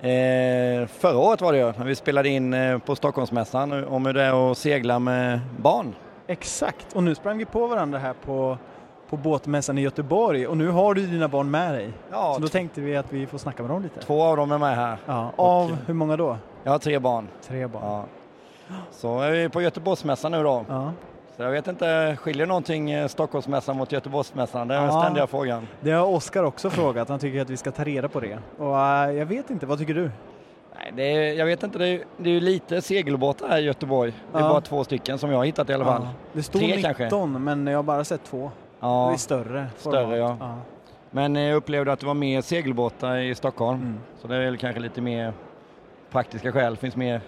eh, 0.00 0.86
förra 0.86 1.18
året 1.18 1.40
var 1.40 1.52
det 1.52 1.58
ju, 1.58 1.72
när 1.78 1.84
vi 1.84 1.94
spelade 1.94 2.28
in 2.28 2.54
eh, 2.54 2.78
på 2.78 2.96
Stockholmsmässan 2.96 3.84
om 3.84 4.06
hur 4.06 4.12
det 4.12 4.22
är 4.22 4.50
att 4.50 4.58
segla 4.58 4.98
med 4.98 5.40
barn. 5.58 5.94
Exakt, 6.26 6.96
och 6.96 7.02
nu 7.02 7.14
sprang 7.14 7.38
vi 7.38 7.44
på 7.44 7.66
varandra 7.66 7.98
här 7.98 8.14
på, 8.24 8.58
på 9.08 9.16
båtmässan 9.16 9.78
i 9.78 9.80
Göteborg 9.80 10.46
och 10.46 10.56
nu 10.56 10.68
har 10.68 10.94
du 10.94 11.06
dina 11.06 11.28
barn 11.28 11.50
med 11.50 11.74
dig. 11.74 11.92
Ja, 12.10 12.32
Så 12.34 12.40
då 12.40 12.48
tänkte 12.48 12.80
vi 12.80 12.96
att 12.96 13.12
vi 13.12 13.26
får 13.26 13.38
snacka 13.38 13.62
med 13.62 13.70
dem 13.70 13.82
lite. 13.82 14.00
Två 14.00 14.22
av 14.22 14.36
dem 14.36 14.52
är 14.52 14.58
med 14.58 14.76
här. 14.76 14.98
Ja, 15.06 15.32
av 15.36 15.76
hur 15.86 15.94
många 15.94 16.16
då? 16.16 16.36
Jag 16.62 16.72
har 16.72 16.78
tre 16.78 16.98
barn. 16.98 17.28
Tre 17.46 17.66
barn. 17.66 17.82
Ja. 17.84 18.04
Så 18.90 19.20
är 19.20 19.30
vi 19.30 19.48
på 19.48 19.62
Göteborgsmässan 19.62 20.32
nu 20.32 20.42
då. 20.42 20.64
Ja. 20.68 20.92
Så 21.36 21.42
jag 21.42 21.50
vet 21.50 21.66
inte, 21.68 22.16
skiljer 22.20 22.46
någonting 22.46 22.90
eh, 22.90 23.06
Stockholmsmässan 23.08 23.76
mot 23.76 23.92
Göteborgsmässan? 23.92 24.68
Det 24.68 24.74
är 24.74 24.80
den 24.80 24.90
Ja. 24.90 25.00
ständiga 25.02 25.26
frågan. 25.26 25.66
Det 25.80 25.90
har 25.90 26.06
Oskar 26.06 26.42
också 26.42 26.70
frågat, 26.70 27.08
han 27.08 27.18
tycker 27.18 27.40
att 27.42 27.50
vi 27.50 27.56
ska 27.56 27.70
ta 27.70 27.84
reda 27.84 28.08
på 28.08 28.20
det. 28.20 28.38
Och 28.58 28.78
eh, 28.80 29.10
jag 29.10 29.26
vet 29.26 29.50
inte, 29.50 29.66
vad 29.66 29.78
tycker 29.78 29.94
du? 29.94 30.10
Nej, 30.76 30.92
det 30.96 31.02
är, 31.02 31.32
jag 31.34 31.46
vet 31.46 31.62
inte, 31.62 31.78
det 31.78 31.88
är, 31.88 32.04
det 32.16 32.30
är 32.30 32.40
lite 32.40 32.82
segelbåtar 32.82 33.48
här 33.48 33.58
i 33.58 33.62
Göteborg. 33.64 34.12
Det 34.32 34.38
är 34.38 34.42
Ja. 34.42 34.48
bara 34.48 34.60
två 34.60 34.84
stycken 34.84 35.18
som 35.18 35.30
jag 35.30 35.36
har 35.38 35.44
hittat 35.44 35.70
i 35.70 35.72
alla 35.74 35.84
fall. 35.84 36.02
Ja, 36.02 36.08
det 36.32 36.42
stod 36.42 36.60
Tre 36.60 36.76
19 36.76 36.94
kanske. 36.94 37.16
men 37.38 37.66
jag 37.66 37.78
har 37.78 37.82
bara 37.82 38.04
sett 38.04 38.24
två. 38.24 38.50
Ja. 38.80 39.06
Det 39.08 39.14
är 39.14 39.18
större. 39.18 39.66
Större 39.76 40.04
format. 40.04 40.36
ja. 40.40 40.56
Men 41.10 41.36
jag 41.36 41.56
upplevde 41.56 41.92
att 41.92 42.00
det 42.00 42.06
var 42.06 42.14
mer 42.14 42.40
segelbåtar 42.40 43.16
i 43.16 43.34
Stockholm. 43.34 43.80
Mm. 43.80 43.98
Så 44.20 44.28
det 44.28 44.36
är 44.36 44.40
väl 44.40 44.56
kanske 44.58 44.80
lite 44.80 45.00
mer 45.00 45.32
praktiska 46.10 46.52
skäl. 46.52 46.76
finns 46.76 46.96
mer 46.96 47.20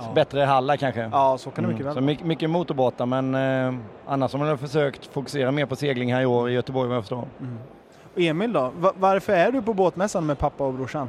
Ja. 0.00 0.12
bättre 0.14 0.40
hallar 0.40 0.76
kanske. 0.76 1.00
Ja, 1.12 1.38
så 1.38 1.50
kan 1.50 1.64
det 1.64 1.70
mycket 1.70 1.86
väl 1.86 1.92
Så 1.92 2.00
vara. 2.00 2.06
mycket, 2.06 2.26
mycket 2.26 2.50
motorbåtar 2.50 3.06
men 3.06 3.34
eh, 3.34 3.74
annars 4.06 4.32
har 4.32 4.38
man 4.38 4.58
försökt 4.58 5.06
fokusera 5.06 5.50
mer 5.50 5.66
på 5.66 5.76
segling 5.76 6.12
här 6.14 6.20
i 6.22 6.26
år 6.26 6.50
i 6.50 6.52
Göteborg 6.52 6.88
vad 6.88 6.96
jag 6.96 7.02
förstår. 7.04 7.24
Mm. 7.40 7.58
Och 8.14 8.20
Emil 8.20 8.52
då, 8.52 8.72
Va- 8.78 8.92
varför 8.96 9.32
är 9.32 9.52
du 9.52 9.62
på 9.62 9.74
båtmässan 9.74 10.26
med 10.26 10.38
pappa 10.38 10.64
och 10.64 10.74
brorsan? 10.74 11.08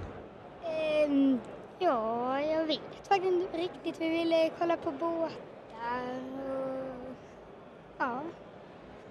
Ehm, 0.66 1.40
ja, 1.80 2.42
jag 2.42 2.66
vet 2.66 2.80
faktiskt 3.08 3.34
inte 3.34 3.58
riktigt. 3.58 4.02
Vi 4.02 4.10
ville 4.10 4.50
kolla 4.60 4.78
på 4.78 4.92
båtar 4.92 5.30
och... 6.50 7.16
Ja. 7.98 8.20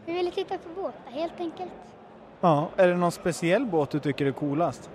Vi 0.07 0.13
ville 0.13 0.31
titta 0.31 0.55
på 0.59 0.83
båtar 0.83 1.11
helt 1.11 1.41
enkelt. 1.41 1.71
Ja, 2.41 2.69
är 2.77 2.89
det 2.89 2.95
någon 2.97 3.13
speciell 3.13 3.67
båt 3.67 3.91
du 3.91 4.01
tycker 4.01 4.27
är 4.27 4.33
coolast? 4.33 4.91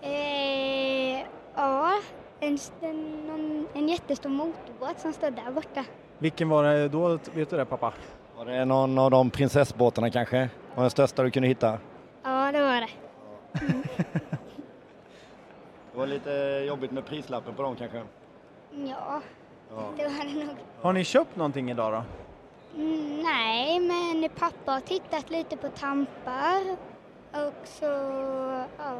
Eh, 0.00 1.18
ja, 1.56 1.90
en, 2.42 2.58
en, 2.80 3.26
någon, 3.26 3.66
en 3.74 3.88
jättestor 3.88 4.30
motorbåt 4.30 5.00
som 5.00 5.12
står 5.12 5.30
där 5.30 5.50
borta. 5.52 5.84
Vilken 6.18 6.48
var 6.48 6.64
det 6.64 6.88
då, 6.88 7.18
vet 7.34 7.50
du 7.50 7.56
det 7.56 7.64
pappa? 7.64 7.92
Var 8.36 8.44
det 8.44 8.64
någon 8.64 8.98
av 8.98 9.10
de 9.10 9.30
prinsessbåtarna 9.30 10.10
kanske? 10.10 10.48
Var 10.74 10.82
den 10.82 10.90
största 10.90 11.22
du 11.22 11.30
kunde 11.30 11.48
hitta? 11.48 11.78
Ja, 12.22 12.52
det 12.52 12.60
var 12.60 12.80
det. 12.80 12.88
Det 15.92 15.98
var 15.98 16.06
lite 16.06 16.64
jobbigt 16.68 16.90
med 16.90 17.06
prislappen 17.06 17.54
på 17.54 17.62
dem 17.62 17.76
kanske? 17.76 18.02
Ja, 18.70 19.20
det 19.96 20.04
var 20.04 20.24
det 20.24 20.44
nog. 20.44 20.56
Har 20.80 20.92
ni 20.92 21.04
köpt 21.04 21.36
någonting 21.36 21.70
idag 21.70 21.92
då? 21.92 22.02
Mm, 22.82 23.20
nej, 23.22 23.80
men 23.80 24.28
pappa 24.38 24.72
har 24.72 24.80
tittat 24.80 25.30
lite 25.30 25.56
på 25.56 25.68
tampar 25.68 26.76
och 27.32 27.68
så, 27.68 27.84
ja. 28.78 28.96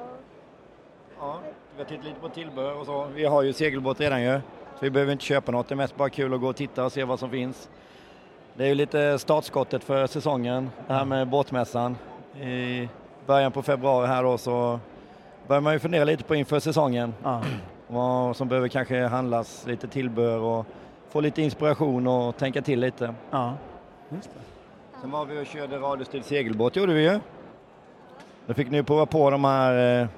Ja, 1.22 1.38
vi 1.76 1.82
har 1.82 1.88
tittat 1.88 2.04
lite 2.04 2.20
på 2.20 2.28
tillbehör 2.28 2.80
och 2.80 2.86
så. 2.86 3.06
Vi 3.14 3.24
har 3.24 3.42
ju 3.42 3.52
segelbåt 3.52 4.00
redan 4.00 4.22
ju. 4.22 4.40
Så 4.74 4.78
vi 4.80 4.90
behöver 4.90 5.12
inte 5.12 5.24
köpa 5.24 5.52
något. 5.52 5.68
Det 5.68 5.74
är 5.74 5.76
mest 5.76 5.96
bara 5.96 6.10
kul 6.10 6.34
att 6.34 6.40
gå 6.40 6.48
och 6.48 6.56
titta 6.56 6.84
och 6.84 6.92
se 6.92 7.04
vad 7.04 7.18
som 7.18 7.30
finns. 7.30 7.70
Det 8.54 8.64
är 8.64 8.68
ju 8.68 8.74
lite 8.74 9.18
startskottet 9.18 9.84
för 9.84 10.06
säsongen, 10.06 10.70
det 10.86 10.92
här 10.92 11.04
med 11.04 11.28
båtmässan. 11.28 11.96
I 12.40 12.88
början 13.26 13.52
på 13.52 13.62
februari 13.62 14.06
här 14.06 14.22
då 14.22 14.38
så 14.38 14.80
börjar 15.46 15.60
man 15.60 15.72
ju 15.72 15.78
fundera 15.78 16.04
lite 16.04 16.24
på 16.24 16.34
inför 16.34 16.60
säsongen. 16.60 17.14
Ja. 17.22 17.42
Vad 17.86 18.36
som 18.36 18.48
behöver 18.48 18.68
kanske 18.68 19.06
handlas, 19.06 19.66
lite 19.66 19.88
tillbehör 19.88 20.38
och 20.38 20.66
få 21.10 21.20
lite 21.20 21.42
inspiration 21.42 22.06
och 22.06 22.36
tänka 22.36 22.62
till 22.62 22.80
lite. 22.80 23.14
Ja, 23.30 23.54
just 24.08 24.30
det. 24.30 25.00
Sen 25.00 25.10
var 25.10 25.24
vi 25.24 25.42
och 25.42 25.46
körde 25.46 25.78
radiostyrd 25.78 26.24
segelbåt 26.24 26.76
gjorde 26.76 26.92
vi 26.92 27.02
ju. 27.02 27.20
Då 28.46 28.54
fick 28.54 28.70
ni 28.70 28.82
prova 28.82 29.06
på 29.06 29.30
de 29.30 29.44
här 29.44 30.00
eh, 30.02 30.08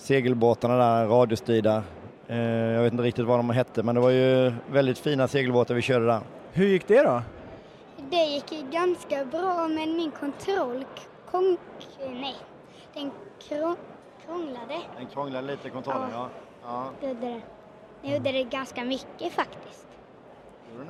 segelbåtarna 0.00 0.76
där, 0.76 1.06
radiostyrda. 1.06 1.82
Eh, 2.28 2.38
jag 2.40 2.82
vet 2.82 2.92
inte 2.92 3.04
riktigt 3.04 3.24
vad 3.26 3.38
de 3.38 3.50
hette 3.50 3.82
men 3.82 3.94
det 3.94 4.00
var 4.00 4.10
ju 4.10 4.52
väldigt 4.70 4.98
fina 4.98 5.28
segelbåtar 5.28 5.74
vi 5.74 5.82
körde 5.82 6.06
där. 6.06 6.20
Hur 6.52 6.66
gick 6.66 6.88
det 6.88 7.02
då? 7.02 7.22
Det 8.10 8.24
gick 8.24 8.52
ju 8.52 8.62
ganska 8.70 9.24
bra 9.24 9.68
men 9.68 9.96
min 9.96 10.10
kontroll 10.10 10.84
kom, 11.30 11.56
nej, 12.10 12.36
den 12.94 13.10
krång, 13.48 13.76
krånglade. 14.26 14.80
Den 14.98 15.06
krånglade 15.06 15.46
lite 15.46 15.70
kontrollen 15.70 16.08
ja. 16.12 16.28
ja. 16.64 16.84
Det 17.00 17.06
gjorde 17.08 17.20
det. 17.20 17.40
Den 18.02 18.12
gjorde 18.12 18.32
det 18.32 18.44
ganska 18.44 18.84
mycket 18.84 19.32
faktiskt. 19.32 19.86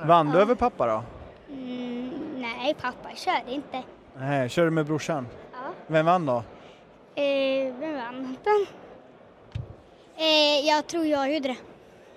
Vann 0.05 0.27
du 0.27 0.33
Ja. 0.37 0.41
över 0.41 0.55
pappa 0.55 0.87
då? 0.87 1.03
Mm, 1.53 2.09
nej, 2.37 2.73
pappa 2.81 3.09
körde 3.15 3.51
inte. 3.51 3.83
Nej, 4.17 4.49
kör 4.49 4.65
du 4.65 4.71
med 4.71 4.85
brorsan? 4.85 5.27
Ja. 5.51 5.57
Vem 5.87 6.05
vann 6.05 6.25
då? 6.25 6.43
Eh, 7.15 7.73
vem 7.79 7.95
vann 7.95 8.37
den? 8.43 8.65
Eh, 10.21 10.67
jag 10.67 10.87
tror 10.87 11.05
jag 11.05 11.33
gjorde 11.33 11.47
det. 11.47 11.57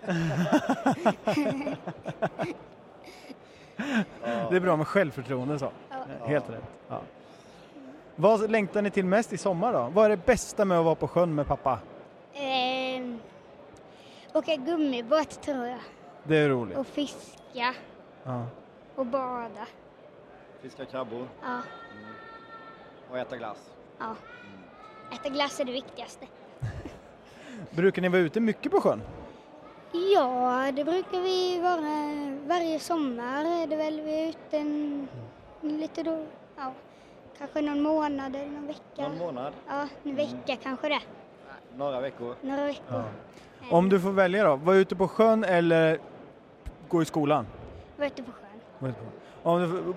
Det 4.50 4.56
är 4.56 4.60
bra 4.60 4.76
med 4.76 4.86
självförtroende 4.88 5.58
så. 5.58 5.70
Helt 6.26 6.50
rätt. 6.50 6.62
Ja. 6.88 7.00
Vad 8.16 8.50
längtar 8.50 8.82
ni 8.82 8.90
till 8.90 9.04
mest 9.04 9.32
i 9.32 9.38
sommar 9.38 9.72
då? 9.72 9.90
Vad 9.94 10.04
är 10.04 10.08
det 10.08 10.26
bästa 10.26 10.64
med 10.64 10.78
att 10.78 10.84
vara 10.84 10.94
på 10.94 11.08
sjön 11.08 11.34
med 11.34 11.46
pappa? 11.46 11.78
Eh, 12.34 13.04
åka 14.32 14.56
gummibåt 14.56 15.42
tror 15.42 15.66
jag. 15.66 15.78
Det 16.24 16.36
är 16.36 16.48
roligt. 16.48 16.76
Och 16.78 16.86
fiska 16.86 17.74
Ja. 18.24 18.46
och 18.94 19.06
bada. 19.06 19.66
Fiska 20.62 20.84
krabbor 20.84 21.28
Ja, 21.42 21.58
och 23.10 23.18
äta 23.18 23.36
glass. 23.36 23.58
ja. 23.98 24.14
Äta 25.12 25.28
glass 25.28 25.60
är 25.60 25.64
det 25.64 25.72
viktigaste. 25.72 26.26
Brukar 27.70 28.02
ni 28.02 28.08
vara 28.08 28.20
ute 28.22 28.40
mycket 28.40 28.72
på 28.72 28.80
sjön? 28.80 29.02
Ja, 30.14 30.72
det 30.76 30.84
brukar 30.84 31.20
vi 31.20 31.60
vara 31.60 31.80
varje 32.46 32.78
sommar 32.78 33.44
är 33.62 33.66
det 33.66 33.76
väl. 33.76 34.00
Vi 34.00 34.24
är 34.24 34.28
ute 34.28 34.58
en, 34.58 35.08
lite 35.60 36.02
då, 36.02 36.24
ja, 36.56 36.72
kanske 37.38 37.60
någon 37.60 37.82
månad 37.82 38.36
eller 38.36 38.46
någon 38.50 38.66
vecka. 38.66 39.08
Någon 39.08 39.18
månad, 39.18 39.52
Ja, 39.68 39.88
en 40.04 40.16
vecka 40.16 40.56
kanske 40.62 40.88
det. 40.88 41.00
några 41.76 42.00
veckor. 42.00 42.34
Några 42.40 42.64
veckor. 42.64 43.02
Om 43.70 43.88
du 43.88 44.00
får 44.00 44.10
välja 44.10 44.44
då, 44.44 44.56
vara 44.56 44.76
ute 44.76 44.96
på 44.96 45.08
sjön 45.08 45.44
eller 45.44 45.98
gå 46.88 47.02
i 47.02 47.04
skolan? 47.04 47.46
Var 47.96 48.06
ute 48.06 48.22
på 48.22 48.32
sjön. 48.32 48.60
Vara 48.78 48.90
ute 48.90 49.00
på- 49.00 49.50
Om 49.50 49.60
du 49.62 49.68
får 49.68 49.94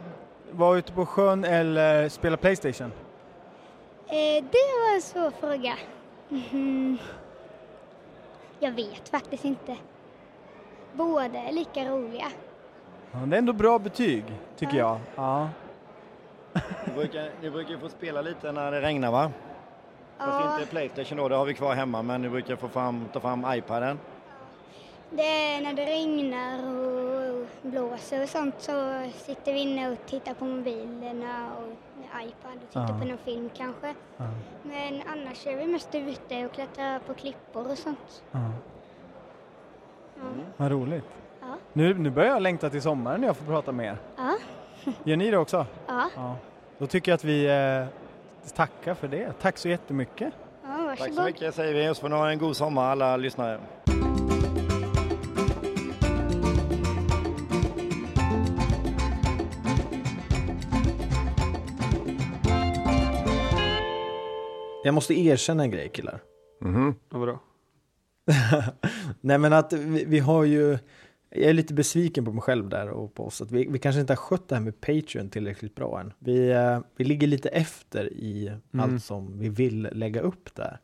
vara 0.52 0.78
ute 0.78 0.92
på 0.92 1.06
sjön 1.06 1.44
eller 1.44 2.10
spela 2.10 2.38
Playstation? 2.38 2.92
Eh, 4.08 4.44
det 4.52 4.68
var 4.82 4.96
en 4.96 5.02
svår 5.02 5.32
fråga. 5.40 5.74
Mhm. 6.30 6.98
Jag 8.60 8.72
vet 8.72 9.10
faktiskt 9.10 9.46
inte. 9.46 9.78
Båda 10.94 11.40
är 11.40 11.52
lika 11.52 11.86
roliga. 11.90 12.26
Ja, 13.12 13.20
det 13.20 13.36
är 13.36 13.40
ändå 13.40 13.54
bra 13.54 13.80
betyg, 13.80 14.24
tycker 14.58 14.78
jag. 14.78 15.00
Ja. 15.16 15.50
Ni 16.86 16.94
brukar, 16.96 17.30
ni 17.42 17.50
brukar 17.50 17.72
ju 17.72 17.80
få 17.80 17.90
spela 17.90 18.22
lite 18.22 18.52
när 18.52 18.72
det 18.72 18.82
regnar 18.82 19.12
va? 19.12 19.32
Fast 20.18 20.46
Ja. 20.46 20.54
inte 20.60 20.70
Playstation 20.72 21.18
då, 21.18 21.28
det 21.30 21.36
har 21.36 21.46
vi 21.46 21.54
kvar 21.54 21.74
hemma 21.76 22.02
men 22.02 22.22
ni 22.22 22.30
brukar 22.30 22.56
få 22.56 22.68
fram, 22.68 23.06
ta 23.14 23.20
fram 23.20 23.46
iPaden. 23.54 24.00
Det 25.10 25.22
är 25.54 25.62
när 25.62 25.74
det 25.74 25.86
regnar 25.86 26.60
och 26.60 27.48
blåser 27.62 28.24
och 28.24 28.30
sånt 28.30 28.56
så 28.58 29.02
sitter 29.16 29.54
vi 29.54 29.60
inne 29.60 29.92
och 29.92 29.98
tittar 30.06 30.34
på 30.34 30.46
mobilerna 30.46 31.50
och 31.58 31.78
iPad 32.04 32.52
och 32.56 32.68
tittar 32.68 32.82
Ja. 32.82 33.00
på 33.00 33.06
någon 33.06 33.18
film 33.18 33.50
kanske. 33.58 33.94
Ja. 34.18 34.26
Men 34.64 35.02
annars 35.08 35.48
är 35.48 35.56
vi 35.58 35.68
mest 35.68 35.96
ute 35.96 36.46
och 36.46 36.52
klättrar 36.54 37.00
på 37.00 37.14
klippor 37.14 37.72
och 37.72 37.78
sånt. 37.78 38.24
Ja. 38.32 38.40
Ja. 40.16 40.22
Vad 40.58 40.72
roligt. 40.72 41.06
Ja. 41.42 41.48
Nu, 41.74 41.94
nu 41.94 42.10
börjar 42.10 42.30
jag 42.30 42.42
längta 42.42 42.70
till 42.70 42.82
sommaren 42.82 43.22
när 43.22 43.28
jag 43.28 43.38
får 43.38 43.46
prata 43.46 43.72
med 43.72 43.86
er. 43.86 43.98
Ja. 44.18 44.38
Gör 45.04 45.18
ni 45.18 45.32
det 45.32 45.38
också? 45.38 45.66
Ja. 45.88 46.10
Ja. 46.16 46.36
Då 46.78 46.88
tycker 46.88 47.12
jag 47.12 47.16
att 47.16 47.24
vi 47.24 47.46
eh, 47.46 47.86
tackar 48.56 48.94
för 48.94 49.08
det. 49.08 49.32
Tack 49.42 49.58
så 49.58 49.70
jättemycket. 49.70 50.34
Ja, 50.64 50.96
Tack 50.98 51.14
så 51.14 51.24
mycket 51.24 51.56
säger 51.56 51.74
vi, 51.74 51.90
och 51.90 51.96
så 51.96 52.02
får 52.02 52.10
ni 52.10 52.16
ha 52.16 52.30
en 52.32 52.40
god 52.40 52.56
sommar 52.58 52.92
alla 52.92 53.18
lyssnare. 53.18 53.60
Jag 64.88 64.94
måste 64.94 65.14
erkänna 65.20 65.64
en 65.64 65.72
grej 65.72 65.90
killar. 65.90 66.20
Mhm. 66.62 66.96
Ja, 67.12 67.18
vadå? 67.18 67.40
Nej 69.22 69.38
men 69.38 69.54
att 69.54 69.74
vi, 69.74 70.06
vi 70.06 70.20
har 70.20 70.44
ju 70.44 70.78
jag 71.30 71.44
är 71.50 71.54
lite 71.54 71.74
besviken 71.74 72.26
på 72.26 72.32
mig 72.32 72.42
själv 72.42 72.70
där 72.70 72.90
och 72.90 73.14
på 73.14 73.26
oss 73.26 73.42
att 73.42 73.52
vi, 73.52 73.68
vi 73.70 73.80
kanske 73.80 74.02
inte 74.02 74.14
har 74.14 74.18
skött 74.18 74.48
det 74.50 74.56
här 74.56 74.62
med 74.62 74.82
Patreon 74.82 75.30
tillräckligt 75.30 75.76
bra 75.76 76.00
än. 76.00 76.14
Vi, 76.20 76.50
eh, 76.52 76.80
vi 76.96 77.04
ligger 77.04 77.28
lite 77.28 77.50
efter 77.50 78.14
i 78.14 78.48
Mm. 78.48 78.64
allt 78.94 79.04
som 79.04 79.40
vi 79.40 79.50
vill 79.50 79.90
lägga 79.92 80.22
upp 80.22 80.56
där. 80.56 80.80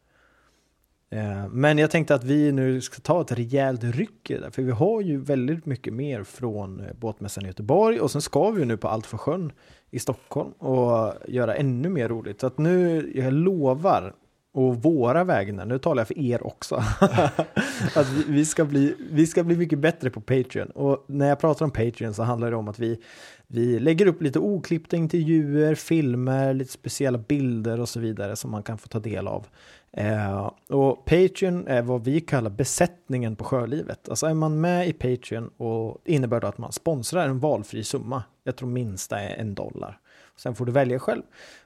Eh, 1.09 1.47
Men 1.49 1.77
jag 1.77 1.91
tänkte 1.91 2.15
att 2.15 2.23
vi 2.23 2.51
nu 2.51 2.81
ska 2.81 2.99
ta 3.01 3.21
ett 3.21 3.31
rejält 3.31 3.83
ryck 3.83 4.29
i 4.29 4.33
det 4.33 4.39
där, 4.39 4.49
för 4.49 4.61
vi 4.61 4.71
har 4.71 5.01
ju 5.01 5.17
väldigt 5.17 5.65
mycket 5.65 5.93
mer 5.93 6.23
från 6.23 6.79
eh, 6.79 6.93
båtmässan 6.93 7.43
i 7.43 7.47
Göteborg 7.47 7.99
och 7.99 8.11
sen 8.11 8.21
ska 8.21 8.51
vi 8.51 8.59
ju 8.59 8.65
nu 8.65 8.77
på 8.77 8.87
Allt 8.87 9.05
för 9.05 9.17
sjön 9.17 9.51
i 9.93 9.99
Stockholm 9.99 10.51
och 10.51 11.13
göra 11.27 11.55
ännu 11.55 11.89
mer 11.89 12.09
roligt. 12.09 12.41
Så 12.41 12.47
att 12.47 12.57
nu, 12.57 13.11
jag 13.15 13.33
lovar, 13.33 14.13
och 14.53 14.83
våra 14.83 15.23
vägnar, 15.23 15.65
nu 15.65 15.79
talar 15.79 16.01
jag 16.01 16.07
för 16.07 16.19
er 16.19 16.47
också, 16.47 16.75
att 17.95 18.09
vi, 18.09 18.23
vi, 18.27 18.45
ska 18.45 18.65
bli, 18.65 18.95
vi 19.11 19.27
ska 19.27 19.43
bli 19.43 19.57
mycket 19.57 19.79
bättre 19.79 20.09
på 20.09 20.21
Patreon. 20.21 20.67
Och 20.67 21.05
när 21.07 21.29
jag 21.29 21.39
pratar 21.39 21.65
om 21.65 21.71
Patreon 21.71 22.13
så 22.13 22.23
handlar 22.23 22.51
det 22.51 22.57
om 22.57 22.67
att 22.67 22.79
vi, 22.79 22.99
vi 23.47 23.79
lägger 23.79 24.05
upp 24.05 24.21
lite 24.21 24.39
oklippta 24.39 24.95
intervjuer, 24.95 25.75
filmer, 25.75 26.53
lite 26.53 26.71
speciella 26.71 27.17
bilder 27.17 27.79
och 27.79 27.89
så 27.89 27.99
vidare 27.99 28.35
som 28.35 28.51
man 28.51 28.63
kan 28.63 28.77
få 28.77 28.87
ta 28.87 28.99
del 28.99 29.27
av. 29.27 29.47
Eh, 29.91 30.51
och 30.69 31.05
Patreon 31.05 31.67
är 31.67 31.81
vad 31.81 32.03
vi 32.03 32.21
kallar 32.21 32.49
besättningen 32.49 33.35
på 33.35 33.43
sjölivet. 33.43 34.09
Alltså 34.09 34.25
är 34.25 34.33
man 34.33 34.61
med 34.61 34.87
i 34.87 34.93
Patreon 34.93 35.47
och 35.57 36.01
innebär 36.05 36.39
då 36.39 36.47
att 36.47 36.57
man 36.57 36.71
sponsrar 36.71 37.27
en 37.27 37.39
valfri 37.39 37.83
summa. 37.83 38.23
Jag 38.43 38.55
tror 38.55 38.69
minsta 38.69 39.19
är 39.19 39.35
en 39.35 39.55
dollar. 39.55 39.99
Sen 40.35 40.55
får 40.55 40.65
du 40.65 40.71
välja 40.71 40.99
själv. 40.99 41.21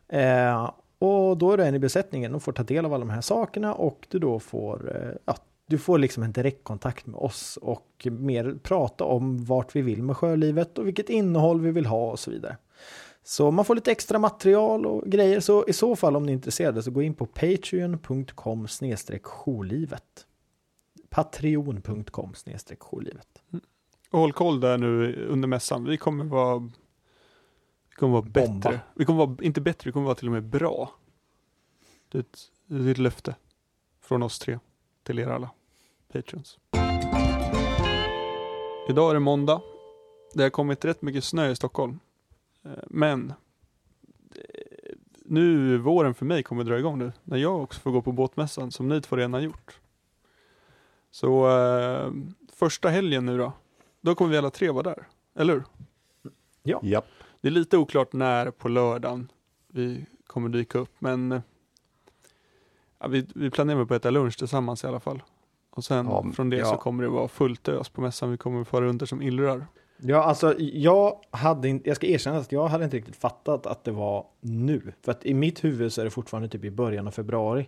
Eh, 0.07 0.71
och 0.99 1.37
då 1.37 1.51
är 1.51 1.57
du 1.57 1.63
en 1.63 1.75
i 1.75 1.79
besättningen 1.79 2.35
och 2.35 2.43
får 2.43 2.51
ta 2.51 2.63
del 2.63 2.85
av 2.85 2.93
alla 2.93 3.05
de 3.05 3.09
här 3.09 3.21
sakerna 3.21 3.73
och 3.73 4.07
du 4.09 4.19
då 4.19 4.39
får, 4.39 4.95
eh, 4.95 5.11
ja, 5.25 5.37
du 5.67 5.77
får 5.77 5.97
liksom 5.97 6.23
en 6.23 6.31
direktkontakt 6.31 7.05
med 7.05 7.15
oss 7.15 7.57
och 7.61 8.07
mer 8.11 8.55
prata 8.63 9.03
om 9.03 9.45
vart 9.45 9.75
vi 9.75 9.81
vill 9.81 10.03
med 10.03 10.17
sjölivet 10.17 10.77
och 10.77 10.87
vilket 10.87 11.09
innehåll 11.09 11.61
vi 11.61 11.71
vill 11.71 11.85
ha 11.85 12.11
och 12.11 12.19
så 12.19 12.31
vidare. 12.31 12.57
Så 13.23 13.51
man 13.51 13.65
får 13.65 13.75
lite 13.75 13.91
extra 13.91 14.19
material 14.19 14.85
och 14.85 15.03
grejer. 15.05 15.39
Så 15.39 15.65
i 15.67 15.73
så 15.73 15.95
fall 15.95 16.15
om 16.15 16.23
ni 16.23 16.31
är 16.31 16.33
intresserade 16.33 16.83
så 16.83 16.91
gå 16.91 17.01
in 17.01 17.13
på 17.13 17.25
patreon.com 17.25 18.67
jourlivet. 19.21 20.25
Patreon.com 21.09 22.33
jourlivet. 22.79 23.36
Och 24.11 24.19
håll 24.19 24.33
koll 24.33 24.59
där 24.59 24.77
nu 24.77 25.15
under 25.29 25.47
mässan. 25.47 25.85
Vi 25.85 25.97
kommer 25.97 26.25
vara, 26.25 26.59
vi 27.89 27.95
kommer 27.95 28.13
vara 28.13 28.21
Bomba. 28.21 28.69
bättre. 28.69 28.79
Vi 28.95 29.05
kommer 29.05 29.25
vara, 29.25 29.37
inte 29.43 29.61
bättre, 29.61 29.87
vi 29.87 29.91
kommer 29.91 30.05
vara 30.05 30.15
till 30.15 30.27
och 30.27 30.33
med 30.33 30.43
bra. 30.43 30.91
Det 32.09 32.17
är 32.17 32.19
ett, 32.19 32.39
det 32.65 32.87
är 32.89 32.91
ett 32.91 32.97
löfte 32.97 33.35
från 34.01 34.23
oss 34.23 34.39
tre 34.39 34.59
till 35.03 35.19
er 35.19 35.27
alla 35.27 35.49
patrons. 36.13 36.57
Idag 38.89 39.09
är 39.09 39.13
det 39.13 39.19
måndag. 39.19 39.61
Det 40.33 40.43
har 40.43 40.49
kommit 40.49 40.85
rätt 40.85 41.01
mycket 41.01 41.23
snö 41.23 41.49
i 41.49 41.55
Stockholm. 41.55 41.99
Eh, 42.65 42.71
Men 42.87 43.33
eh, 44.35 44.95
nu 45.25 45.77
våren 45.77 46.13
för 46.13 46.25
mig 46.25 46.43
kommer 46.43 46.63
dra 46.63 46.79
igång 46.79 46.99
nu. 46.99 47.11
När 47.23 47.37
jag 47.37 47.63
också 47.63 47.79
får 47.79 47.91
gå 47.91 48.01
på 48.01 48.11
båtmässan 48.11 48.71
som 48.71 48.87
ni 48.87 49.01
två 49.01 49.15
redan 49.15 49.33
har 49.33 49.39
gjort. 49.41 49.79
Så 51.11 51.49
eh, 51.59 52.11
första 52.53 52.89
helgen 52.89 53.25
nu 53.25 53.37
då. 53.37 53.53
Då 54.01 54.15
kommer 54.15 54.31
vi 54.31 54.37
alla 54.37 54.49
tre 54.49 54.69
vara 54.71 54.83
där. 54.83 55.07
Eller 55.35 55.53
hur? 55.53 55.63
Ja. 56.63 56.79
Japp. 56.83 57.05
Det 57.41 57.47
är 57.47 57.51
lite 57.51 57.77
oklart 57.77 58.13
när 58.13 58.51
på 58.51 58.69
lördagen 58.69 59.31
vi 59.67 60.05
kommer 60.27 60.49
dyka 60.49 60.77
upp. 60.79 60.91
Men 60.99 61.31
eh, 61.31 61.41
ja, 62.99 63.07
vi, 63.07 63.27
vi 63.35 63.49
planerar 63.49 63.85
på 63.85 63.93
att 63.93 64.01
äta 64.01 64.09
lunch 64.09 64.37
tillsammans 64.37 64.83
i 64.83 64.87
alla 64.87 64.99
fall. 64.99 65.23
Och 65.69 65.83
sen 65.83 66.05
Ja, 66.05 66.31
från 66.35 66.49
det 66.49 66.57
ja. 66.57 66.65
så 66.65 66.77
kommer 66.77 67.03
det 67.03 67.09
vara 67.09 67.27
fullt 67.27 67.67
ös 67.67 67.89
på 67.89 68.01
mässan. 68.01 68.31
Vi 68.31 68.37
kommer 68.37 68.63
fara 68.63 68.85
runt 68.85 68.99
där 68.99 69.05
som 69.05 69.21
illrar. 69.21 69.67
Ja, 69.99 70.23
alltså 70.23 70.55
jag 70.59 71.19
hade 71.31 71.67
inte, 71.69 71.89
jag 71.89 71.95
ska 71.95 72.07
erkänna 72.07 72.37
att 72.37 72.51
jag 72.51 72.67
hade 72.67 72.83
inte 72.83 72.97
riktigt 72.97 73.15
fattat 73.15 73.65
att 73.65 73.83
det 73.83 73.91
var 73.91 74.25
nu. 74.41 74.93
För 75.05 75.11
att 75.11 75.25
i 75.25 75.33
mitt 75.33 75.63
huvud 75.63 75.93
så 75.93 76.01
är 76.01 76.05
det 76.05 76.11
fortfarande 76.11 76.49
typ 76.49 76.63
i 76.65 76.71
början 76.71 77.07
av 77.07 77.11
februari. 77.11 77.67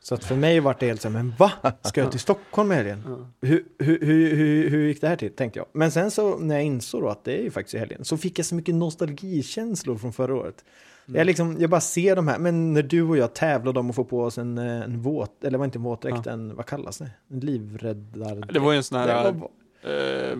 Så 0.00 0.14
att 0.14 0.24
för 0.24 0.36
mig 0.36 0.60
var 0.60 0.76
det 0.80 0.86
helt 0.86 1.00
så 1.02 1.08
här, 1.08 1.12
men 1.12 1.34
va? 1.38 1.52
Ska 1.82 2.00
jag 2.00 2.10
till 2.10 2.20
Stockholm 2.20 2.72
i 2.72 2.74
helgen? 2.74 3.26
Hur, 3.40 3.64
hur, 3.78 4.00
hur, 4.00 4.36
hur, 4.36 4.70
hur 4.70 4.86
gick 4.86 5.00
det 5.00 5.08
här 5.08 5.16
till? 5.16 5.32
Tänkte 5.32 5.58
jag. 5.58 5.66
Men 5.72 5.90
sen 5.90 6.10
så 6.10 6.38
när 6.38 6.54
jag 6.54 6.64
insåg 6.64 7.02
då 7.02 7.08
att 7.08 7.24
det 7.24 7.38
är 7.38 7.42
ju 7.42 7.50
faktiskt 7.50 7.74
i 7.74 7.78
helgen 7.78 8.04
så 8.04 8.16
fick 8.16 8.38
jag 8.38 8.46
så 8.46 8.54
mycket 8.54 8.74
nostalgikänslor 8.74 9.96
från 9.96 10.12
förra 10.12 10.34
året. 10.34 10.64
Jag, 11.06 11.26
liksom, 11.26 11.56
jag 11.60 11.70
bara 11.70 11.80
ser 11.80 12.16
de 12.16 12.28
här, 12.28 12.38
men 12.38 12.72
när 12.72 12.82
du 12.82 13.02
och 13.02 13.16
jag 13.16 13.34
tävlade 13.34 13.80
om 13.80 13.90
att 13.90 13.96
få 13.96 14.04
på 14.04 14.20
oss 14.22 14.38
en, 14.38 14.58
eh, 14.58 14.80
en 14.80 15.00
våt, 15.02 15.44
eller 15.44 15.58
var 15.58 15.64
inte 15.64 15.78
en 15.78 15.82
våtdräkt, 15.82 16.26
en, 16.26 16.56
vad 16.56 16.66
kallas 16.66 16.98
det? 16.98 17.10
En 17.30 17.40
livräddare. 17.40 18.40
Det 18.52 18.58
var 18.58 18.72
ju 18.72 18.76
en 18.76 18.84
sån 18.84 18.98
här 18.98 19.32
var- 19.32 19.50
eh, 19.82 20.36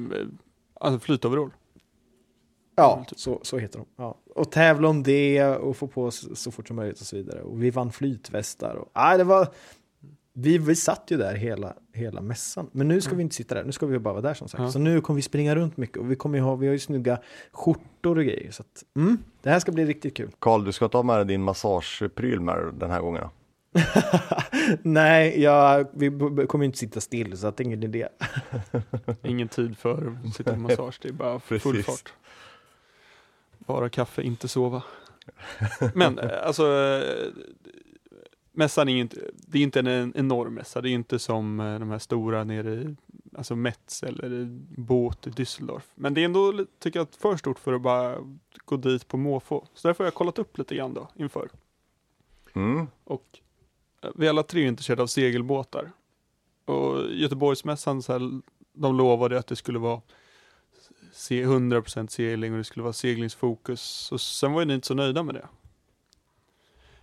alltså 0.80 1.00
flytoverall. 1.00 1.50
Ja, 2.76 3.04
så, 3.16 3.40
så 3.42 3.58
heter 3.58 3.78
de. 3.78 3.86
Ja. 3.96 4.18
Och 4.34 4.52
tävla 4.52 4.88
om 4.88 5.02
det 5.02 5.44
och 5.44 5.76
få 5.76 5.86
på 5.86 6.04
oss 6.04 6.28
så 6.34 6.50
fort 6.50 6.68
som 6.68 6.76
möjligt 6.76 7.00
och 7.00 7.06
så 7.06 7.16
vidare. 7.16 7.42
Och 7.42 7.62
vi 7.62 7.70
vann 7.70 7.92
flytvästar. 7.92 8.74
Och, 8.74 8.90
ah, 8.92 9.16
det 9.16 9.24
var, 9.24 9.48
vi, 10.32 10.58
vi 10.58 10.76
satt 10.76 11.02
ju 11.08 11.16
där 11.16 11.34
hela, 11.34 11.74
hela 11.92 12.20
mässan. 12.20 12.70
Men 12.72 12.88
nu 12.88 13.00
ska 13.00 13.14
vi 13.16 13.22
inte 13.22 13.34
sitta 13.34 13.54
där, 13.54 13.64
nu 13.64 13.72
ska 13.72 13.86
vi 13.86 13.98
bara 13.98 14.14
vara 14.14 14.22
där 14.22 14.34
som 14.34 14.48
sagt. 14.48 14.62
Ja. 14.62 14.70
Så 14.70 14.78
nu 14.78 15.00
kommer 15.00 15.16
vi 15.16 15.22
springa 15.22 15.54
runt 15.56 15.76
mycket 15.76 15.96
och 15.96 16.10
vi 16.10 16.16
kommer 16.16 16.38
ju 16.38 16.44
ha, 16.44 16.54
vi 16.54 16.66
har 16.66 16.72
ju 16.72 16.78
snygga 16.78 17.18
skjortor 17.52 18.18
och 18.18 18.24
grejer. 18.24 18.50
Så 18.50 18.62
att, 18.62 18.84
mm, 18.96 19.18
det 19.42 19.50
här 19.50 19.60
ska 19.60 19.72
bli 19.72 19.84
riktigt 19.84 20.16
kul. 20.16 20.30
Karl, 20.38 20.64
du 20.64 20.72
ska 20.72 20.88
ta 20.88 21.02
med 21.02 21.16
dig 21.16 21.24
din 21.24 21.42
massagepryl 21.42 22.40
med 22.40 22.74
den 22.78 22.90
här 22.90 23.00
gången? 23.00 23.28
Nej, 24.82 25.42
jag, 25.42 25.88
vi 25.92 26.10
kommer 26.46 26.64
ju 26.64 26.66
inte 26.66 26.78
sitta 26.78 27.00
still 27.00 27.38
så 27.38 27.46
att 27.46 27.56
det 27.56 27.62
är 27.62 27.66
ingen 27.66 27.82
idé. 27.82 28.08
Ingen 29.22 29.48
tid 29.48 29.78
för 29.78 30.18
att 30.26 30.34
sitta 30.34 30.52
på 30.52 30.58
massage. 30.58 30.98
Det 31.02 31.08
är 31.08 31.12
bara 31.12 31.40
full 31.40 31.60
Precis. 31.60 31.86
fart. 31.86 32.12
Bara 33.58 33.88
kaffe, 33.88 34.22
inte 34.22 34.48
sova. 34.48 34.82
Men 35.94 36.18
eh, 36.18 36.46
alltså 36.46 36.72
eh, 36.72 37.32
mässan 38.52 38.88
är 38.88 38.92
ju 38.92 39.00
inte, 39.00 39.16
det 39.32 39.58
är 39.58 39.62
inte 39.62 39.80
en 39.80 40.12
enorm 40.16 40.54
mässa. 40.54 40.80
Det 40.80 40.90
är 40.90 40.92
inte 40.92 41.18
som 41.18 41.60
eh, 41.60 41.78
de 41.78 41.90
här 41.90 41.98
stora 41.98 42.44
nere 42.44 42.74
i 42.74 42.96
alltså 43.36 43.56
Metz 43.56 44.02
eller 44.02 44.44
båt 44.76 45.26
i 45.26 45.30
Düsseldorf. 45.30 45.82
Men 45.94 46.14
det 46.14 46.20
är 46.20 46.24
ändå, 46.24 46.66
tycker 46.78 47.00
jag, 47.00 47.08
för 47.18 47.36
stort 47.36 47.58
för 47.58 47.72
att 47.72 47.82
bara 47.82 48.18
gå 48.64 48.76
dit 48.76 49.08
på 49.08 49.16
måfå. 49.16 49.66
Så 49.74 49.88
därför 49.88 50.04
har 50.04 50.06
jag 50.06 50.14
kollat 50.14 50.38
upp 50.38 50.58
lite 50.58 50.74
grann 50.74 50.94
då 50.94 51.08
inför. 51.16 51.48
Mm. 52.54 52.86
Och 53.04 53.40
vi 54.14 54.28
alla 54.28 54.42
tre 54.42 54.64
är 54.64 54.68
intresserade 54.68 55.02
av 55.02 55.06
segelbåtar. 55.06 55.92
Och 56.64 57.12
Göteborgsmässan, 57.12 58.02
så 58.02 58.12
här, 58.12 58.40
de 58.72 58.96
lovade 58.96 59.38
att 59.38 59.46
det 59.46 59.56
skulle 59.56 59.78
vara 59.78 60.00
se 61.12 61.44
100% 61.44 62.06
segling 62.06 62.52
och 62.52 62.58
det 62.58 62.64
skulle 62.64 62.82
vara 62.82 62.92
seglingsfokus. 62.92 64.12
Och 64.12 64.20
sen 64.20 64.52
var 64.52 64.60
ju 64.60 64.66
ni 64.66 64.74
inte 64.74 64.86
så 64.86 64.94
nöjda 64.94 65.22
med 65.22 65.34
det. 65.34 65.48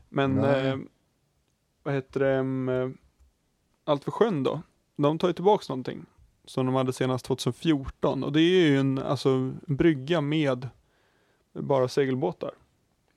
Men 0.10 0.43
eh, 0.43 0.78
vad 1.84 1.93
heter 1.93 2.20
det, 2.20 2.34
mm, 2.34 2.97
Allt 3.84 4.04
för 4.04 4.12
sjön 4.12 4.43
då? 4.43 4.62
De 4.95 5.20
tar 5.20 5.28
ju 5.28 5.34
tillbaks 5.34 5.70
någonting 5.70 6.06
som 6.45 6.66
de 6.66 6.76
hade 6.76 6.93
senast 6.93 7.26
2014 7.26 8.24
och 8.24 8.32
det 8.32 8.41
är 8.41 8.68
ju 8.68 8.78
en, 8.78 8.97
alltså, 8.97 9.30
en 9.30 9.62
brygga 9.68 10.22
med 10.22 10.70
bara 11.54 11.88
segelbåtar. 11.88 12.52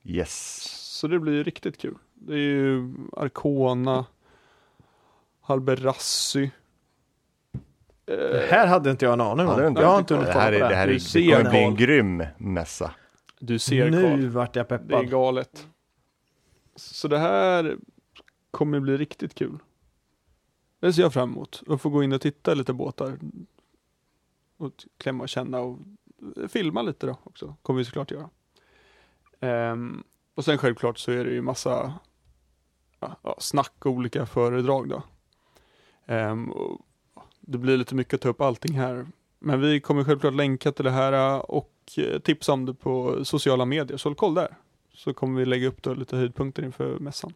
Yes. 0.05 0.63
Så 1.01 1.09
det 1.09 1.19
blir 1.19 1.33
ju 1.33 1.43
riktigt 1.43 1.79
kul. 1.79 1.95
Det 2.15 2.33
är 2.35 2.39
ju 2.39 2.95
Arcona, 3.17 4.07
Halberassi. 5.41 6.51
Det 8.05 8.47
här 8.51 8.67
hade 8.67 8.91
inte 8.91 9.05
jag 9.05 9.13
en 9.13 9.21
aning 9.21 9.47
om. 9.49 9.77
Jag 9.77 9.87
har 9.87 9.99
inte 9.99 10.15
det 10.15 10.19
hunnit 10.21 10.35
här 10.35 10.53
kolla 10.53 10.57
är, 10.57 10.61
på 10.63 10.69
det 10.69 10.75
här 10.75 10.87
det. 10.87 10.93
är, 10.93 10.95
Du 10.95 10.95
det 10.95 11.01
ser, 11.01 11.37
kommer 11.37 11.51
bli 11.51 11.63
en 11.63 11.77
grym 11.77 12.23
mässa. 12.39 12.95
Du 13.39 13.59
ser 13.59 13.91
Nu 13.91 14.03
Karl. 14.03 14.27
vart 14.29 14.57
jag 14.57 14.67
Det 14.69 14.75
är 14.75 14.79
peppad. 14.79 15.11
galet. 15.11 15.67
Så 16.77 17.09
det 17.09 17.19
här 17.19 17.77
kommer 18.51 18.81
bli 18.81 18.97
riktigt 18.97 19.35
kul. 19.35 19.59
Det 20.81 20.93
ser 20.93 21.03
jag 21.03 21.13
fram 21.13 21.31
emot. 21.33 21.63
Att 21.69 21.81
få 21.81 21.89
gå 21.91 22.03
in 22.03 22.13
och 22.13 22.21
titta 22.21 22.55
lite 22.55 22.73
båtar. 22.73 23.19
Och 24.57 24.73
klämma 24.99 25.23
och 25.23 25.29
känna 25.29 25.61
och 25.61 25.79
filma 26.49 26.83
lite 26.83 27.07
då 27.07 27.19
också. 27.23 27.55
Kommer 27.63 27.79
vi 27.79 27.85
såklart 27.85 28.11
göra. 28.11 28.31
Ehm, 29.41 30.05
och 30.35 30.45
sen 30.45 30.59
självklart 30.59 30.99
så 30.99 31.11
är 31.11 31.25
det 31.25 31.31
ju 31.31 31.43
massa 31.43 31.95
ja, 33.01 33.37
snack 33.39 33.73
och 33.79 33.93
olika 33.93 34.27
föredrag 34.27 34.89
då. 34.89 35.03
Och 36.53 36.81
det 37.41 37.59
blir 37.59 37.77
lite 37.77 37.95
mycket 37.95 38.15
att 38.15 38.21
ta 38.21 38.29
upp 38.29 38.41
allting 38.41 38.75
här. 38.79 39.07
Men 39.39 39.61
vi 39.61 39.81
kommer 39.81 40.05
självklart 40.05 40.35
länka 40.35 40.73
till 40.73 40.85
det 40.85 40.91
här 40.91 41.51
och 41.51 41.73
eh, 41.97 42.19
tipsa 42.19 42.53
om 42.53 42.67
det 42.67 42.75
på 42.75 43.25
sociala 43.25 43.65
medier. 43.65 43.99
Så 43.99 44.09
håll 44.09 44.17
koll 44.17 44.35
där. 44.35 44.57
Så 44.93 45.15
kommer 45.15 45.41
vi 45.41 45.47
lägga 45.47 45.69
upp 45.69 45.83
då 45.83 45.95
lite 45.95 46.17
höjdpunkter 46.17 46.63
inför 46.63 46.99
mässan. 46.99 47.35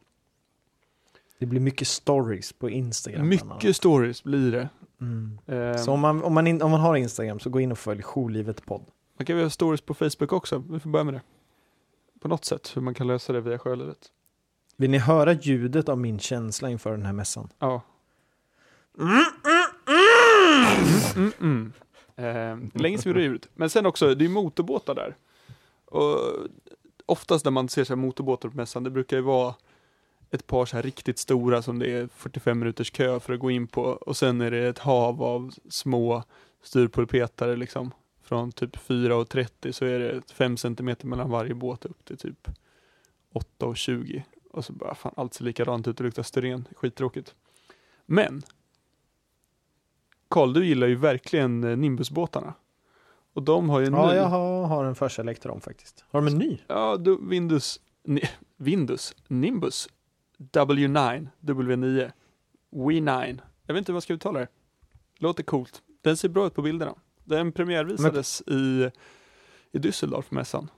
Det 1.39 1.47
blir 1.47 1.61
mycket 1.61 1.89
stories 1.89 2.53
på 2.53 2.71
Instagram. 2.71 3.29
Mycket 3.29 3.77
stories 3.77 4.25
blir 4.25 4.53
det. 4.53 4.69
Mm. 5.01 5.39
Ehm, 5.47 5.79
Så 5.79 5.93
om 5.93 6.01
man, 6.01 6.25
om, 6.25 6.35
man 6.35 6.47
in, 6.47 6.63
om 6.63 6.71
man 6.71 6.81
har 6.81 6.97
Instagram 6.97 7.39
så 7.39 7.51
gå 7.51 7.61
in 7.61 7.73
och 7.73 7.79
följ 7.79 8.03
Jourlivet 8.03 8.67
podd. 8.67 8.85
Man 9.19 9.27
kan 9.27 9.39
göra 9.39 9.51
stories 9.51 9.81
på 9.81 9.95
Facebook 9.95 10.33
också. 10.33 10.59
Vi 10.71 10.81
får 10.81 10.91
börja 10.91 11.05
med 11.05 11.15
det. 11.15 11.21
På 12.21 12.29
något 12.29 12.45
sätt, 12.45 12.77
hur 12.77 12.83
man 12.83 12.95
kan 12.95 13.07
lösa 13.07 13.33
det 13.33 13.41
via 13.41 13.59
sjölivet. 13.59 14.13
Vill 14.77 14.91
ni 14.91 14.99
höra 14.99 15.33
ljudet 15.33 15.89
av 15.89 15.99
min 15.99 16.19
känsla 16.19 16.71
inför 16.71 16.91
den 16.91 17.03
här 17.03 17.13
mässan? 17.13 17.49
Ja. 17.59 17.83
Mm, 21.17 21.33
mm. 21.41 21.73
Eh, 22.17 22.81
länge 22.83 22.99
sedan 22.99 23.15
vi 23.15 23.25
ut. 23.25 23.49
Men 23.55 23.71
sen 23.71 23.87
också, 23.87 24.15
det 24.15 24.25
är 24.25 24.29
motorbåtar 24.29 24.95
där. 24.95 25.17
Och 25.85 26.19
oftast 27.07 27.45
när 27.45 27.53
man 27.53 27.69
ser 27.69 27.85
så 27.85 27.93
här 27.93 27.97
motorbåtar 27.97 28.49
på 28.49 28.57
mässan, 28.57 28.85
det 28.85 28.91
brukar 28.91 29.17
ju 29.17 29.23
vara 29.23 29.55
ett 30.31 30.47
par 30.47 30.67
så 30.67 30.77
här 30.77 30.83
riktigt 30.83 31.19
stora 31.19 31.63
som 31.63 31.79
det 31.79 31.93
är 31.93 32.09
45 32.17 32.59
minuters 32.59 32.91
kö 32.91 33.21
för 33.21 33.33
att 33.33 33.41
gå 33.41 33.51
in 33.51 33.67
på 33.67 33.83
och 33.83 34.17
sen 34.17 34.41
är 34.41 34.51
det 34.51 34.69
ett 34.69 34.79
hav 34.79 35.23
av 35.23 35.55
små 35.69 36.23
styrpulpetare 36.63 37.57
liksom. 37.57 37.91
Från 38.29 38.53
typ 38.53 38.77
4,30 38.77 39.73
så 39.73 39.85
är 39.85 39.99
det 39.99 40.33
5 40.33 40.57
cm 40.57 40.97
mellan 41.03 41.31
varje 41.31 41.55
båt 41.55 41.85
upp 41.85 42.05
till 42.05 42.17
typ 42.17 42.49
8,20 43.59 44.23
och 44.51 44.65
så 44.65 44.73
bara 44.73 44.95
fan 44.95 45.15
allt 45.17 45.35
ser 45.35 45.45
likadant 45.45 45.89
ut 45.89 46.01
och 46.01 46.05
luktar 46.05 46.23
styren, 46.23 46.69
skittråkigt. 46.77 47.35
Men 48.07 48.43
Karl, 50.29 50.53
du 50.53 50.67
gillar 50.67 50.87
ju 50.87 50.95
verkligen 50.95 51.65
eh, 51.65 51.77
Nimbusbåtarna. 51.77 52.55
Och 53.33 53.43
de 53.43 53.69
har 53.71 53.81
ju 53.81 53.87
en 53.87 53.93
Ja, 53.93 54.11
ny... 54.11 54.17
jag 54.17 54.25
har, 54.25 54.67
har 54.67 54.85
en 54.85 54.95
förkärlek 54.95 55.41
till 55.41 55.49
dem 55.49 55.61
faktiskt. 55.61 56.05
Har 56.11 56.21
de 56.21 56.27
en 56.27 56.39
ny? 56.39 56.59
Ja, 56.67 56.97
du, 56.97 57.19
Windows, 57.23 57.81
ni, 58.05 58.23
Windows, 58.57 59.15
Nimbus, 59.29 59.89
W9, 60.39 61.29
W9, 61.41 62.11
W9. 62.71 63.41
Jag 63.67 63.75
vet 63.75 63.81
inte 63.81 63.93
hur 63.93 63.95
man 63.95 64.03
ska 64.03 64.15
uttala 64.15 64.39
det. 64.39 64.49
Låter 65.19 65.43
coolt. 65.43 65.83
Den 66.03 66.17
ser 66.17 66.29
bra 66.29 66.47
ut 66.47 66.55
på 66.55 66.63
bilderna. 66.63 66.95
Den 67.29 67.53
premiärvisades 67.53 68.43
i, 68.47 68.91
i 69.73 69.79
Düsseldorf 69.79 70.25
mässan. 70.29 70.71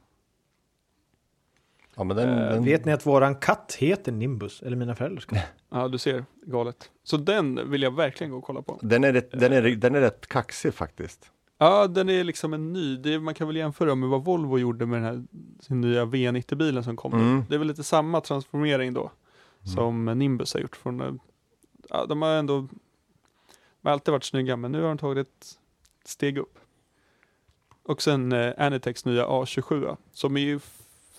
Ja, 1.96 2.04
men 2.04 2.16
den, 2.16 2.28
Eh, 2.28 2.52
den, 2.52 2.64
Vet 2.64 2.84
ni 2.84 2.92
att 2.92 3.06
våran 3.06 3.34
katt 3.34 3.76
heter 3.78 4.12
Nimbus? 4.12 4.62
Eller 4.62 4.76
mina 4.76 4.94
föräldrars 4.94 5.26
katt? 5.26 5.38
Ja, 5.70 5.88
du 5.88 5.98
ser, 5.98 6.24
galet. 6.46 6.90
Så 7.04 7.16
den 7.16 7.70
vill 7.70 7.82
jag 7.82 7.96
verkligen 7.96 8.30
gå 8.30 8.38
och 8.38 8.44
kolla 8.44 8.62
på. 8.62 8.78
den, 8.82 9.04
är 9.04 9.12
rätt, 9.12 9.30
den, 9.30 9.52
är, 9.52 9.62
den 9.62 9.94
är 9.94 10.00
rätt 10.00 10.26
kaxig 10.26 10.74
faktiskt. 10.74 11.30
Ja, 11.58 11.86
den 11.86 12.08
är 12.08 12.24
liksom 12.24 12.54
en 12.54 12.72
ny. 12.72 12.96
Det, 12.96 13.18
man 13.20 13.34
kan 13.34 13.46
väl 13.46 13.56
jämföra 13.56 13.94
med 13.94 14.08
vad 14.08 14.24
Volvo 14.24 14.58
gjorde 14.58 14.86
med 14.86 15.02
den 15.02 15.04
här, 15.04 15.24
sin 15.60 15.80
nya 15.80 16.04
V90-bilen 16.04 16.84
som 16.84 16.96
kom. 16.96 17.12
Mm. 17.12 17.44
Det 17.48 17.54
är 17.54 17.58
väl 17.58 17.68
lite 17.68 17.84
samma 17.84 18.20
transformering 18.20 18.94
då 18.94 19.10
som 19.74 20.04
Nimbus 20.04 20.54
har 20.54 20.60
gjort. 20.60 20.76
Från, 20.76 21.00
eh, 21.00 21.12
ja, 21.88 22.06
de 22.06 22.22
har 22.22 22.30
ändå 22.30 22.68
de 23.82 23.88
har 23.88 23.92
alltid 23.92 24.12
varit 24.12 24.24
snygga, 24.24 24.56
men 24.56 24.72
nu 24.72 24.80
har 24.80 24.88
de 24.88 24.98
tagit 24.98 25.26
ett 25.26 25.58
steg 26.04 26.38
upp. 26.38 26.58
Och 27.82 28.02
sen 28.02 28.32
eh, 28.32 28.52
Anitex 28.58 29.04
nya 29.04 29.26
A27 29.26 29.96
som 30.12 30.36
är 30.36 30.40
ju 30.40 30.60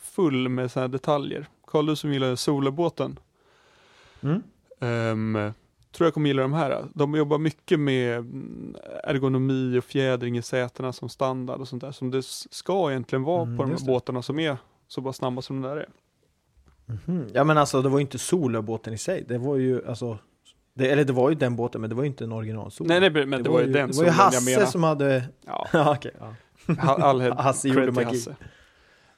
full 0.02 0.50
med 0.50 0.72
sådana 0.72 0.88
detaljer. 0.88 1.46
Karl, 1.68 1.86
du 1.86 1.96
som 1.96 2.14
gillar 2.14 2.36
solobåten, 2.36 3.20
Mm. 4.24 4.44
Ehm, 4.80 5.54
tror 5.92 6.06
jag 6.08 6.14
kommer 6.14 6.28
gilla 6.28 6.42
de 6.42 6.54
här. 6.54 6.86
De 6.94 7.16
jobbar 7.16 7.38
mycket 7.38 7.80
med 7.80 8.18
mm, 8.18 8.76
ergonomi 9.04 9.78
och 9.80 9.84
fjädring 9.84 10.38
i 10.38 10.42
sätena 10.42 10.94
som 10.94 11.10
standard 11.10 11.62
och 11.62 11.68
sånt 11.68 11.82
där 11.82 11.92
som 11.92 12.12
det 12.12 12.24
ska 12.26 12.90
egentligen 12.92 13.24
vara 13.24 13.42
Mm, 13.44 13.58
på 13.58 13.64
de 13.64 13.72
här 13.72 13.86
båtarna 13.88 14.22
som 14.22 14.40
är 14.40 14.58
så 14.88 15.02
bara 15.02 15.14
snabba 15.14 15.42
som 15.42 15.62
de 15.62 15.68
där 15.70 15.78
är. 15.78 15.90
Mhm. 16.86 17.28
Ja 17.34 17.44
men 17.44 17.58
alltså 17.58 17.82
det 17.82 17.90
var 17.90 17.98
ju 17.98 18.02
inte 18.02 18.20
solobåten 18.20 18.94
i 18.94 18.98
sig. 18.98 19.26
Det 19.28 19.38
var 19.38 19.56
ju 19.56 19.88
alltså 19.88 20.18
det, 20.82 20.92
eller 20.92 21.04
det 21.04 21.14
var 21.14 21.30
ju 21.30 21.36
den 21.36 21.56
båten 21.56 21.82
men 21.82 21.90
det 21.90 21.96
var 21.96 22.04
ju 22.04 22.08
inte 22.08 22.24
en 22.24 22.32
original 22.32 22.72
solo. 22.72 22.88
Nej, 22.88 23.00
nej, 23.00 23.26
men 23.26 23.44
det, 23.44 23.50
var 23.50 23.62
ju 23.62 23.68
den 23.68 23.88
det 23.88 23.94
som 23.94 24.06
var 24.06 24.12
ju 24.12 24.18
jag 24.18 24.24
Hasse 24.24 24.52
menar. 24.58 24.66
som 24.66 24.84
hade... 24.84 25.24
Ja, 25.46 25.68
Ja, 25.74 25.96
okej. 25.96 26.12
ja. 26.20 26.36
All 26.78 27.22
head 27.22 27.36
Hasse 27.38 27.68
gjorde 27.68 27.92
magi. 27.92 28.06
Hasse. 28.06 28.36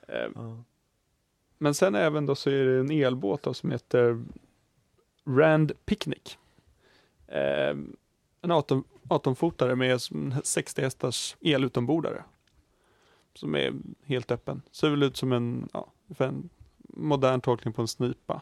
Ja. 0.07 0.63
Men 1.57 1.73
sen 1.73 1.95
även 1.95 2.25
då 2.25 2.35
så 2.35 2.49
är 2.49 2.65
det 2.65 2.79
en 2.79 2.91
elbåt 2.91 3.43
då 3.43 3.53
som 3.53 3.71
heter 3.71 4.23
Rand 5.25 5.71
Picnic. 5.85 6.37
Ehm, 7.27 7.95
en 8.41 8.51
18, 8.51 8.83
18-fotare 9.09 9.75
med 9.75 10.01
som 10.01 10.35
60 10.43 10.81
hästars 10.81 11.35
elutombordare. 11.41 12.23
Som 13.35 13.55
är 13.55 13.73
helt 14.05 14.31
öppen. 14.31 14.61
Ser 14.71 14.89
väl 14.89 15.03
ut 15.03 15.17
som 15.17 15.31
en, 15.31 15.69
ja, 15.73 15.87
en 16.17 16.49
modern 16.87 17.41
tolkning 17.41 17.73
på 17.73 17.81
en 17.81 17.87
snipa. 17.87 18.41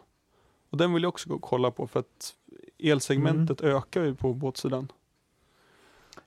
Och 0.71 0.77
den 0.77 0.93
vill 0.93 1.03
jag 1.03 1.09
också 1.09 1.29
gå 1.29 1.35
och 1.35 1.41
kolla 1.41 1.71
på 1.71 1.87
för 1.87 1.99
att 1.99 2.33
elsegmentet 2.79 3.61
Mm. 3.61 3.75
ökar 3.75 4.03
ju 4.03 4.15
på 4.15 4.33
båtsidan. 4.33 4.91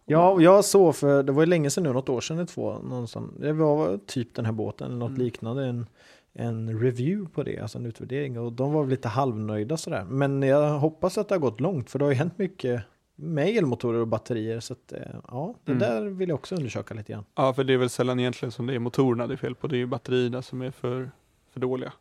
Ja, 0.05 0.40
jag 0.40 0.64
såg 0.64 0.97
för, 0.97 1.22
det 1.22 1.32
var 1.32 1.42
ju 1.42 1.47
länge 1.47 1.70
sedan 1.70 1.84
nu, 1.84 1.92
något 1.92 2.09
år 2.09 2.20
sedan 2.20 2.36
eller 2.36 2.47
två, 2.47 2.78
någon 2.78 3.09
som, 3.09 3.32
det 3.40 3.53
var 3.53 3.99
typ 4.07 4.34
den 4.34 4.45
här 4.45 4.53
båten 4.53 4.86
eller 4.86 4.97
något 4.99 5.09
Mm. 5.09 5.20
liknande, 5.22 5.64
en, 5.66 5.86
en 6.32 6.80
review 6.80 7.34
på 7.34 7.42
det, 7.42 7.59
alltså 7.59 7.78
en 7.78 7.86
utvärdering 7.86 8.38
och 8.38 8.53
de 8.53 8.72
var 8.72 8.82
väl 8.82 8.90
lite 8.90 9.09
halvnöjda 9.09 9.76
sådär. 9.76 10.05
Men 10.05 10.42
jag 10.42 10.78
hoppas 10.78 11.18
att 11.18 11.28
det 11.28 11.34
har 11.34 11.40
gått 11.40 11.61
långt 11.61 11.90
för 11.90 11.99
det 11.99 12.05
har 12.05 12.12
ju 12.12 12.16
hänt 12.18 12.38
mycket 12.38 12.82
med 13.16 13.49
elmotorer 13.49 13.99
och 14.01 14.09
batterier 14.09 14.61
så 14.61 14.72
att 14.72 14.92
eh, 14.92 14.99
ja, 15.28 15.55
det 15.64 15.72
Mm. 15.72 15.78
där 15.80 16.03
vill 16.07 16.28
jag 16.28 16.36
också 16.36 16.55
undersöka 16.57 16.95
lite 16.95 17.12
grann. 17.12 17.24
Ja, 17.34 17.53
för 17.55 17.64
det 17.64 17.72
är 17.72 17.76
väl 17.78 17.90
sällan 17.90 18.20
egentligen 18.20 18.53
som 18.53 18.66
det 18.66 18.74
är 18.74 18.78
motorerna 18.78 19.26
det 19.26 19.34
är 19.34 19.36
fel 19.36 19.55
på. 19.55 19.66
Det 19.66 19.76
är 19.76 19.78
ju 19.78 19.86
batterierna 19.86 20.42
som 20.42 20.62
är 20.62 20.70
för, 20.70 21.11
för 21.51 21.61
dåliga. 21.61 21.92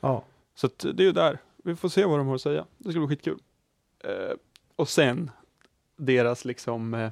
Ja. 0.00 0.24
Så 0.60 0.66
att 0.66 0.78
det 0.78 1.02
är 1.02 1.06
ju 1.06 1.12
där. 1.12 1.38
Vi 1.64 1.76
får 1.76 1.88
se 1.88 2.04
vad 2.04 2.18
de 2.18 2.26
har 2.26 2.34
att 2.34 2.40
säga. 2.40 2.66
Det 2.78 2.90
ska 2.90 3.00
bli 3.00 3.08
skitkul. 3.08 3.38
Eh, 4.04 4.36
och 4.76 4.88
sen 4.88 5.30
deras 5.96 6.44
liksom, 6.44 6.94
eh, 6.94 7.10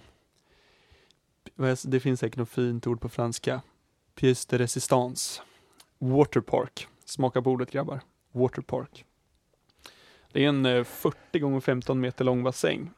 det 1.84 2.01
finns 2.01 2.20
säkert 2.20 2.36
något 2.36 2.49
fint 2.49 2.86
ord 2.86 3.01
på 3.01 3.09
franska. 3.09 3.62
Pièce 4.14 4.46
de 4.51 4.59
résistance. 4.59 5.42
Waterpark. 5.99 6.88
Smaka 7.05 7.42
på 7.42 7.51
ordet 7.51 7.70
grabbar. 7.70 8.01
Waterpark. 8.32 9.05
Det 10.32 10.44
är 10.44 10.49
en 10.49 10.66
eh, 10.66 10.84
40 10.84 11.38
gånger 11.38 11.61
15 11.61 12.01
meter 12.01 12.24
lång 12.24 12.42
bassäng. 12.42 12.90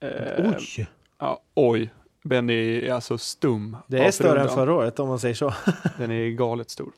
Eh, 0.00 0.52
Oj! 0.56 0.88
Ja, 1.18 1.42
oj. 1.54 1.94
Benny 2.22 2.80
är 2.80 2.92
alltså 2.92 3.18
stum. 3.18 3.76
Det 3.86 3.98
är 3.98 4.10
större 4.10 4.40
än 4.40 4.48
förra 4.48 4.74
året 4.74 4.98
om 4.98 5.08
man 5.08 5.18
säger 5.18 5.34
så. 5.34 5.54
Den 5.98 6.10
är 6.10 6.28
galet 6.28 6.70
stor. 6.70 6.92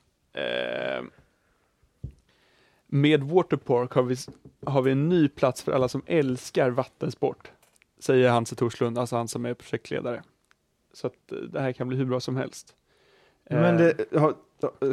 Eh, 2.92 2.96
med 2.96 3.22
Waterpark 3.22 3.92
har 3.92 4.02
vi, 4.02 4.16
har 4.66 4.82
vi 4.82 4.92
en 4.92 5.08
ny 5.08 5.28
plats 5.28 5.62
för 5.62 5.72
alla 5.72 5.88
som 5.88 6.02
älskar 6.06 6.70
vattensport. 6.70 7.50
Säger 7.98 8.30
Hanse 8.30 8.54
Torslund, 8.54 8.98
alltså 8.98 9.16
han 9.16 9.28
som 9.28 9.46
är 9.46 9.54
projektledare. 9.54 10.22
Så 10.92 11.06
att 11.06 11.32
eh, 11.32 11.38
det 11.38 11.60
här 11.60 11.72
kan 11.72 11.88
bli 11.88 11.96
hur 11.96 12.04
bra 12.04 12.20
som 12.20 12.36
helst. 12.36 12.74
Eh, 13.50 13.60
Men 13.60 13.76
det, 13.76 14.12
har, 14.18 14.34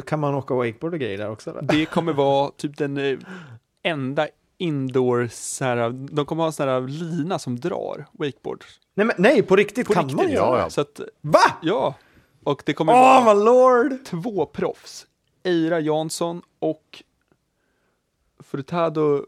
kan 0.00 0.20
man 0.20 0.34
åka 0.34 0.54
wakeboard 0.54 0.94
och 0.94 1.00
grejer 1.00 1.18
där 1.18 1.30
också? 1.30 1.50
Eller? 1.50 1.62
det 1.62 1.86
kommer 1.86 2.12
vara 2.22 2.50
typ 2.50 2.76
den 2.76 2.96
eh, 2.96 3.18
enda 3.82 4.28
indoor, 4.58 5.28
så 5.32 5.64
här, 5.64 5.90
de 5.90 6.26
kommer 6.26 6.42
ha 6.42 6.46
en 6.46 6.52
sån 6.52 6.68
här 6.68 6.80
lina 6.80 7.38
som 7.38 7.60
drar 7.60 8.06
wakeboard. 8.12 8.64
Nej, 8.94 9.06
men, 9.06 9.16
nej, 9.18 9.42
på 9.42 9.56
riktigt 9.56 9.86
På 9.86 9.92
kan 9.92 10.02
riktigt, 10.02 10.16
man 10.16 10.32
göra 10.32 10.58
ja. 10.58 10.70
Så 10.70 10.80
att, 10.80 11.00
Va? 11.20 11.58
ja. 11.62 11.94
Och 12.44 12.62
det 12.66 12.72
kommer 12.72 12.92
Åh, 12.92 13.34
vara 13.44 13.98
två 14.04 14.46
proffs. 14.46 15.06
Eira 15.42 15.80
Jansson 15.80 16.42
och 16.58 17.02
Furtado 18.46 19.26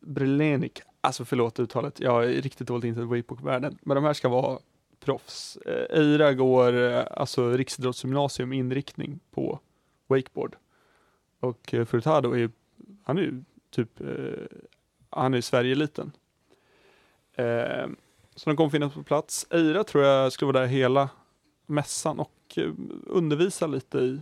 Brelenik. 0.00 0.82
Alltså 1.00 1.24
förlåt 1.24 1.60
uttalet, 1.60 2.00
jag 2.00 2.24
är 2.24 2.42
riktigt 2.42 2.68
dåligt 2.68 2.84
insatt 2.84 3.02
i 3.02 3.06
wakeboardvärlden. 3.06 3.78
Men 3.82 3.94
de 3.94 4.04
här 4.04 4.12
ska 4.12 4.28
vara 4.28 4.58
proffs. 5.00 5.56
Eh, 5.56 5.98
Eira 5.98 6.34
går 6.34 6.72
eh, 6.82 7.04
alltså 7.10 7.50
riksidrottsgymnasium 7.50 8.52
inriktning 8.52 9.20
på 9.30 9.60
wakeboard. 10.06 10.56
Och 11.40 11.74
eh, 11.74 11.84
Furtado 11.84 12.32
är 12.32 12.38
ju, 12.38 12.50
han 13.04 13.18
är 13.18 13.22
ju 13.22 13.42
typ, 13.70 14.00
han 15.10 15.34
är 15.34 15.38
ju 15.38 15.42
Sverige-eliten. 15.42 16.12
Så 18.34 18.50
de 18.50 18.56
kommer 18.56 18.70
finnas 18.70 18.94
på 18.94 19.02
plats. 19.02 19.46
Eira 19.50 19.84
tror 19.84 20.04
jag 20.04 20.32
skulle 20.32 20.52
vara 20.52 20.62
där 20.62 20.68
hela 20.68 21.10
mässan 21.66 22.18
och 22.18 22.58
undervisa 23.06 23.66
lite 23.66 23.98
i 23.98 24.20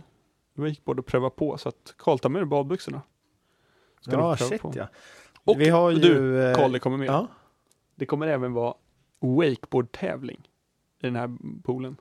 wakeboard 0.53 0.99
och 0.99 1.05
pröva 1.05 1.29
på. 1.29 1.57
Så 1.57 1.69
att 1.69 1.93
Karl, 1.97 2.17
ta 2.17 2.29
med 2.29 2.41
dig 2.41 2.47
badbyxorna. 2.47 3.01
Ska 4.01 4.11
Ja, 4.11 4.35
du 4.39 4.45
shit 4.45 4.61
på. 4.61 4.73
ja. 4.75 4.87
Och 5.43 5.61
Vi 5.61 5.69
har 5.69 5.89
ju, 5.91 5.97
du, 5.99 6.43
eh, 6.43 6.55
Karl, 6.55 6.71
det 6.71 6.79
kommer 6.79 6.97
med. 6.97 7.07
Ja. 7.07 7.27
Det 7.95 8.05
kommer 8.05 8.27
även 8.27 8.53
vara 8.53 8.73
wakeboard-tävling 9.19 10.49
i 11.01 11.05
den 11.05 11.15
här 11.15 11.29
poolen. 11.63 11.97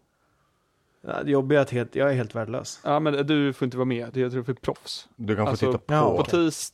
Ja, 1.01 1.23
Det 1.23 1.31
jobbiga 1.31 1.59
är 1.59 1.63
att 1.63 1.71
helt, 1.71 1.95
jag 1.97 2.11
är 2.11 2.15
helt 2.15 2.35
värdelös. 2.35 2.81
Ja, 2.85 3.01
men 3.01 3.27
du 3.27 3.53
får 3.53 3.67
inte 3.67 3.77
vara 3.77 3.85
med. 3.85 4.11
Det 4.13 4.21
är 4.21 4.23
jag 4.23 4.33
tror 4.33 4.43
för 4.43 4.55
proffs. 4.55 5.09
Du 5.17 5.37
kan 5.37 5.45
få 5.47 5.51
Alltså, 5.51 5.67
titta 5.67 5.79
på. 5.79 5.95
ja, 5.95 6.17
På 6.17 6.25
tis, 6.25 6.73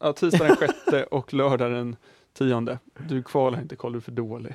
ja, 0.00 0.12
tisdag 0.12 0.44
den 0.46 0.56
sjätte 0.56 1.04
och 1.10 1.34
lördag 1.34 1.72
den 1.72 1.96
tionde. 2.32 2.78
Du 3.08 3.22
kvalar 3.22 3.60
inte, 3.60 3.76
Karl, 3.76 3.92
du 3.92 3.96
är 3.98 4.00
för 4.00 4.12
dålig. 4.12 4.54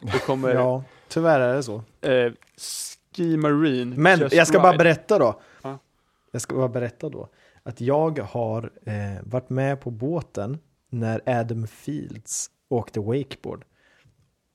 Det 0.00 0.18
kommer 0.26 0.54
Ja, 0.54 0.84
tyvärr 1.08 1.40
är 1.40 1.54
det 1.54 1.62
så. 1.62 1.82
eh, 2.00 2.32
Ski 2.56 3.36
Marine. 3.36 3.96
Men 3.96 4.20
jag 4.30 4.46
ska 4.46 4.60
bara 4.60 4.72
Ride. 4.72 4.78
berätta 4.84 5.18
då. 5.18 5.40
Ja. 5.62 5.78
Jag 6.30 6.42
ska 6.42 6.56
bara 6.56 6.68
berätta 6.68 7.08
då. 7.08 7.28
Att 7.64 7.80
jag 7.80 8.18
har 8.18 8.70
eh, 8.86 9.22
varit 9.22 9.50
med 9.50 9.80
på 9.80 9.90
båten 9.90 10.58
när 10.90 11.20
Adam 11.40 11.66
Fields 11.66 12.50
åkte 12.68 13.00
wakeboard. 13.00 13.64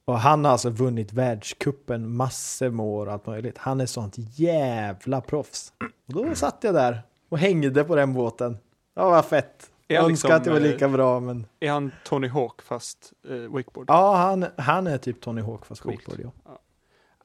Och 0.06 0.20
han 0.20 0.46
har 0.46 0.52
alltså 0.52 0.70
vunnit 0.70 1.14
världskuppen 1.14 2.16
massor 2.16 2.70
med 2.70 2.86
år 2.86 3.06
och 3.08 3.14
allt 3.14 3.26
möjligt. 3.26 3.58
Han 3.58 3.82
är 3.82 3.86
sånt 3.86 4.16
jävla 4.18 5.22
proffs. 5.22 5.74
Och 6.08 6.14
då 6.14 6.36
satt 6.36 6.58
jag 6.64 6.74
där 6.74 7.02
och 7.30 7.38
hängde 7.38 7.84
på 7.84 7.96
den 7.96 8.14
båten. 8.14 8.58
Ja, 8.96 9.10
vad 9.10 9.26
fett. 9.26 9.72
Är 9.88 9.96
Jag 9.96 10.06
önskar 10.06 10.30
liksom, 10.30 10.38
att 10.38 10.44
det 10.44 10.50
var 10.50 10.58
eh, 10.58 10.64
lika 10.64 10.90
bra, 10.90 11.20
men 11.20 11.46
Är 11.60 11.72
han 11.72 11.92
Tony 12.06 12.28
Hawk 12.28 12.62
fast 12.62 13.14
eh, 13.30 13.36
wakeboard? 13.36 13.86
ja, 13.90 14.16
han, 14.16 14.46
han 14.58 14.88
är 14.88 14.98
typ 14.98 15.22
Tony 15.22 15.42
Hawk 15.42 15.66
fast 15.66 15.82
Coolt. 15.82 16.08
wakeboard. 16.08 16.32
Ja. 16.46 16.60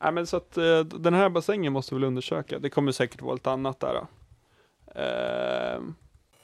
Nej 0.00 0.12
men 0.12 0.26
så 0.26 0.36
att 0.36 0.56
eh, 0.56 0.80
den 0.80 1.14
här 1.14 1.28
bassängen 1.28 1.72
måste 1.72 1.94
vi 1.94 2.00
väl 2.00 2.08
undersöka. 2.08 2.58
Det 2.58 2.70
kommer 2.70 2.92
säkert 2.92 3.22
vara 3.22 3.34
lite 3.34 3.50
annat 3.50 3.80
där. 3.80 3.94
då. 3.94 4.06
Eh, 4.86 5.80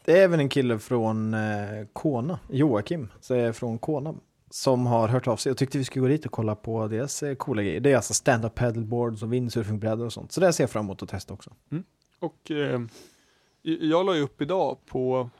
Det 0.04 0.18
är 0.18 0.24
även 0.24 0.40
en 0.40 0.48
kille 0.48 0.78
från 0.78 1.34
eh, 1.34 1.86
Kona, 1.92 2.38
Joakim, 2.48 3.08
så 3.20 3.34
är 3.34 3.52
från 3.52 3.78
Kona, 3.78 4.14
som 4.50 4.86
har 4.86 5.08
hört 5.08 5.26
av 5.28 5.36
sig 5.36 5.52
och 5.52 5.58
tyckte 5.58 5.78
vi 5.78 5.84
skulle 5.84 6.00
gå 6.02 6.08
dit 6.08 6.26
och 6.26 6.32
kolla 6.32 6.54
på 6.54 6.88
deras 6.88 7.22
eh, 7.22 7.34
coola 7.34 7.62
grejer. 7.62 7.80
Det 7.80 7.92
är 7.92 7.96
alltså 7.96 8.14
stand-up 8.14 8.54
paddleboards 8.54 9.22
och 9.22 9.32
windsurfingbrädor 9.32 10.06
och 10.06 10.12
sånt. 10.12 10.32
Så 10.32 10.40
det 10.40 10.52
ser 10.52 10.64
jag 10.64 10.70
fram 10.70 10.84
emot 10.84 11.02
att 11.02 11.08
testa 11.08 11.34
också. 11.34 11.50
och 12.18 12.50
eh, 12.50 12.80
jag 13.62 14.06
la 14.06 14.14
ju 14.16 14.22
upp 14.22 14.42
idag 14.42 14.76
på, 14.86 15.30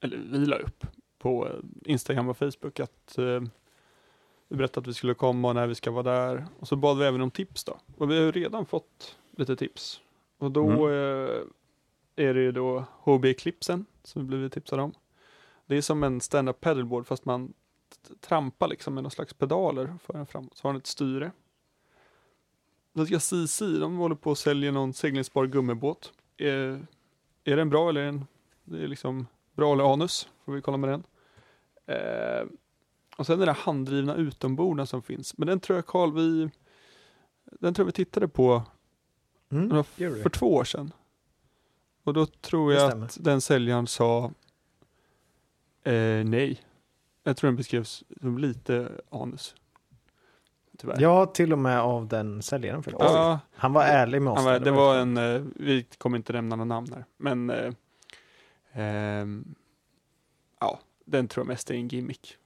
eller 0.00 0.16
vi 0.16 0.46
la 0.46 0.56
upp 0.56 0.86
på 1.18 1.46
eh, 1.48 1.52
Instagram 1.84 2.28
och 2.28 2.36
Facebook 2.36 2.80
att 2.80 3.18
eh, 3.18 3.40
vi 4.48 4.56
berättade 4.56 4.84
att 4.84 4.88
vi 4.88 4.94
skulle 4.94 5.14
komma 5.14 5.48
och 5.48 5.54
när 5.54 5.66
vi 5.66 5.74
ska 5.74 5.90
vara 5.90 6.02
där. 6.02 6.46
Och 6.58 6.68
så 6.68 6.76
bad 6.76 6.98
vi 6.98 7.04
även 7.04 7.20
om 7.20 7.30
tips 7.30 7.64
då. 7.64 7.76
Och 7.96 8.10
vi 8.10 8.16
har 8.16 8.22
ju 8.24 8.32
redan 8.32 8.66
fått 8.66 9.16
lite 9.36 9.56
tips. 9.56 10.00
Och 10.38 10.50
då 10.50 10.90
eh, 10.90 11.40
är 12.16 12.34
det 12.34 12.40
ju 12.40 12.52
då 12.52 12.84
HB 13.00 13.24
Eclipsen 13.24 13.86
som 14.02 14.22
vi 14.22 14.28
blivit 14.28 14.52
tipsade 14.52 14.82
om. 14.82 14.94
Det 15.66 15.76
är 15.76 15.82
som 15.82 16.02
en 16.02 16.20
stand-up 16.20 16.60
paddleboard 16.60 17.06
fast 17.06 17.24
man 17.24 17.52
trampar 18.20 18.68
liksom 18.68 18.94
med 18.94 19.02
någon 19.02 19.10
slags 19.10 19.34
pedaler 19.34 19.94
för 20.02 20.14
en 20.14 20.26
framåt. 20.26 20.56
Så 20.56 20.68
har 20.68 20.72
den 20.72 20.80
ett 20.80 20.86
styre. 20.86 21.30
Sen 22.94 23.06
ska 23.06 23.20
CC, 23.20 23.60
de 23.60 23.96
håller 23.96 24.14
på 24.14 24.30
att 24.30 24.38
sälja 24.38 24.72
någon 24.72 24.92
seglingsbar 24.92 25.46
gummibåt. 25.46 26.12
Är, 26.36 26.86
är 27.44 27.56
den 27.56 27.70
bra 27.70 27.88
eller 27.88 28.00
är 28.00 28.06
den, 28.06 28.26
det 28.64 28.82
är 28.84 28.88
liksom 28.88 29.26
bra 29.54 29.72
eller 29.72 29.92
anus? 29.92 30.28
Får 30.44 30.52
vi 30.52 30.60
kolla 30.60 30.76
med 30.76 30.90
den. 30.90 31.04
Eh, 31.86 32.46
och 33.16 33.26
sen 33.26 33.42
är 33.42 33.46
det 33.46 33.52
handdrivna 33.52 34.14
utomborden 34.14 34.86
som 34.86 35.02
finns. 35.02 35.38
Men 35.38 35.48
den 35.48 35.60
tror 35.60 35.76
jag 35.76 35.86
Karl, 35.86 36.12
vi 36.14 36.50
den 37.60 37.74
tror 37.74 37.84
jag 37.84 37.86
vi 37.86 37.92
tittade 37.92 38.28
på 38.28 38.62
Mm, 39.52 39.84
för 40.22 40.30
två 40.30 40.54
år 40.54 40.64
sedan. 40.64 40.92
Och 42.04 42.14
då 42.14 42.26
tror 42.26 42.72
jag 42.72 43.02
att 43.02 43.18
den 43.20 43.40
säljaren 43.40 43.86
sa 43.86 44.24
eh, 45.84 46.24
nej. 46.24 46.60
Jag 47.24 47.36
tror 47.36 47.48
den 47.48 47.56
beskrevs 47.56 48.04
som 48.20 48.38
lite 48.38 48.92
anus. 49.10 49.54
Tyvärr. 50.78 51.00
Ja, 51.00 51.26
till 51.26 51.52
och 51.52 51.58
med 51.58 51.80
av 51.80 52.08
den 52.08 52.42
säljaren. 52.42 52.82
Ja, 52.98 53.40
Han 53.54 53.72
var 53.72 53.84
ärlig 53.84 54.22
med 54.22 54.32
oss. 54.32 54.36
han 54.36 54.44
var, 54.44 54.60
det 54.60 54.70
var 54.70 54.96
en, 54.98 55.16
eh, 55.16 55.42
vi 55.56 55.82
kommer 55.98 56.16
inte 56.16 56.32
nämna 56.32 56.56
några 56.56 56.64
namn 56.64 56.92
här, 56.92 57.04
men 57.16 57.50
eh, 57.50 57.72
ehm, 58.72 59.54
ja, 60.60 60.80
den 61.04 61.28
tror 61.28 61.42
jag 61.42 61.48
mest 61.48 61.70
är 61.70 61.74
en 61.74 61.88
gimmick. 61.88 62.36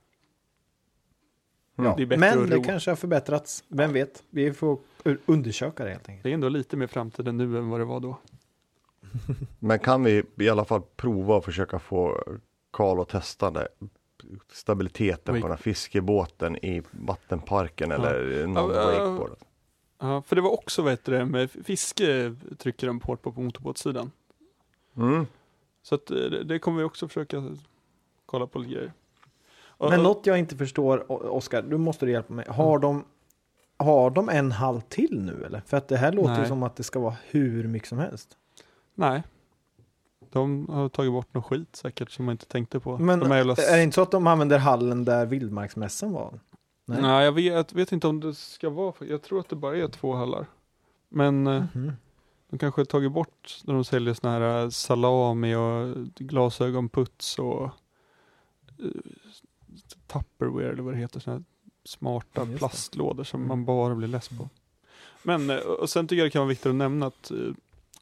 Ja. 1.76 1.94
Det 1.96 2.02
är 2.02 2.06
bättre 2.06 2.28
att 2.28 2.38
Men 2.38 2.50
det 2.50 2.60
kanske 2.60 2.90
har 2.90 2.96
förbättrats. 2.96 3.64
Vem 3.68 3.92
vet? 3.92 4.22
Vi 4.30 4.52
får 4.52 4.78
undersöka 5.26 5.84
det 5.84 5.90
helt 5.90 6.08
enkelt. 6.08 6.22
Det 6.22 6.30
är 6.30 6.34
ändå 6.34 6.48
lite 6.48 6.76
mer 6.76 6.86
framtiden 6.86 7.36
nu 7.36 7.58
än 7.58 7.68
vad 7.68 7.80
det 7.80 7.84
var 7.84 8.00
då. 8.00 8.18
Men 9.58 9.78
kan 9.78 10.04
vi 10.04 10.22
i 10.36 10.48
alla 10.48 10.64
fall 10.64 10.82
prova 10.96 11.34
och 11.36 11.44
försöka 11.44 11.78
få 11.78 12.22
Karl 12.70 13.00
att 13.00 13.08
testa 13.08 13.50
det? 13.50 13.68
Stabiliteten 14.52 15.34
Wake- 15.34 15.40
på 15.40 15.46
den 15.48 15.56
här 15.56 15.62
fiskebåten 15.62 16.56
i 16.56 16.82
vattenparken 16.90 17.92
eller 17.92 18.46
någon 18.46 18.74
Ja, 18.74 18.82
ja, 18.82 18.86
wakeboard. 18.86 19.30
Ja, 19.98 20.22
för 20.22 20.36
det 20.36 20.42
var 20.42 20.50
också, 20.52 20.82
vad 20.82 20.92
heter 20.92 21.12
det, 21.12 21.24
med 21.24 21.50
fiske 21.50 22.34
trycker 22.58 22.86
de 22.86 23.00
hårt 23.00 23.22
på 23.22 23.32
på 23.32 23.40
motorbåtssidan. 23.40 24.10
Mm. 24.96 25.26
Så 25.82 25.94
att 25.94 26.10
eh, 26.10 26.16
det, 26.16 26.44
det 26.44 26.58
kommer 26.58 26.78
vi 26.78 26.84
också 26.84 27.08
försöka 27.08 27.56
kolla 28.26 28.46
på 28.46 28.58
lite 28.58 28.74
grejer. 28.74 28.92
Och- 29.78 29.90
Men 29.90 30.02
något 30.02 30.26
jag 30.26 30.38
inte 30.38 30.56
förstår, 30.56 31.12
Oskar, 31.32 31.62
du 31.62 31.76
måste 31.78 32.06
du 32.06 32.12
hjälpa 32.12 32.32
mig. 32.34 32.44
Har 32.48 32.78
de, 32.78 33.04
har 33.76 34.10
de 34.10 34.28
en 34.28 34.52
hall 34.52 34.82
till 34.82 35.20
nu 35.22 35.44
eller? 35.44 35.60
För 35.66 35.76
att 35.76 35.88
det 35.88 35.96
här 35.96 36.12
låter 36.12 36.32
ju 36.32 36.38
Nej. 36.38 36.48
som 36.48 36.62
att 36.62 36.76
det 36.76 36.82
ska 36.82 36.98
vara 37.00 37.16
hur 37.26 37.68
mycket 37.68 37.88
som 37.88 37.98
helst. 37.98 38.36
Nej. 38.98 39.22
De 40.32 40.68
har 40.68 40.88
tagit 40.88 41.12
bort 41.12 41.34
någon 41.34 41.42
skit 41.42 41.76
säkert 41.76 42.10
som 42.10 42.24
man 42.24 42.32
inte 42.32 42.46
tänkte 42.46 42.80
på. 42.80 42.98
Men 42.98 43.18
de 43.20 43.30
här 43.30 43.36
jävla... 43.38 43.54
är 43.54 43.76
det 43.76 43.82
inte 43.82 43.94
så 43.94 44.02
att 44.02 44.10
de 44.10 44.26
använder 44.26 44.58
hallen 44.58 45.04
där 45.04 45.26
vildmarksmässan 45.26 46.12
var? 46.12 46.40
Nej, 46.86 47.02
Nej. 47.02 47.24
jag 47.24 47.32
vet, 47.32 47.72
vet 47.72 47.92
inte 47.92 48.06
om 48.08 48.20
det 48.20 48.34
ska 48.34 48.70
vara, 48.70 48.94
jag 49.00 49.22
tror 49.22 49.40
att 49.40 49.48
det 49.48 49.56
bara 49.56 49.76
är 49.76 49.88
två 49.88 50.14
hallar. 50.14 50.46
Men 51.08 51.46
eh, 51.46 51.64
Mhm. 51.74 51.92
de 52.50 52.58
kanske 52.58 52.80
har 52.80 52.84
tagit 52.86 53.12
bort 53.12 53.60
när 53.64 53.74
de 53.74 53.84
säljer 53.84 54.14
såna 54.14 54.32
här 54.32 54.62
eh, 54.64 54.68
salami 54.70 55.54
och 55.54 55.94
glasögonputs 56.14 57.38
och 57.38 57.62
uh, 58.82 58.90
Tupperware 60.06 60.68
eller 60.72 60.82
vad 60.82 60.94
det 60.94 60.98
heter, 60.98 61.20
såna 61.20 61.36
här 61.36 61.44
smarta 61.84 62.44
det. 62.44 62.56
plastlådor 62.58 63.24
som 63.24 63.40
Mm. 63.40 63.48
man 63.48 63.64
bara 63.64 63.94
blir 63.94 64.08
less 64.08 64.28
på. 64.28 64.48
Men, 65.22 65.50
eh, 65.50 65.56
och 65.56 65.90
sen 65.90 66.06
tycker 66.08 66.18
jag 66.18 66.26
det 66.26 66.30
kan 66.30 66.40
vara 66.40 66.48
viktigt 66.48 66.66
att 66.66 66.74
nämna 66.74 67.06
att 67.06 67.30
eh, 67.30 67.36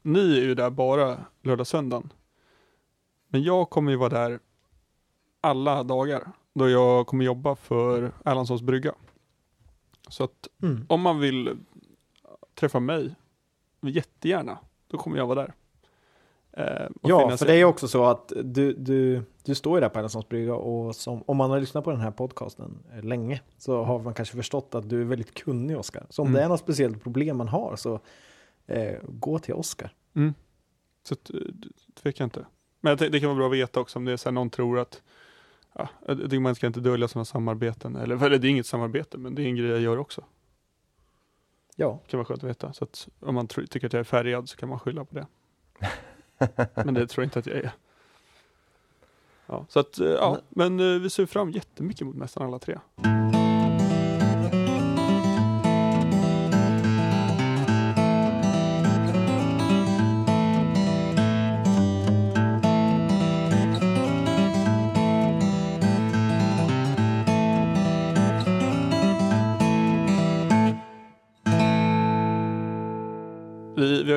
ni 0.05 0.37
är 0.37 0.41
ju 0.41 0.55
där 0.55 0.69
bara 0.69 1.17
lördag 1.41 1.67
söndagen. 1.67 2.13
Men 3.27 3.43
jag 3.43 3.69
kommer 3.69 3.91
ju 3.91 3.97
vara 3.97 4.09
där 4.09 4.39
alla 5.41 5.83
dagar 5.83 6.27
då 6.53 6.69
jag 6.69 7.07
kommer 7.07 7.25
jobba 7.25 7.55
för 7.55 8.11
Erlandssons 8.25 8.61
brygga. 8.61 8.93
Så 10.09 10.23
att 10.23 10.47
Mm. 10.63 10.85
om 10.89 11.01
man 11.01 11.19
vill 11.19 11.57
träffa 12.55 12.79
mig, 12.79 13.15
jättegärna, 13.81 14.57
då 14.87 14.97
kommer 14.97 15.17
jag 15.17 15.27
vara 15.27 15.41
där. 15.41 15.53
Eh, 16.51 16.89
Ja, 17.01 17.37
för 17.37 17.45
det 17.45 17.53
är 17.53 17.57
ju 17.57 17.65
också 17.65 17.87
så 17.87 18.05
att 18.05 18.31
du, 18.43 18.73
du, 18.73 19.23
du 19.43 19.55
står 19.55 19.77
ju 19.77 19.81
där 19.81 19.89
på 19.89 19.99
Erlandssons 19.99 20.29
brygga 20.29 20.55
och 20.55 20.95
som, 20.95 21.23
om 21.25 21.37
man 21.37 21.49
har 21.49 21.59
lyssnat 21.59 21.83
på 21.83 21.91
den 21.91 21.99
här 22.01 22.11
podcasten 22.11 22.77
eh, 22.93 23.03
länge 23.03 23.41
så 23.57 23.83
har 23.83 23.99
man 23.99 24.13
kanske 24.13 24.35
förstått 24.37 24.75
att 24.75 24.89
du 24.89 25.01
är 25.01 25.05
väldigt 25.05 25.33
kunnig 25.33 25.77
Oskar. 25.77 26.05
Så 26.09 26.21
om 26.21 26.27
Mm. 26.27 26.37
det 26.39 26.43
är 26.45 26.49
något 26.49 26.59
speciellt 26.59 27.03
problem 27.03 27.37
man 27.37 27.47
har 27.47 27.75
så 27.75 27.99
eh, 28.67 28.99
gå 29.03 29.39
till 29.39 29.53
Oskar. 29.53 29.93
Mm. 30.13 30.33
Så 31.03 31.15
eh, 31.33 31.39
tveka 31.93 32.23
inte. 32.23 32.45
Men 32.81 32.97
tänkte, 32.97 33.17
det 33.17 33.19
kan 33.19 33.29
vara 33.29 33.37
bra 33.37 33.47
att 33.47 33.53
veta 33.53 33.79
också 33.79 33.99
om 33.99 34.05
det 34.05 34.11
är 34.11 34.17
så 34.17 34.29
här 34.29 34.33
någon 34.33 34.49
tror 34.49 34.79
att 34.79 35.01
ja, 35.73 35.89
jag 36.07 36.17
tycker 36.17 36.39
man 36.39 36.55
ska 36.55 36.67
inte 36.67 36.79
dölja 36.79 37.07
sådana 37.07 37.25
samarbeten. 37.25 37.95
Eller, 37.95 38.25
eller 38.25 38.37
det 38.37 38.47
är 38.47 38.49
inget 38.49 38.67
samarbete, 38.67 39.17
men 39.17 39.35
det 39.35 39.41
är 39.41 39.45
en 39.45 39.55
grej 39.55 39.69
jag 39.69 39.79
gör 39.79 39.97
också. 39.97 40.23
Ja, 41.75 41.99
Det 42.03 42.11
kan 42.11 42.17
vara 42.17 42.25
skönt 42.25 42.43
att 42.43 42.49
veta. 42.49 42.73
Så 42.73 42.83
att 42.83 43.07
om 43.19 43.35
man 43.35 43.47
tro, 43.47 43.67
tycker 43.67 43.87
att 43.87 43.93
jag 43.93 43.99
är 43.99 44.03
färgad 44.03 44.49
så 44.49 44.57
kan 44.57 44.69
man 44.69 44.79
skylla 44.79 45.05
på 45.05 45.15
det. 45.15 45.27
men 46.75 46.93
det 46.93 47.07
tror 47.07 47.23
jag 47.23 47.27
inte 47.27 47.39
att 47.39 47.45
jag 47.45 47.57
är. 47.57 47.71
Ja, 49.45 49.65
så 49.69 49.79
att, 49.79 49.99
eh, 49.99 50.07
ja, 50.07 50.37
men 50.49 50.79
eh, 50.79 51.01
vi 51.01 51.09
ser 51.09 51.25
fram 51.25 51.51
jättemycket 51.51 52.07
mot 52.07 52.15
nästan 52.15 52.47
alla 52.47 52.59
tre. 52.59 52.79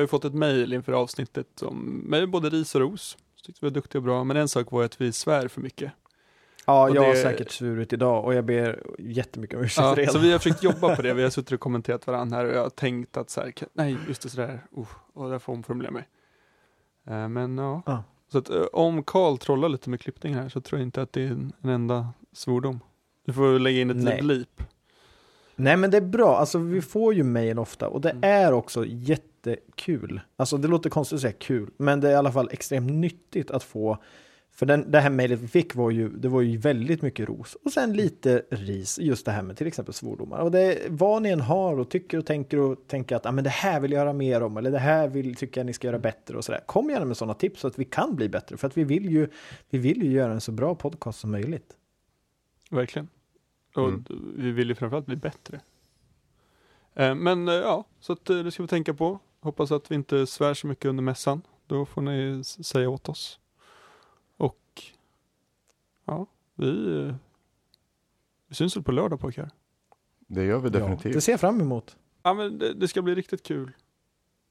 Fått 0.09 0.25
ett 0.25 0.33
mejl 0.33 0.73
inför 0.73 0.91
avsnittet 0.93 1.61
om 1.61 2.01
med 2.05 2.29
både 2.29 2.49
ris 2.49 2.75
och 2.75 2.81
ros. 2.81 3.17
Så 3.35 3.45
tyckte 3.45 3.65
vi 3.65 3.69
var 3.69 3.73
duktiga 3.75 3.99
och 3.99 4.03
bra, 4.03 4.23
men 4.23 4.37
en 4.37 4.47
sak 4.49 4.71
var 4.71 4.83
att 4.83 5.01
vi 5.01 5.11
svär 5.11 5.47
för 5.47 5.61
mycket. 5.61 5.91
ja 6.65 6.89
Och 6.89 6.95
jag 6.95 7.01
har 7.01 7.09
det- 7.09 7.21
säkert 7.21 7.51
svurit 7.51 7.93
idag 7.93 8.25
och 8.25 8.33
jag 8.33 8.45
ber 8.45 8.83
jättemycket 8.99 9.57
om 9.57 9.63
ursäkt 9.63 9.77
Ja, 9.85 9.95
för 9.95 10.01
det. 10.01 10.07
så 10.11 10.19
vi 10.19 10.31
har 10.31 10.39
försökt 10.39 10.63
jobba 10.63 10.95
på 10.95 11.01
det. 11.01 11.13
Vi 11.13 11.23
har 11.23 11.29
suttit 11.29 11.51
och 11.51 11.59
kommenterat 11.59 12.07
varandra 12.07 12.37
här 12.37 12.45
och 12.45 12.53
jag 12.55 12.61
har 12.63 12.69
tänkt 12.69 13.17
att 13.17 13.29
så 13.29 13.41
här, 13.41 13.53
nej, 13.73 13.97
just 14.07 14.21
det 14.21 14.29
sådär, 14.29 14.61
uh, 14.77 14.87
och 15.13 15.29
där 15.29 15.39
får 15.39 15.53
hon 15.53 15.63
formulera 15.63 15.91
mig. 15.91 16.07
Eh, 17.07 17.27
men 17.27 17.57
ja, 17.57 17.81
Ja. 17.85 18.03
så 18.31 18.37
att 18.37 18.49
eh, 18.49 18.61
om 18.73 19.03
Karl 19.03 19.37
trollar 19.37 19.69
lite 19.69 19.89
med 19.89 20.01
klippning 20.01 20.33
här 20.35 20.49
så 20.49 20.61
tror 20.61 20.79
jag 20.79 20.87
inte 20.87 21.01
att 21.01 21.13
det 21.13 21.21
är 21.23 21.27
en, 21.27 21.53
en 21.61 21.69
enda 21.69 22.07
svordom. 22.33 22.79
Du 23.25 23.33
får 23.33 23.59
lägga 23.59 23.81
in 23.81 23.89
ett 23.89 23.95
Nej. 23.97 24.21
blip. 24.21 24.63
Nej 25.59 25.77
men 25.77 25.91
det 25.91 25.97
är 25.97 26.01
bra, 26.01 26.37
alltså 26.37 26.57
vi 26.57 26.81
får 26.81 27.13
ju 27.13 27.23
mejl 27.23 27.59
ofta 27.59 27.87
och 27.87 28.01
det 28.01 28.09
Mm. 28.09 28.23
är 28.23 28.53
också 28.53 28.85
jättekul. 28.85 30.21
Alltså 30.35 30.57
det 30.57 30.67
låter 30.67 30.89
konstigt 30.89 31.15
att 31.15 31.21
säga 31.21 31.33
kul, 31.33 31.69
men 31.77 31.99
det 31.99 32.07
är 32.07 32.11
i 32.11 32.15
alla 32.15 32.31
fall 32.31 32.49
extremt 32.51 32.91
nyttigt 32.91 33.51
att 33.51 33.63
få. 33.63 33.97
För 34.51 34.65
den, 34.65 34.91
det 34.91 34.99
här 34.99 35.09
mejlet 35.09 35.39
vi 35.39 35.47
fick 35.47 35.75
var 35.75 35.91
ju, 35.91 36.09
det 36.09 36.27
var 36.27 36.41
ju 36.41 36.57
väldigt 36.57 37.01
mycket 37.01 37.29
ros 37.29 37.57
och 37.65 37.71
sen 37.71 37.93
lite 37.93 38.43
ris, 38.49 38.99
just 38.99 39.25
det 39.25 39.31
här 39.31 39.41
med 39.41 39.57
till 39.57 39.67
exempel 39.67 39.93
svordomar. 39.93 40.39
Och 40.39 40.51
det 40.51 40.59
är 40.59 40.89
vad 40.89 41.21
ni 41.21 41.29
än 41.29 41.41
har 41.41 41.79
och 41.79 41.89
tycker 41.89 42.17
och 42.17 42.25
tänker 42.25 42.59
och 42.59 42.87
tänker 42.87 43.15
att 43.15 43.25
ah, 43.25 43.31
men 43.31 43.43
det 43.43 43.49
här 43.49 43.79
vill 43.79 43.91
jag 43.91 43.99
göra 43.99 44.13
mer 44.13 44.43
om 44.43 44.57
eller 44.57 44.71
det 44.71 44.79
här 44.79 45.07
vill, 45.07 45.35
tycker 45.35 45.61
jag 45.61 45.65
ni 45.65 45.73
ska 45.73 45.87
göra 45.87 45.99
bättre 45.99 46.37
och 46.37 46.45
sådär. 46.45 46.61
Kom 46.65 46.89
gärna 46.89 47.05
med 47.05 47.17
sådana 47.17 47.33
tips 47.33 47.59
så 47.61 47.67
att 47.67 47.79
vi 47.79 47.85
kan 47.85 48.15
bli 48.15 48.29
bättre 48.29 48.57
för 48.57 48.67
att 48.67 48.77
vi 48.77 48.83
vill 48.83 49.09
ju, 49.09 49.27
vi 49.69 49.77
vill 49.77 50.03
ju 50.03 50.11
göra 50.11 50.33
en 50.33 50.41
så 50.41 50.51
bra 50.51 50.75
podcast 50.75 51.19
som 51.19 51.31
möjligt. 51.31 51.73
Verkligen. 52.71 53.07
Och 53.79 53.89
Mm. 53.89 54.33
vi 54.35 54.51
vill 54.51 54.69
ju 54.69 54.75
framförallt 54.75 55.05
bli 55.05 55.15
bättre. 55.15 55.61
Eh, 56.93 57.15
men 57.15 57.47
eh, 57.47 57.53
ja, 57.53 57.85
så 57.99 58.13
att, 58.13 58.29
eh, 58.29 58.37
det 58.37 58.51
ska 58.51 58.63
vi 58.63 58.67
tänka 58.67 58.93
på. 58.93 59.19
Hoppas 59.41 59.71
att 59.71 59.91
vi 59.91 59.95
inte 59.95 60.27
svär 60.27 60.53
så 60.53 60.67
mycket 60.67 60.85
under 60.85 61.03
mässan. 61.03 61.41
Då 61.67 61.85
får 61.85 62.01
ni 62.01 62.43
säga 62.43 62.89
åt 62.89 63.09
oss. 63.09 63.39
Och 64.37 64.83
ja, 66.05 66.25
vi, 66.55 66.99
eh, 67.07 67.15
vi 68.47 68.55
syns 68.55 68.75
väl 68.77 68.83
på 68.83 68.91
lördag 68.91 69.19
pojkar. 69.19 69.49
Det 70.27 70.43
gör 70.43 70.59
vi 70.59 70.69
definitivt. 70.69 71.05
Ja, 71.05 71.11
det 71.11 71.21
ser 71.21 71.33
jag 71.33 71.39
fram 71.39 71.61
emot. 71.61 71.97
Ja, 72.23 72.33
men 72.33 72.57
det, 72.57 72.73
det 72.73 72.87
ska 72.87 73.01
bli 73.01 73.15
riktigt 73.15 73.43
kul 73.43 73.71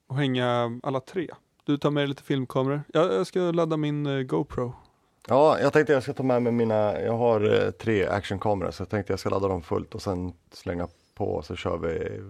att 0.06 0.16
hänga 0.16 0.80
alla 0.82 1.00
tre. 1.00 1.28
Du 1.64 1.78
tar 1.78 1.90
med 1.90 2.00
dig 2.00 2.08
lite 2.08 2.22
filmkameror. 2.22 2.82
Jag, 2.92 3.12
jag 3.14 3.26
ska 3.26 3.40
ladda 3.50 3.76
min 3.76 4.06
eh, 4.06 4.22
GoPro. 4.22 4.72
Ja, 5.28 5.60
jag 5.60 5.72
tänkte 5.72 5.92
jag 5.92 6.02
ska 6.02 6.12
ta 6.12 6.22
med 6.22 6.42
mig 6.42 6.52
mina, 6.52 7.00
jag 7.00 7.16
har 7.16 7.64
eh, 7.64 7.70
tre 7.70 8.06
actionkameror 8.06 8.70
så 8.70 8.80
jag 8.82 8.88
tänkte 8.88 9.12
jag 9.12 9.20
ska 9.20 9.28
ladda 9.28 9.48
dem 9.48 9.62
fullt 9.62 9.94
och 9.94 10.02
sen 10.02 10.32
slänga 10.52 10.88
på 11.14 11.42
så 11.42 11.56
kör 11.56 11.78
vi 11.78 12.20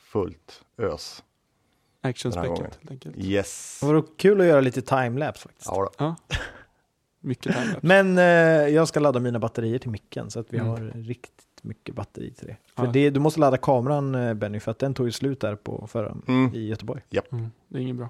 fullt 0.00 0.62
ös. 0.78 1.22
Gången. 2.48 2.62
helt 2.62 2.90
enkelt. 2.90 3.16
Yes. 3.18 3.78
Det 3.80 3.86
vore 3.86 4.02
kul 4.16 4.40
att 4.40 4.46
göra 4.46 4.60
lite 4.60 4.82
timelapse 4.82 5.42
faktiskt. 5.42 5.66
Ja, 5.66 5.76
då. 5.82 5.90
Ja. 6.04 6.16
Mycket 7.20 7.52
timelapse. 7.56 7.78
Men 7.86 8.18
eh, 8.18 8.24
jag 8.74 8.88
ska 8.88 9.00
ladda 9.00 9.20
mina 9.20 9.38
batterier 9.38 9.78
till 9.78 9.90
micken 9.90 10.30
så 10.30 10.40
att 10.40 10.46
vi 10.52 10.58
Mm. 10.58 10.68
har 10.70 10.78
riktigt 10.94 11.46
mycket 11.62 11.94
batteri 11.94 12.30
till 12.30 12.46
det. 12.46 12.56
För 12.76 12.84
Ja. 12.84 12.90
det, 12.92 13.10
du 13.10 13.20
måste 13.20 13.40
ladda 13.40 13.56
kameran 13.56 14.14
eh, 14.14 14.34
Benny 14.34 14.60
för 14.60 14.70
att 14.70 14.78
den 14.78 14.94
tog 14.94 15.06
ju 15.06 15.12
slut 15.12 15.40
där 15.40 15.56
på 15.56 15.86
förra 15.86 16.16
Mm. 16.28 16.54
i 16.54 16.66
Göteborg. 16.68 17.02
Mm, 17.32 17.50
det 17.68 17.78
är 17.78 17.82
inget 17.82 17.96
bra. 17.96 18.08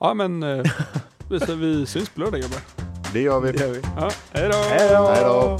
Ja, 0.00 0.14
men 0.14 0.42
eh, 0.42 0.64
vi, 1.30 1.54
vi 1.56 1.86
syns 1.86 2.08
på 2.10 2.20
lördag 2.20 2.40
grabbar. 2.40 2.85
Det 3.16 3.22
gör 3.22 3.40
vi. 3.40 3.52
Det 3.52 3.60
gör 3.60 3.68
vi. 3.72 3.80
Ja, 3.96 4.10
hej 4.32 4.48
då! 4.48 4.58
Hej 5.10 5.24
då! 5.24 5.58